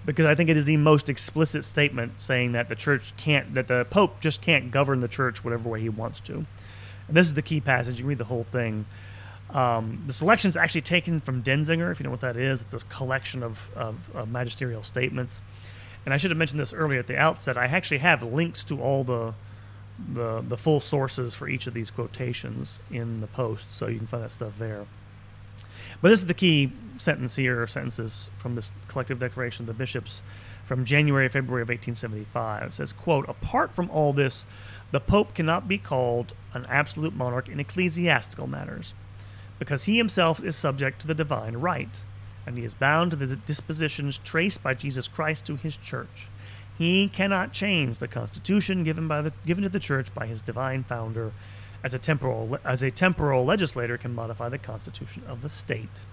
because 0.06 0.26
I 0.26 0.34
think 0.34 0.48
it 0.48 0.56
is 0.56 0.64
the 0.64 0.76
most 0.76 1.08
explicit 1.08 1.64
statement 1.64 2.20
saying 2.20 2.52
that 2.52 2.68
the 2.68 2.74
church 2.74 3.12
can't, 3.16 3.54
that 3.54 3.68
the 3.68 3.86
Pope 3.90 4.20
just 4.20 4.40
can't 4.40 4.70
govern 4.70 5.00
the 5.00 5.08
church 5.08 5.44
whatever 5.44 5.68
way 5.68 5.80
he 5.80 5.88
wants 5.88 6.20
to. 6.20 6.34
And 6.34 7.16
this 7.16 7.26
is 7.26 7.34
the 7.34 7.42
key 7.42 7.60
passage. 7.60 7.96
You 7.96 8.02
can 8.02 8.08
read 8.08 8.18
the 8.18 8.24
whole 8.24 8.46
thing. 8.50 8.86
Um, 9.54 10.04
the 10.06 10.12
selection 10.12 10.48
is 10.48 10.56
actually 10.56 10.82
taken 10.82 11.20
from 11.20 11.42
Denzinger, 11.42 11.90
if 11.90 11.98
you 11.98 12.04
know 12.04 12.10
what 12.10 12.20
that 12.20 12.36
is. 12.36 12.60
It's 12.60 12.74
a 12.74 12.78
collection 12.86 13.42
of, 13.42 13.70
of, 13.74 13.96
of, 14.14 14.30
magisterial 14.30 14.82
statements. 14.82 15.42
And 16.04 16.14
I 16.14 16.18
should 16.18 16.30
have 16.30 16.38
mentioned 16.38 16.60
this 16.60 16.72
earlier 16.72 17.00
at 17.00 17.08
the 17.08 17.18
outset. 17.18 17.58
I 17.58 17.64
actually 17.64 17.98
have 17.98 18.22
links 18.22 18.64
to 18.64 18.80
all 18.80 19.04
the 19.04 19.34
the 20.14 20.42
the 20.48 20.56
full 20.56 20.80
sources 20.80 21.34
for 21.34 21.46
each 21.46 21.66
of 21.66 21.74
these 21.74 21.90
quotations 21.90 22.78
in 22.90 23.20
the 23.20 23.26
post, 23.26 23.66
so 23.70 23.86
you 23.86 23.98
can 23.98 24.06
find 24.06 24.22
that 24.22 24.32
stuff 24.32 24.52
there. 24.58 24.86
But 26.00 26.08
this 26.08 26.20
is 26.20 26.26
the 26.26 26.34
key 26.34 26.72
sentence 26.96 27.36
here, 27.36 27.66
sentences 27.66 28.30
from 28.38 28.54
this 28.54 28.72
collective 28.88 29.18
declaration 29.18 29.64
of 29.64 29.66
the 29.66 29.74
bishops 29.74 30.22
from 30.64 30.84
January, 30.84 31.28
February 31.28 31.62
of 31.62 31.68
1875. 31.68 32.62
It 32.62 32.72
says, 32.72 32.92
quote, 32.92 33.28
apart 33.28 33.74
from 33.74 33.90
all 33.90 34.12
this, 34.12 34.46
the 34.92 35.00
Pope 35.00 35.34
cannot 35.34 35.68
be 35.68 35.78
called 35.78 36.32
an 36.54 36.64
absolute 36.68 37.14
monarch 37.14 37.48
in 37.48 37.60
ecclesiastical 37.60 38.46
matters, 38.46 38.94
because 39.60 39.84
he 39.84 39.96
himself 39.98 40.42
is 40.42 40.56
subject 40.56 41.00
to 41.02 41.06
the 41.06 41.14
divine 41.14 41.58
right, 41.58 42.02
and 42.44 42.58
he 42.58 42.64
is 42.64 42.74
bound 42.74 43.12
to 43.12 43.16
the 43.16 43.36
dispositions 43.36 44.18
traced 44.18 44.64
by 44.64 44.74
Jesus 44.74 45.06
Christ 45.06 45.46
to 45.46 45.54
his 45.54 45.76
church 45.76 46.28
he 46.80 47.08
cannot 47.08 47.52
change 47.52 47.98
the 47.98 48.08
constitution 48.08 48.84
given 48.84 49.06
by 49.06 49.20
the 49.20 49.34
given 49.44 49.64
to 49.64 49.68
the 49.68 49.78
church 49.78 50.14
by 50.14 50.26
his 50.26 50.40
divine 50.40 50.82
founder, 50.82 51.34
as 51.84 51.92
a 51.92 51.98
temporal 51.98 52.58
as 52.64 52.82
a 52.82 52.90
temporal 52.90 53.44
legislator 53.44 53.98
can 53.98 54.14
modify 54.14 54.48
the 54.48 54.56
constitution 54.56 55.22
of 55.28 55.42
the 55.42 55.50
state. 55.50 56.06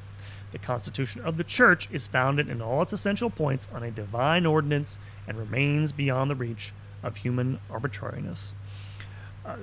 The 0.51 0.57
constitution 0.57 1.21
of 1.21 1.37
the 1.37 1.45
church 1.45 1.87
is 1.89 2.09
founded 2.09 2.49
in 2.49 2.61
all 2.61 2.81
its 2.81 2.91
essential 2.91 3.29
points 3.29 3.69
on 3.73 3.81
a 3.81 3.91
divine 3.91 4.45
ordinance 4.45 4.97
and 5.25 5.37
remains 5.37 5.93
beyond 5.93 6.29
the 6.29 6.35
reach 6.35 6.73
of 7.01 7.15
human 7.15 7.61
arbitrariness. 7.71 8.53
Uh, 9.45 9.55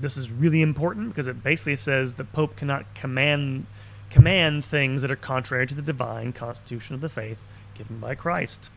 this 0.00 0.16
is 0.16 0.30
really 0.30 0.62
important 0.62 1.08
because 1.08 1.26
it 1.26 1.42
basically 1.42 1.76
says 1.76 2.14
the 2.14 2.24
pope 2.24 2.56
cannot 2.56 2.94
command 2.94 3.66
command 4.10 4.64
things 4.64 5.02
that 5.02 5.10
are 5.10 5.16
contrary 5.16 5.66
to 5.66 5.74
the 5.74 5.82
divine 5.82 6.32
constitution 6.32 6.94
of 6.94 7.00
the 7.00 7.08
faith 7.08 7.38
given 7.74 7.98
by 7.98 8.14
Christ. 8.14 8.70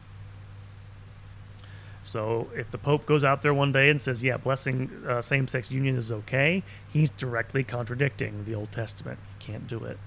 So 2.01 2.47
if 2.55 2.71
the 2.71 2.77
Pope 2.77 3.05
goes 3.05 3.23
out 3.25 3.41
there 3.41 3.53
one 3.53 3.73
day 3.73 3.89
and 3.89 3.99
says, 3.99 4.23
"Yeah, 4.23 4.37
blessing 4.37 4.89
uh, 5.05 5.21
same-sex 5.21 5.69
union 5.69 5.97
is 5.97 6.11
okay," 6.11 6.63
he's 6.91 7.09
directly 7.09 7.63
contradicting 7.63 8.45
the 8.45 8.55
Old 8.55 8.71
Testament. 8.71 9.19
He 9.37 9.45
can't 9.45 9.67
do 9.67 9.83
it. 9.83 9.97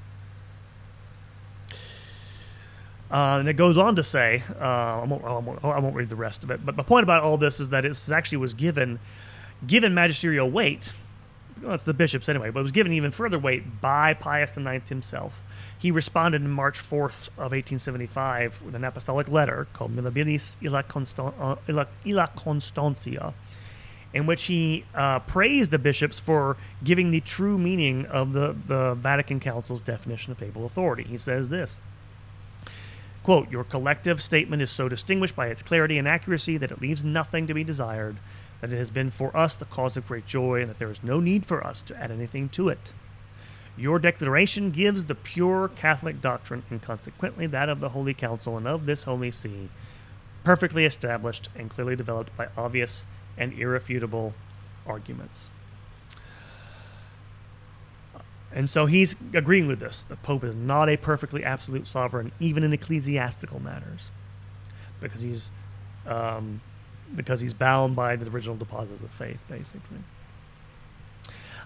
Uh, 3.11 3.39
and 3.41 3.49
it 3.49 3.55
goes 3.55 3.77
on 3.77 3.97
to 3.97 4.05
say, 4.05 4.43
uh, 4.61 4.65
I, 5.03 5.05
won't, 5.05 5.25
I, 5.25 5.39
won't, 5.39 5.65
I 5.65 5.79
won't 5.81 5.97
read 5.97 6.09
the 6.11 6.17
rest 6.17 6.45
of 6.45 6.51
it, 6.53 6.65
but 6.65 6.77
my 6.77 6.85
point 6.85 7.03
about 7.03 7.25
all 7.25 7.37
this 7.37 7.59
is 7.59 7.71
that 7.71 7.85
it 7.85 8.09
actually 8.09 8.39
was 8.39 8.55
given, 8.55 9.01
given 9.67 9.95
magisterial 9.95 10.51
weight. 10.51 10.93
Well, 11.63 11.75
it's 11.75 11.83
the 11.83 11.95
bishops 11.95 12.29
anyway, 12.29 12.51
but 12.51 12.63
was 12.63 12.73
given 12.73 12.93
even 12.93 13.11
further 13.11 13.39
weight 13.39 13.81
by 13.81 14.15
Pius 14.15 14.57
IX 14.57 14.89
himself. 14.89 15.35
He 15.79 15.91
responded 15.91 16.43
on 16.43 16.51
March 16.51 16.79
4th 16.79 17.29
of 17.39 17.53
1875 17.53 18.61
with 18.63 18.75
an 18.75 18.85
apostolic 18.85 19.29
letter 19.29 19.67
called 19.73 19.97
Mirabilis 19.97 20.57
uh, 20.63 21.85
illa 22.05 22.31
Constantia, 22.37 23.35
in 24.13 24.27
which 24.27 24.45
he 24.45 24.85
uh, 24.95 25.21
praised 25.21 25.71
the 25.71 25.79
bishops 25.79 26.19
for 26.19 26.57
giving 26.85 27.11
the 27.11 27.21
true 27.21 27.57
meaning 27.57 28.05
of 28.07 28.33
the, 28.33 28.55
the 28.67 28.95
Vatican 28.95 29.41
Council's 29.41 29.81
definition 29.81 30.33
of 30.33 30.39
papal 30.39 30.67
authority. 30.67 31.05
He 31.05 31.17
says 31.17 31.49
this 31.49 31.79
Quote, 33.23 33.51
Your 33.51 33.65
collective 33.65 34.23
statement 34.23 34.63
is 34.63 34.71
so 34.71 34.89
distinguished 34.89 35.37
by 35.37 35.49
its 35.49 35.63
clarity 35.63 35.99
and 35.99 36.09
accuracy 36.09 36.57
that 36.57 36.71
it 36.71 36.81
leaves 36.81 37.05
nothing 37.05 37.47
to 37.47 37.55
be 37.55 37.65
desired, 37.65 38.17
that 38.61 38.73
it 38.73 38.79
has 38.79 38.91
been 38.91 39.11
for 39.11 39.35
us 39.37 39.55
the 39.55 39.65
cause 39.65 39.97
of 39.97 40.07
great 40.07 40.27
joy, 40.27 40.61
and 40.61 40.71
that 40.71 40.79
there 40.79 40.91
is 40.91 41.03
no 41.03 41.21
need 41.21 41.47
for 41.47 41.67
us 41.67 41.83
to 41.85 41.97
add 41.97 42.11
anything 42.11 42.49
to 42.51 42.69
it. 42.69 42.93
Your 43.77 43.99
declaration 43.99 44.71
gives 44.71 45.07
the 45.07 45.15
pure 45.15 45.69
Catholic 45.69 46.21
doctrine, 46.21 46.65
and 46.71 46.83
consequently 46.83 47.47
that 47.47 47.69
of 47.69 47.81
the 47.81 47.91
Holy 47.91 48.15
Council 48.15 48.59
and 48.59 48.67
of 48.67 48.87
this 48.87 49.05
Holy 49.05 49.31
See, 49.31 49.71
perfectly 50.45 50.85
established 50.85 51.49
and 51.55 51.71
clearly 51.71 51.97
developed 51.97 52.37
by 52.37 52.49
obvious 52.57 53.07
and 53.39 53.53
irrefutable 53.53 54.35
arguments. 54.87 55.51
And 58.53 58.69
so 58.69 58.87
he's 58.87 59.15
agreeing 59.33 59.69
with 59.69 59.79
this. 59.79 60.03
The 60.03 60.17
Pope 60.17 60.45
is 60.45 60.57
not 60.57 60.89
a 60.89 60.97
perfectly 60.97 61.45
absolute 61.45 61.87
sovereign, 61.87 62.33
even 62.41 62.65
in 62.65 62.73
ecclesiastical 62.73 63.61
matters, 63.61 64.11
because 65.01 65.21
he's 65.21 65.53
um, 66.07 66.61
because 67.15 67.41
he's 67.41 67.55
bound 67.55 67.97
by 67.97 68.17
the 68.17 68.29
original 68.31 68.57
deposits 68.57 69.01
of 69.01 69.11
faith, 69.11 69.39
basically. 69.49 69.99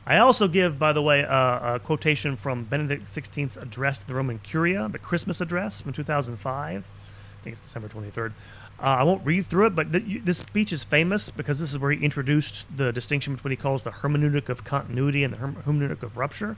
I 0.07 0.19
also 0.19 0.49
give, 0.49 0.79
by 0.79 0.93
the 0.93 1.03
way, 1.03 1.21
a 1.21 1.81
quotation 1.83 2.37
from 2.37 2.65
Benedict 2.65 3.07
XVI's 3.07 3.57
address 3.57 3.99
to 4.01 4.07
the 4.07 4.15
Roman 4.15 4.39
Curia, 4.39 4.89
the 4.91 4.99
Christmas 4.99 5.41
address 5.41 5.81
from 5.81 5.93
2005. 5.93 6.85
I 6.85 7.45
think 7.45 7.57
it's 7.57 7.61
December 7.61 7.89
23rd. 7.89 8.33
Uh, 8.79 8.83
I 8.83 9.03
won't 9.05 9.25
read 9.25 9.47
through 9.47 9.67
it, 9.67 9.75
but 9.75 9.93
th- 9.93 10.25
this 10.25 10.39
speech 10.39 10.73
is 10.73 10.85
famous 10.85 11.31
because 11.31 11.59
this 11.59 11.71
is 11.71 11.79
where 11.79 11.93
he 11.93 12.05
introduced 12.05 12.65
the 12.75 12.93
distinction 12.93 13.35
between 13.35 13.51
what 13.53 13.59
he 13.59 13.63
calls 13.63 13.83
the 13.83 13.91
hermeneutic 13.91 14.49
of 14.49 14.65
continuity 14.65 15.25
and 15.25 15.33
the 15.33 15.39
herm- 15.39 15.63
hermeneutic 15.65 16.03
of 16.03 16.17
rupture. 16.17 16.57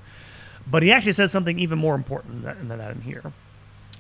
But 0.67 0.83
he 0.83 0.91
actually 0.91 1.13
says 1.13 1.31
something 1.31 1.59
even 1.59 1.79
more 1.79 1.95
important 1.95 2.43
than 2.43 2.69
that, 2.69 2.91
in 2.91 3.03
here, 3.03 3.33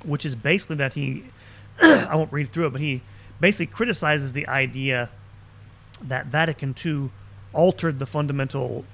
which 0.04 0.24
is 0.24 0.34
basically 0.34 0.76
that 0.76 0.94
he, 0.94 1.24
I 1.82 2.16
won't 2.16 2.32
read 2.32 2.52
through 2.52 2.66
it, 2.66 2.70
but 2.70 2.80
he 2.80 3.02
basically 3.40 3.66
criticizes 3.66 4.32
the 4.32 4.46
idea 4.48 5.10
that 6.02 6.26
Vatican 6.26 6.74
II 6.84 7.10
altered 7.52 7.98
the 7.98 8.06
fundamental 8.06 8.84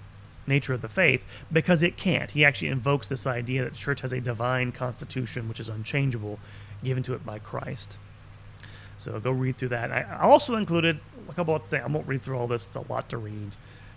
nature 0.46 0.72
of 0.72 0.82
the 0.82 0.88
faith 0.88 1.22
because 1.50 1.82
it 1.82 1.96
can't. 1.96 2.30
He 2.32 2.44
actually 2.44 2.68
invokes 2.68 3.08
this 3.08 3.26
idea 3.26 3.64
that 3.64 3.72
the 3.72 3.78
church 3.78 4.00
has 4.00 4.12
a 4.12 4.20
divine 4.20 4.72
constitution 4.72 5.48
which 5.48 5.60
is 5.60 5.68
unchangeable, 5.68 6.38
given 6.82 7.02
to 7.04 7.14
it 7.14 7.24
by 7.24 7.38
Christ. 7.38 7.96
So 8.98 9.18
go 9.18 9.32
read 9.32 9.56
through 9.56 9.70
that. 9.70 9.90
I 9.90 10.20
also 10.20 10.54
included 10.54 11.00
a 11.28 11.34
couple 11.34 11.56
of 11.56 11.64
things. 11.66 11.82
I 11.84 11.88
won't 11.88 12.06
read 12.06 12.22
through 12.22 12.38
all 12.38 12.46
this. 12.46 12.66
It's 12.66 12.76
a 12.76 12.92
lot 12.92 13.08
to 13.10 13.18
read. 13.18 13.52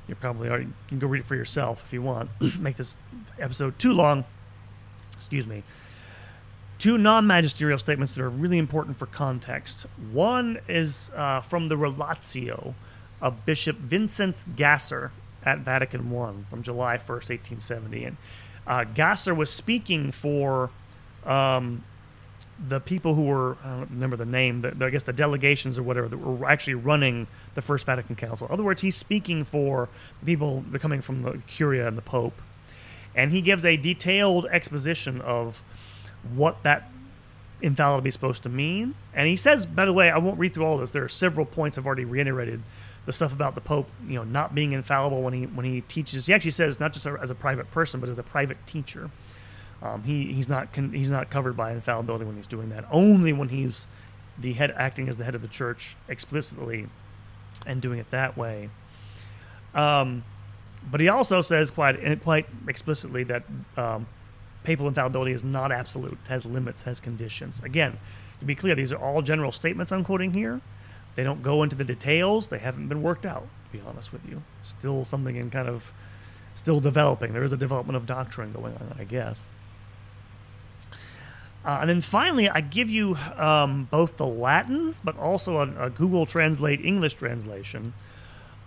You 0.07 0.15
probably 0.15 0.49
already, 0.49 0.67
can 0.87 0.99
go 0.99 1.07
read 1.07 1.19
it 1.19 1.25
for 1.25 1.35
yourself 1.35 1.83
if 1.85 1.93
you 1.93 2.01
want. 2.01 2.29
Make 2.59 2.77
this 2.77 2.97
episode 3.39 3.77
too 3.77 3.93
long. 3.93 4.25
Excuse 5.15 5.45
me. 5.47 5.63
Two 6.85 6.99
non-magisterial 6.99 7.79
statements 7.79 8.13
that 8.13 8.21
are 8.21 8.29
really 8.29 8.59
important 8.59 8.99
for 8.99 9.07
context. 9.07 9.87
One 10.11 10.59
is 10.69 11.09
uh, 11.15 11.41
from 11.41 11.67
the 11.67 11.73
Relatio 11.73 12.75
of 13.19 13.43
Bishop 13.43 13.77
Vincent 13.77 14.55
Gasser 14.55 15.11
at 15.43 15.61
Vatican 15.61 16.01
I 16.15 16.47
from 16.47 16.61
July 16.61 16.97
1st, 16.97 17.07
1870. 17.07 18.03
And 18.03 18.17
uh, 18.67 18.83
Gasser 18.83 19.33
was 19.33 19.49
speaking 19.49 20.11
for 20.11 20.69
um, 21.25 21.83
the 22.69 22.79
people 22.79 23.15
who 23.15 23.23
were 23.23 23.57
I 23.63 23.79
don't 23.79 23.89
remember 23.89 24.15
the 24.15 24.27
name, 24.27 24.61
the, 24.61 24.69
the, 24.69 24.85
I 24.85 24.91
guess 24.91 25.01
the 25.01 25.11
delegations 25.11 25.79
or 25.79 25.81
whatever 25.81 26.07
that 26.07 26.17
were 26.19 26.47
actually 26.47 26.75
running 26.75 27.25
the 27.55 27.63
First 27.63 27.87
Vatican 27.87 28.15
Council. 28.15 28.45
In 28.45 28.53
other 28.53 28.63
words, 28.63 28.81
he's 28.81 28.95
speaking 28.95 29.43
for 29.43 29.89
the 30.19 30.27
people 30.27 30.63
coming 30.77 31.01
from 31.01 31.23
the 31.23 31.41
Curia 31.47 31.87
and 31.87 31.97
the 31.97 32.03
Pope, 32.03 32.39
and 33.15 33.31
he 33.31 33.41
gives 33.41 33.65
a 33.65 33.75
detailed 33.75 34.45
exposition 34.51 35.19
of 35.21 35.63
what 36.33 36.63
that 36.63 36.89
infallibility 37.61 38.09
is 38.09 38.13
supposed 38.13 38.43
to 38.43 38.49
mean. 38.49 38.95
And 39.13 39.27
he 39.27 39.37
says, 39.37 39.65
by 39.65 39.85
the 39.85 39.93
way, 39.93 40.09
I 40.09 40.17
won't 40.17 40.39
read 40.39 40.53
through 40.53 40.65
all 40.65 40.77
this. 40.77 40.91
There 40.91 41.03
are 41.03 41.09
several 41.09 41.45
points 41.45 41.77
I've 41.77 41.85
already 41.85 42.05
reiterated. 42.05 42.61
The 43.05 43.13
stuff 43.13 43.31
about 43.31 43.53
the 43.53 43.61
Pope, 43.61 43.87
you 44.07 44.15
know, 44.15 44.23
not 44.23 44.55
being 44.55 44.71
infallible 44.71 45.21
when 45.21 45.33
he 45.33 45.43
when 45.45 45.63
he 45.63 45.81
teaches. 45.81 46.25
He 46.25 46.33
actually 46.33 46.51
says 46.51 46.79
not 46.79 46.91
just 46.91 47.05
as 47.05 47.29
a 47.29 47.35
private 47.35 47.69
person, 47.69 47.99
but 47.99 48.09
as 48.09 48.17
a 48.17 48.23
private 48.23 48.57
teacher. 48.65 49.11
Um, 49.83 50.03
he 50.03 50.33
he's 50.33 50.49
not 50.49 50.73
con- 50.73 50.91
he's 50.91 51.11
not 51.11 51.29
covered 51.29 51.55
by 51.55 51.71
infallibility 51.71 52.25
when 52.25 52.35
he's 52.35 52.47
doing 52.47 52.69
that. 52.69 52.85
Only 52.91 53.31
when 53.31 53.49
he's 53.49 53.85
the 54.39 54.53
head 54.53 54.73
acting 54.75 55.07
as 55.07 55.17
the 55.17 55.23
head 55.23 55.35
of 55.35 55.43
the 55.43 55.47
church 55.47 55.95
explicitly 56.07 56.87
and 57.67 57.79
doing 57.79 57.99
it 57.99 58.09
that 58.09 58.35
way. 58.35 58.69
Um, 59.75 60.23
but 60.89 60.99
he 60.99 61.07
also 61.07 61.43
says 61.43 61.69
quite 61.69 62.23
quite 62.23 62.47
explicitly 62.67 63.23
that 63.25 63.43
um, 63.77 64.07
papal 64.65 64.87
infallibility 64.87 65.31
is 65.31 65.43
not 65.43 65.71
absolute, 65.71 66.17
has 66.27 66.43
limits, 66.45 66.83
has 66.83 66.99
conditions. 66.99 67.61
Again, 67.63 67.97
to 68.39 68.45
be 68.45 68.55
clear, 68.55 68.75
these 68.75 68.91
are 68.91 68.97
all 68.97 69.21
general 69.21 69.51
statements 69.51 69.91
I'm 69.91 70.03
quoting 70.03 70.33
here. 70.33 70.61
They 71.15 71.23
don't 71.23 71.41
go 71.41 71.63
into 71.63 71.75
the 71.75 71.85
details. 71.85 72.47
They 72.47 72.59
haven't 72.59 72.89
been 72.89 73.01
worked 73.01 73.25
out. 73.25 73.47
To 73.65 73.77
be 73.77 73.83
honest 73.87 74.11
with 74.11 74.27
you, 74.27 74.43
still 74.61 75.05
something 75.05 75.35
in 75.35 75.49
kind 75.49 75.69
of 75.69 75.93
still 76.55 76.79
developing. 76.79 77.33
There 77.33 77.43
is 77.43 77.53
a 77.53 77.57
development 77.57 77.97
of 77.97 78.05
doctrine 78.05 78.51
going 78.51 78.73
on, 78.75 78.95
I 78.99 79.03
guess. 79.03 79.45
Uh, 81.63 81.79
and 81.81 81.89
then 81.89 82.01
finally, 82.01 82.47
I 82.47 82.61
give 82.61 82.89
you 82.89 83.17
um, 83.37 83.87
both 83.89 84.17
the 84.17 84.27
Latin, 84.27 84.95
but 85.03 85.17
also 85.17 85.57
a, 85.57 85.85
a, 85.85 85.89
Google 85.89 86.27
Translate 86.27 86.83
English 86.85 87.15
translation 87.15 87.93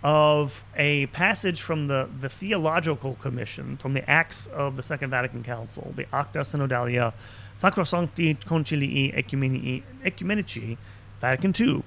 of 0.03 0.63
a 0.75 1.07
passage 1.07 1.61
from 1.61 1.87
the, 1.87 2.09
the 2.21 2.29
Theological 2.29 3.15
Commission, 3.15 3.77
from 3.77 3.93
the 3.93 4.09
Acts 4.09 4.47
of 4.47 4.75
the 4.75 4.83
Second 4.83 5.09
Vatican 5.09 5.43
Council, 5.43 5.93
the 5.95 6.05
Acta 6.13 6.39
Synodalia 6.39 7.13
Sacrosancti 7.61 8.39
Concilii 8.43 9.13
Ecumenici, 9.13 9.83
Ecumenici 10.03 10.77
Vatican 11.19 11.53
II. 11.59 11.83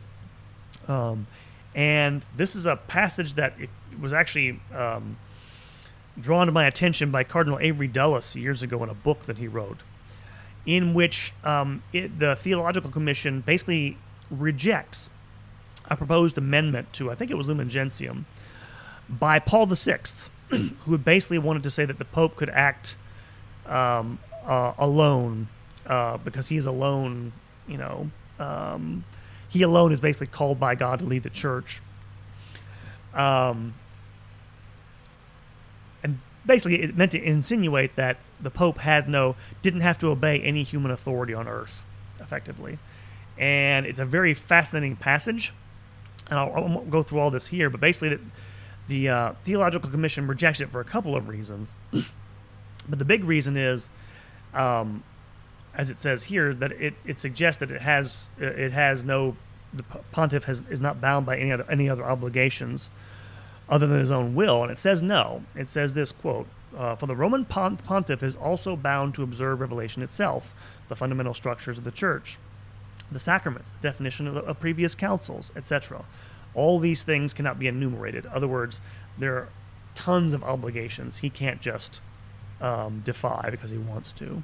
Um, 0.88 1.26
and 1.74 2.24
this 2.36 2.54
is 2.54 2.66
a 2.66 2.76
passage 2.76 3.34
that 3.34 3.54
was 3.98 4.12
actually 4.12 4.60
um, 4.74 5.16
drawn 6.20 6.46
to 6.46 6.52
my 6.52 6.66
attention 6.66 7.10
by 7.10 7.24
Cardinal 7.24 7.58
Avery 7.60 7.88
Dulles 7.88 8.36
years 8.36 8.62
ago 8.62 8.82
in 8.82 8.90
a 8.90 8.94
book 8.94 9.24
that 9.24 9.38
he 9.38 9.48
wrote 9.48 9.78
in 10.66 10.94
which 10.94 11.32
um, 11.44 11.82
it, 11.92 12.18
the 12.18 12.36
Theological 12.36 12.90
Commission 12.90 13.40
basically 13.40 13.96
rejects 14.30 15.10
a 15.88 15.96
proposed 15.96 16.38
amendment 16.38 16.92
to, 16.94 17.10
I 17.10 17.14
think 17.14 17.30
it 17.30 17.34
was 17.34 17.48
Lumen 17.48 17.68
Gentium, 17.68 18.26
by 19.08 19.38
Paul 19.38 19.66
VI, 19.66 20.00
who 20.48 20.98
basically 20.98 21.38
wanted 21.38 21.62
to 21.64 21.70
say 21.70 21.84
that 21.84 21.98
the 21.98 22.04
Pope 22.04 22.36
could 22.36 22.50
act 22.50 22.96
um, 23.66 24.18
uh, 24.46 24.72
alone 24.78 25.48
uh, 25.86 26.16
because 26.18 26.48
he 26.48 26.56
is 26.56 26.66
alone, 26.66 27.32
you 27.66 27.76
know, 27.76 28.10
um, 28.38 29.04
he 29.48 29.62
alone 29.62 29.92
is 29.92 30.00
basically 30.00 30.28
called 30.28 30.58
by 30.58 30.74
God 30.74 31.00
to 31.00 31.04
lead 31.04 31.22
the 31.22 31.30
church. 31.30 31.80
Um, 33.14 33.74
and 36.02 36.20
basically, 36.46 36.82
it 36.82 36.96
meant 36.96 37.12
to 37.12 37.22
insinuate 37.22 37.96
that 37.96 38.16
the 38.40 38.50
Pope 38.50 38.78
had 38.78 39.08
no, 39.08 39.36
didn't 39.60 39.82
have 39.82 39.98
to 39.98 40.08
obey 40.08 40.40
any 40.40 40.62
human 40.62 40.90
authority 40.90 41.34
on 41.34 41.46
earth, 41.46 41.84
effectively. 42.18 42.78
And 43.36 43.86
it's 43.86 43.98
a 43.98 44.06
very 44.06 44.34
fascinating 44.34 44.96
passage. 44.96 45.52
And 46.32 46.40
I'll, 46.40 46.54
I 46.54 46.60
won't 46.60 46.90
go 46.90 47.02
through 47.02 47.18
all 47.18 47.30
this 47.30 47.48
here, 47.48 47.68
but 47.68 47.78
basically, 47.78 48.08
the, 48.08 48.20
the 48.88 49.08
uh, 49.10 49.32
Theological 49.44 49.90
Commission 49.90 50.26
rejects 50.26 50.62
it 50.62 50.70
for 50.70 50.80
a 50.80 50.84
couple 50.84 51.14
of 51.14 51.28
reasons. 51.28 51.74
but 51.92 52.98
the 52.98 53.04
big 53.04 53.24
reason 53.24 53.58
is, 53.58 53.90
um, 54.54 55.04
as 55.74 55.90
it 55.90 55.98
says 55.98 56.22
here, 56.22 56.54
that 56.54 56.72
it, 56.72 56.94
it 57.04 57.20
suggests 57.20 57.60
that 57.60 57.70
it 57.70 57.82
has 57.82 58.28
it 58.38 58.72
has 58.72 59.04
no 59.04 59.36
the 59.74 59.82
pontiff 60.10 60.44
has, 60.44 60.62
is 60.70 60.80
not 60.80 61.02
bound 61.02 61.26
by 61.26 61.36
any 61.36 61.52
other 61.52 61.66
any 61.70 61.86
other 61.86 62.04
obligations 62.04 62.88
other 63.68 63.86
than 63.86 64.00
his 64.00 64.10
own 64.10 64.34
will. 64.34 64.62
And 64.62 64.72
it 64.72 64.78
says 64.78 65.02
no. 65.02 65.42
It 65.54 65.68
says 65.68 65.92
this 65.92 66.12
quote 66.12 66.46
uh, 66.74 66.96
for 66.96 67.06
the 67.06 67.14
Roman 67.14 67.44
pont- 67.44 67.84
pontiff 67.84 68.22
is 68.22 68.36
also 68.36 68.74
bound 68.74 69.14
to 69.16 69.22
observe 69.22 69.60
revelation 69.60 70.02
itself, 70.02 70.54
the 70.88 70.96
fundamental 70.96 71.34
structures 71.34 71.76
of 71.76 71.84
the 71.84 71.90
church, 71.90 72.38
the 73.10 73.18
sacraments, 73.18 73.70
the 73.70 73.88
definition 73.88 74.26
of, 74.26 74.34
the, 74.34 74.40
of 74.40 74.58
previous 74.58 74.94
councils, 74.94 75.52
etc. 75.56 76.04
All 76.54 76.78
these 76.78 77.02
things 77.02 77.32
cannot 77.32 77.58
be 77.58 77.66
enumerated. 77.66 78.24
In 78.24 78.32
other 78.32 78.48
words, 78.48 78.80
there 79.18 79.34
are 79.34 79.48
tons 79.94 80.34
of 80.34 80.42
obligations 80.42 81.18
he 81.18 81.30
can't 81.30 81.60
just 81.60 82.00
um, 82.60 83.02
defy 83.04 83.48
because 83.50 83.70
he 83.70 83.78
wants 83.78 84.12
to. 84.12 84.42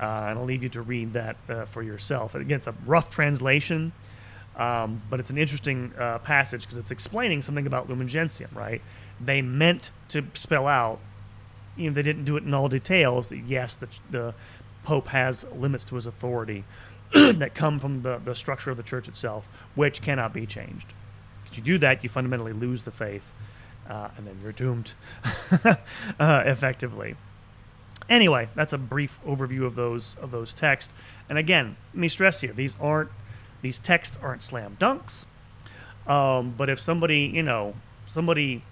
Uh, 0.00 0.28
and 0.28 0.38
I'll 0.38 0.44
leave 0.44 0.62
you 0.62 0.68
to 0.70 0.82
read 0.82 1.12
that 1.12 1.36
uh, 1.48 1.66
for 1.66 1.82
yourself. 1.82 2.34
Again, 2.34 2.58
it's 2.58 2.66
a 2.66 2.74
rough 2.86 3.10
translation, 3.10 3.92
um, 4.56 5.02
but 5.10 5.20
it's 5.20 5.30
an 5.30 5.36
interesting 5.36 5.92
uh, 5.98 6.18
passage 6.20 6.62
because 6.62 6.78
it's 6.78 6.90
explaining 6.90 7.42
something 7.42 7.66
about 7.66 7.88
Lumen 7.88 8.08
Gentium, 8.08 8.50
right? 8.54 8.80
They 9.20 9.42
meant 9.42 9.90
to 10.08 10.24
spell 10.34 10.66
out, 10.66 11.00
you 11.76 11.90
know, 11.90 11.94
they 11.94 12.02
didn't 12.02 12.24
do 12.24 12.36
it 12.38 12.44
in 12.44 12.54
all 12.54 12.68
details, 12.68 13.28
that 13.28 13.38
yes, 13.38 13.74
the, 13.74 13.88
the 14.10 14.34
Pope 14.84 15.08
has 15.08 15.44
limits 15.54 15.84
to 15.84 15.96
his 15.96 16.06
authority 16.06 16.64
that 17.12 17.54
come 17.54 17.80
from 17.80 18.02
the, 18.02 18.18
the 18.24 18.34
structure 18.34 18.70
of 18.70 18.76
the 18.76 18.82
church 18.82 19.08
itself, 19.08 19.44
which 19.74 20.02
cannot 20.02 20.32
be 20.32 20.46
changed. 20.46 20.86
If 21.50 21.56
you 21.56 21.62
do 21.62 21.78
that, 21.78 22.02
you 22.02 22.08
fundamentally 22.08 22.52
lose 22.52 22.84
the 22.84 22.90
faith, 22.90 23.24
uh, 23.88 24.08
and 24.16 24.26
then 24.26 24.38
you're 24.42 24.52
doomed 24.52 24.92
uh, 25.64 25.76
effectively. 26.46 27.16
Anyway, 28.08 28.48
that's 28.54 28.72
a 28.72 28.78
brief 28.78 29.18
overview 29.26 29.64
of 29.64 29.74
those 29.74 30.16
of 30.20 30.30
those 30.30 30.52
texts. 30.52 30.92
And 31.28 31.38
again, 31.38 31.76
let 31.92 32.00
me 32.00 32.08
stress 32.08 32.40
here: 32.40 32.52
these 32.52 32.76
aren't 32.80 33.10
these 33.62 33.78
texts 33.78 34.18
aren't 34.22 34.42
slam 34.42 34.76
dunks. 34.80 35.24
Um, 36.06 36.54
but 36.56 36.68
if 36.68 36.80
somebody, 36.80 37.30
you 37.32 37.42
know, 37.42 37.74
somebody, 38.06 38.64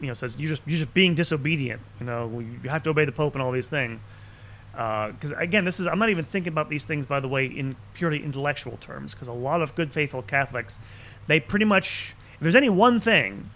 you 0.00 0.06
know, 0.06 0.14
says 0.14 0.36
you're 0.38 0.50
just 0.50 0.62
you're 0.66 0.78
just 0.78 0.94
being 0.94 1.14
disobedient, 1.14 1.80
you 1.98 2.06
know, 2.06 2.40
you 2.40 2.68
have 2.68 2.82
to 2.84 2.90
obey 2.90 3.04
the 3.04 3.12
Pope 3.12 3.34
and 3.34 3.42
all 3.42 3.52
these 3.52 3.68
things. 3.68 4.00
Because 4.78 5.32
uh, 5.32 5.38
again, 5.38 5.64
this 5.64 5.80
is 5.80 5.88
I'm 5.88 5.98
not 5.98 6.10
even 6.10 6.24
thinking 6.24 6.52
about 6.52 6.70
these 6.70 6.84
things, 6.84 7.04
by 7.04 7.18
the 7.18 7.26
way, 7.26 7.46
in 7.46 7.74
purely 7.94 8.22
intellectual 8.22 8.76
terms. 8.76 9.12
Because 9.12 9.26
a 9.26 9.32
lot 9.32 9.60
of 9.60 9.74
good 9.74 9.92
faithful 9.92 10.22
Catholics, 10.22 10.78
they 11.26 11.40
pretty 11.40 11.64
much, 11.64 12.14
if 12.34 12.40
there's 12.40 12.54
any 12.54 12.68
one 12.68 13.00
thing 13.00 13.50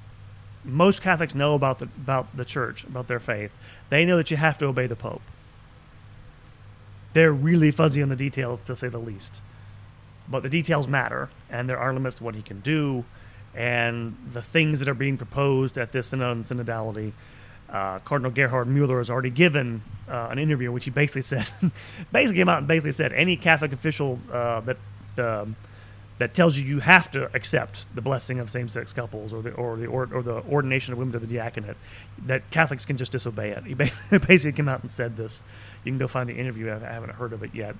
most 0.64 1.02
Catholics 1.02 1.34
know 1.34 1.54
about 1.54 1.78
the 1.78 1.84
about 1.84 2.36
the 2.36 2.44
church, 2.44 2.84
about 2.84 3.08
their 3.08 3.20
faith. 3.20 3.50
They 3.90 4.04
know 4.04 4.16
that 4.16 4.30
you 4.30 4.36
have 4.36 4.58
to 4.58 4.66
obey 4.66 4.86
the 4.86 4.96
Pope. 4.96 5.22
They're 7.12 7.32
really 7.32 7.70
fuzzy 7.70 8.02
on 8.02 8.08
the 8.08 8.16
details, 8.16 8.60
to 8.60 8.76
say 8.76 8.88
the 8.88 8.98
least. 8.98 9.42
But 10.28 10.42
the 10.42 10.48
details 10.48 10.88
matter, 10.88 11.28
and 11.50 11.68
there 11.68 11.78
are 11.78 11.92
limits 11.92 12.16
to 12.16 12.24
what 12.24 12.34
he 12.34 12.42
can 12.42 12.60
do, 12.60 13.04
and 13.54 14.16
the 14.32 14.40
things 14.40 14.78
that 14.78 14.88
are 14.88 14.94
being 14.94 15.18
proposed 15.18 15.76
at 15.76 15.92
this 15.92 16.08
synod 16.08 16.36
and 16.36 16.44
synodality. 16.46 17.12
Uh, 17.72 17.98
Cardinal 18.00 18.30
Gerhard 18.30 18.68
Mueller 18.68 18.98
has 18.98 19.08
already 19.08 19.30
given 19.30 19.82
uh, 20.08 20.28
an 20.30 20.38
interview 20.38 20.68
in 20.68 20.74
which 20.74 20.84
he 20.84 20.90
basically 20.90 21.22
said, 21.22 21.48
basically 22.12 22.40
came 22.40 22.48
out 22.48 22.58
and 22.58 22.68
basically 22.68 22.92
said 22.92 23.12
any 23.14 23.36
Catholic 23.36 23.72
official 23.72 24.20
uh, 24.30 24.60
that 24.60 24.76
um, 25.18 25.56
that 26.18 26.34
tells 26.34 26.56
you 26.56 26.62
you 26.62 26.78
have 26.78 27.10
to 27.10 27.28
accept 27.34 27.84
the 27.94 28.00
blessing 28.00 28.38
of 28.38 28.48
same-sex 28.48 28.92
couples 28.92 29.32
or 29.32 29.42
the 29.42 29.50
or 29.54 29.76
the 29.76 29.86
or, 29.86 30.08
or 30.12 30.22
the 30.22 30.42
ordination 30.44 30.92
of 30.92 30.98
women 30.98 31.12
to 31.12 31.18
the 31.18 31.26
diaconate, 31.26 31.76
that 32.26 32.48
Catholics 32.50 32.84
can 32.84 32.96
just 32.96 33.10
disobey 33.10 33.50
it. 33.50 33.64
He 33.64 33.74
basically 34.18 34.52
came 34.52 34.68
out 34.68 34.82
and 34.82 34.90
said 34.90 35.16
this. 35.16 35.42
You 35.84 35.90
can 35.90 35.98
go 35.98 36.06
find 36.06 36.28
the 36.28 36.34
interview. 36.34 36.70
I 36.70 36.78
haven't 36.78 37.14
heard 37.14 37.32
of 37.32 37.42
it 37.42 37.54
yet. 37.54 37.74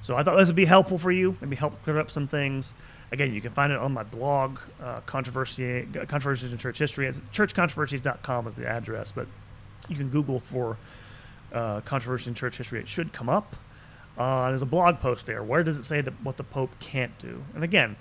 So 0.00 0.16
I 0.16 0.22
thought 0.22 0.36
this 0.38 0.46
would 0.46 0.56
be 0.56 0.64
helpful 0.64 0.98
for 0.98 1.12
you. 1.12 1.36
Maybe 1.40 1.56
help 1.56 1.82
clear 1.82 1.98
up 1.98 2.10
some 2.10 2.26
things. 2.26 2.72
Again, 3.12 3.34
you 3.34 3.42
can 3.42 3.52
find 3.52 3.70
it 3.70 3.78
on 3.78 3.92
my 3.92 4.02
blog, 4.02 4.58
uh, 4.82 5.00
Controversy, 5.02 5.86
Controversies 6.08 6.50
in 6.50 6.56
Church 6.56 6.78
History. 6.78 7.06
It's 7.06 7.18
churchcontroversies.com 7.30 8.46
is 8.48 8.54
the 8.54 8.66
address, 8.66 9.12
but 9.12 9.26
you 9.90 9.96
can 9.96 10.08
Google 10.08 10.40
for 10.40 10.78
uh, 11.52 11.82
Controversy 11.82 12.30
in 12.30 12.34
Church 12.34 12.56
History. 12.56 12.80
It 12.80 12.88
should 12.88 13.12
come 13.12 13.28
up. 13.28 13.54
Uh, 14.16 14.48
there's 14.48 14.62
a 14.62 14.66
blog 14.66 15.00
post 15.00 15.26
there. 15.26 15.42
Where 15.42 15.62
does 15.62 15.76
it 15.76 15.84
say 15.84 16.00
that 16.00 16.14
what 16.22 16.38
the 16.38 16.44
Pope 16.44 16.70
can't 16.80 17.16
do? 17.18 17.44
And 17.54 17.62
again, 17.62 17.96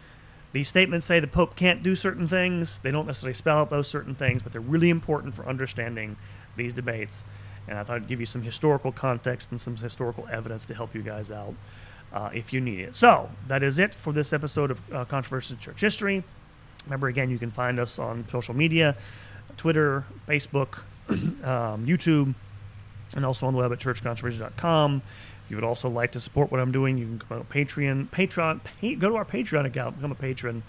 these 0.53 0.70
statements 0.70 1.05
say 1.07 1.20
the 1.20 1.28
Pope 1.28 1.57
can't 1.57 1.84
do 1.84 1.93
certain 1.97 2.28
things. 2.30 2.80
They 2.80 2.91
don't 2.91 3.05
necessarily 3.05 3.34
spell 3.34 3.57
out 3.57 3.70
those 3.70 3.89
certain 3.89 4.16
things, 4.16 4.41
but 4.41 4.53
they're 4.53 4.62
really 4.62 4.89
important 4.89 5.36
for 5.36 5.45
understanding 5.45 6.16
these 6.55 6.74
debates. 6.74 7.26
And 7.68 7.78
I 7.78 7.84
thought 7.84 7.97
I'd 7.97 8.07
give 8.07 8.22
you 8.22 8.26
some 8.26 8.43
historical 8.43 8.93
context 8.93 9.51
and 9.51 9.59
some 9.59 9.76
historical 9.76 10.28
evidence 10.32 10.64
to 10.66 10.74
help 10.74 10.95
you 10.95 11.01
guys 11.01 11.32
out 11.32 11.53
uh, 12.14 12.30
if 12.34 12.53
you 12.53 12.62
need 12.62 12.80
it. 12.80 12.95
So 12.95 13.30
that 13.47 13.64
is 13.64 13.80
it 13.80 13.95
for 13.95 14.14
this 14.14 14.34
episode 14.34 14.72
of 14.72 14.93
uh, 14.93 15.05
Controversy 15.05 15.55
Church 15.55 15.82
History. 15.82 16.24
Remember, 16.86 17.07
again, 17.07 17.30
you 17.30 17.38
can 17.38 17.51
find 17.51 17.80
us 17.80 17.99
on 17.99 18.28
social 18.30 18.53
media 18.53 18.95
Twitter, 19.57 20.05
Facebook, 20.28 20.80
um, 21.09 21.86
YouTube, 21.86 22.34
and 23.16 23.26
also 23.26 23.45
on 23.45 23.53
the 23.53 23.59
web 23.59 23.72
at 23.72 23.80
churchcontroversy.com 23.80 25.01
If 25.45 25.51
you 25.51 25.57
would 25.57 25.64
also 25.64 25.89
like 25.89 26.14
to 26.14 26.20
support 26.20 26.51
what 26.51 26.59
I'm 26.59 26.72
doing, 26.72 26.97
you 26.97 27.05
can 27.05 27.22
go 27.30 27.38
to 27.39 27.43
Patreon, 27.43 28.09
Patreon, 28.09 28.62
pay, 28.64 28.95
go 28.95 29.09
to 29.09 29.16
our 29.16 29.26
Patreon 29.26 29.66
account, 29.66 29.97
become 29.97 30.12
a 30.12 30.16
patron, 30.16 30.64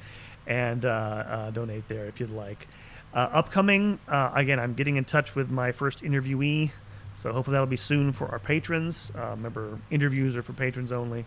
and 0.46 0.84
uh, 0.84 0.88
uh, 0.88 1.50
donate 1.50 1.88
there 1.88 2.06
if 2.06 2.20
you'd 2.20 2.30
like. 2.30 2.66
Uh, 3.14 3.28
upcoming, 3.32 3.98
uh, 4.08 4.32
again, 4.34 4.58
I'm 4.58 4.74
getting 4.74 4.96
in 4.96 5.04
touch 5.04 5.34
with 5.34 5.50
my 5.50 5.70
first 5.70 6.00
interviewee, 6.02 6.70
so 7.16 7.32
hopefully 7.32 7.54
that'll 7.54 7.66
be 7.66 7.76
soon 7.76 8.12
for 8.12 8.28
our 8.28 8.38
patrons. 8.38 9.12
Uh, 9.16 9.30
remember, 9.30 9.78
interviews 9.90 10.36
are 10.36 10.42
for 10.42 10.52
patrons 10.52 10.92
only, 10.92 11.24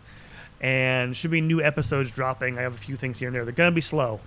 and 0.62 1.16
should 1.16 1.32
be 1.32 1.42
new 1.42 1.62
episodes 1.62 2.12
dropping. 2.12 2.58
I 2.58 2.62
have 2.62 2.74
a 2.74 2.78
few 2.78 2.96
things 2.96 3.20
here 3.20 3.28
and 3.28 3.36
there. 3.36 3.46
They're 3.46 3.54
gonna 3.54 3.72
be 3.72 3.82
slow. 3.82 4.20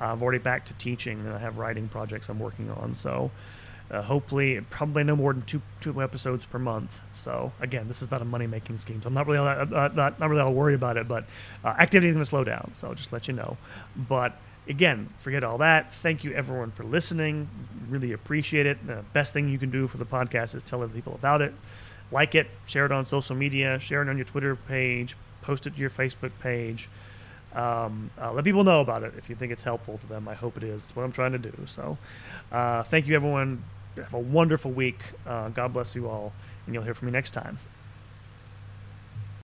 I'm 0.00 0.22
already 0.22 0.38
back 0.38 0.66
to 0.66 0.74
teaching, 0.74 1.20
and 1.20 1.30
I 1.30 1.38
have 1.38 1.58
writing 1.58 1.88
projects 1.88 2.28
I'm 2.28 2.38
working 2.38 2.70
on, 2.70 2.94
so. 2.94 3.30
Uh, 3.90 4.00
hopefully, 4.00 4.60
probably 4.70 5.04
no 5.04 5.14
more 5.14 5.34
than 5.34 5.42
two 5.42 5.60
two 5.80 6.02
episodes 6.02 6.46
per 6.46 6.58
month. 6.58 7.00
So 7.12 7.52
again, 7.60 7.86
this 7.86 8.00
is 8.00 8.10
not 8.10 8.22
a 8.22 8.24
money 8.24 8.46
making 8.46 8.78
scheme. 8.78 9.02
So 9.02 9.08
I'm 9.08 9.14
not 9.14 9.26
really 9.26 9.38
all, 9.38 9.46
uh, 9.46 9.88
not, 9.88 10.18
not 10.18 10.30
really 10.30 10.40
all 10.40 10.54
worried 10.54 10.74
about 10.74 10.96
it. 10.96 11.06
But 11.06 11.26
uh, 11.62 11.68
activity 11.68 12.08
is 12.08 12.14
going 12.14 12.24
to 12.24 12.28
slow 12.28 12.44
down. 12.44 12.70
So 12.72 12.88
I'll 12.88 12.94
just 12.94 13.12
let 13.12 13.28
you 13.28 13.34
know. 13.34 13.58
But 13.94 14.38
again, 14.68 15.10
forget 15.18 15.44
all 15.44 15.58
that. 15.58 15.94
Thank 15.94 16.24
you 16.24 16.32
everyone 16.32 16.70
for 16.70 16.84
listening. 16.84 17.48
Really 17.88 18.12
appreciate 18.12 18.66
it. 18.66 18.86
The 18.86 19.04
best 19.12 19.32
thing 19.32 19.48
you 19.48 19.58
can 19.58 19.70
do 19.70 19.86
for 19.88 19.98
the 19.98 20.06
podcast 20.06 20.54
is 20.54 20.62
tell 20.62 20.82
other 20.82 20.92
people 20.92 21.14
about 21.14 21.42
it. 21.42 21.54
Like 22.10 22.34
it, 22.34 22.48
share 22.66 22.86
it 22.86 22.92
on 22.92 23.04
social 23.04 23.34
media, 23.34 23.78
share 23.78 24.02
it 24.02 24.08
on 24.08 24.16
your 24.16 24.26
Twitter 24.26 24.56
page, 24.56 25.16
post 25.42 25.66
it 25.66 25.74
to 25.74 25.80
your 25.80 25.90
Facebook 25.90 26.32
page. 26.40 26.88
Um, 27.54 28.10
uh, 28.20 28.32
let 28.32 28.44
people 28.44 28.64
know 28.64 28.80
about 28.80 29.04
it 29.04 29.14
if 29.16 29.28
you 29.28 29.36
think 29.36 29.52
it's 29.52 29.64
helpful 29.64 29.98
to 29.98 30.06
them. 30.06 30.26
I 30.28 30.34
hope 30.34 30.56
it 30.56 30.64
is. 30.64 30.84
It's 30.84 30.96
what 30.96 31.04
I'm 31.04 31.12
trying 31.12 31.32
to 31.32 31.38
do. 31.38 31.52
So, 31.66 31.96
uh, 32.50 32.82
thank 32.84 33.06
you, 33.06 33.14
everyone. 33.14 33.64
Have 33.96 34.14
a 34.14 34.18
wonderful 34.18 34.72
week. 34.72 35.00
Uh, 35.24 35.50
God 35.50 35.72
bless 35.72 35.94
you 35.94 36.08
all, 36.08 36.32
and 36.66 36.74
you'll 36.74 36.82
hear 36.82 36.94
from 36.94 37.06
me 37.06 37.12
next 37.12 37.30
time. 37.30 37.58